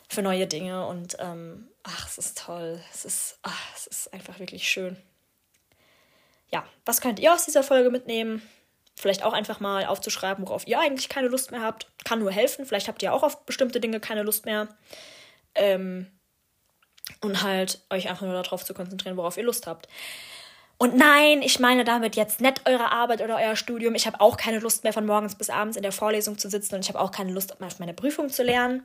für 0.08 0.22
neue 0.22 0.46
Dinge 0.46 0.86
und 0.86 1.16
ähm, 1.20 1.68
ach, 1.82 2.08
es 2.08 2.18
ist 2.18 2.38
toll. 2.38 2.80
Es 2.92 3.04
ist, 3.04 3.38
ach, 3.42 3.76
es 3.76 3.86
ist 3.86 4.12
einfach 4.12 4.38
wirklich 4.38 4.68
schön. 4.68 4.96
Ja, 6.50 6.64
was 6.84 7.00
könnt 7.00 7.18
ihr 7.18 7.32
aus 7.32 7.44
dieser 7.44 7.62
Folge 7.62 7.90
mitnehmen? 7.90 8.42
Vielleicht 8.94 9.22
auch 9.22 9.32
einfach 9.32 9.58
mal 9.58 9.86
aufzuschreiben, 9.86 10.46
worauf 10.46 10.66
ihr 10.66 10.78
eigentlich 10.78 11.08
keine 11.08 11.28
Lust 11.28 11.50
mehr 11.50 11.62
habt. 11.62 11.86
Kann 12.04 12.18
nur 12.18 12.30
helfen. 12.30 12.66
Vielleicht 12.66 12.88
habt 12.88 13.02
ihr 13.02 13.12
auch 13.12 13.22
auf 13.22 13.44
bestimmte 13.46 13.80
Dinge 13.80 14.00
keine 14.00 14.22
Lust 14.22 14.44
mehr. 14.44 14.68
Ähm, 15.54 16.10
und 17.20 17.42
halt 17.42 17.80
euch 17.90 18.08
einfach 18.08 18.26
nur 18.26 18.40
darauf 18.40 18.64
zu 18.64 18.74
konzentrieren, 18.74 19.16
worauf 19.16 19.36
ihr 19.36 19.44
Lust 19.44 19.66
habt. 19.66 19.88
Und 20.82 20.96
nein, 20.96 21.42
ich 21.42 21.60
meine 21.60 21.84
damit 21.84 22.16
jetzt 22.16 22.40
nicht 22.40 22.68
eure 22.68 22.90
Arbeit 22.90 23.22
oder 23.22 23.36
euer 23.36 23.54
Studium. 23.54 23.94
Ich 23.94 24.08
habe 24.08 24.20
auch 24.20 24.36
keine 24.36 24.58
Lust 24.58 24.82
mehr 24.82 24.92
von 24.92 25.06
morgens 25.06 25.36
bis 25.36 25.48
abends 25.48 25.76
in 25.76 25.84
der 25.84 25.92
Vorlesung 25.92 26.38
zu 26.38 26.50
sitzen 26.50 26.74
und 26.74 26.80
ich 26.80 26.88
habe 26.88 26.98
auch 26.98 27.12
keine 27.12 27.30
Lust, 27.30 27.62
auf 27.62 27.78
meine 27.78 27.94
Prüfung 27.94 28.30
zu 28.30 28.42
lernen. 28.42 28.84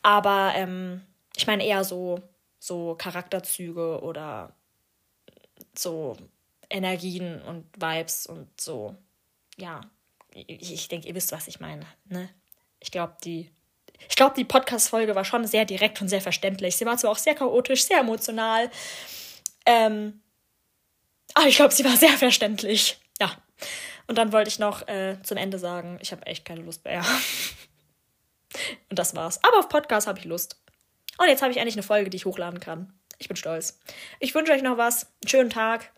Aber 0.00 0.52
ähm, 0.54 1.02
ich 1.36 1.46
meine 1.46 1.66
eher 1.66 1.84
so, 1.84 2.22
so 2.58 2.94
Charakterzüge 2.94 4.00
oder 4.00 4.54
so 5.76 6.16
Energien 6.70 7.42
und 7.42 7.66
Vibes 7.76 8.26
und 8.26 8.58
so. 8.58 8.96
Ja, 9.58 9.82
ich, 10.32 10.72
ich 10.72 10.88
denke, 10.88 11.08
ihr 11.08 11.14
wisst, 11.14 11.30
was 11.30 11.46
ich 11.46 11.60
meine. 11.60 11.84
Ne? 12.06 12.30
Ich 12.80 12.90
glaube, 12.90 13.18
die, 13.22 13.50
ich 14.08 14.16
glaube, 14.16 14.34
die 14.34 14.46
Podcast-Folge 14.46 15.14
war 15.14 15.26
schon 15.26 15.46
sehr 15.46 15.66
direkt 15.66 16.00
und 16.00 16.08
sehr 16.08 16.22
verständlich. 16.22 16.74
Sie 16.74 16.86
war 16.86 16.96
zwar 16.96 17.10
auch 17.10 17.18
sehr 17.18 17.34
chaotisch, 17.34 17.84
sehr 17.84 18.00
emotional. 18.00 18.70
Ähm, 19.66 20.22
aber 21.36 21.48
ich 21.48 21.56
glaube, 21.56 21.74
sie 21.74 21.84
war 21.84 21.96
sehr 21.96 22.16
verständlich. 22.16 22.98
Ja. 23.20 23.30
Und 24.06 24.16
dann 24.16 24.32
wollte 24.32 24.48
ich 24.48 24.58
noch 24.58 24.88
äh, 24.88 25.18
zum 25.22 25.36
Ende 25.36 25.58
sagen, 25.58 25.98
ich 26.00 26.12
habe 26.12 26.24
echt 26.24 26.46
keine 26.46 26.62
Lust 26.62 26.82
mehr. 26.84 27.04
Und 28.88 28.98
das 28.98 29.14
war's. 29.14 29.42
Aber 29.44 29.58
auf 29.58 29.68
Podcast 29.68 30.06
habe 30.06 30.18
ich 30.18 30.24
Lust. 30.24 30.58
Und 31.18 31.28
jetzt 31.28 31.42
habe 31.42 31.52
ich 31.52 31.58
endlich 31.58 31.74
eine 31.74 31.82
Folge, 31.82 32.08
die 32.08 32.16
ich 32.16 32.24
hochladen 32.24 32.58
kann. 32.58 32.98
Ich 33.18 33.28
bin 33.28 33.36
stolz. 33.36 33.78
Ich 34.18 34.34
wünsche 34.34 34.52
euch 34.52 34.62
noch 34.62 34.78
was. 34.78 35.04
Einen 35.04 35.28
schönen 35.28 35.50
Tag. 35.50 35.92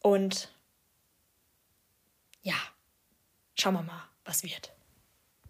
Und 0.00 0.52
ja, 2.42 2.56
schauen 3.58 3.74
wir 3.74 3.82
mal, 3.82 4.04
was 4.26 4.42
wird. 4.42 4.72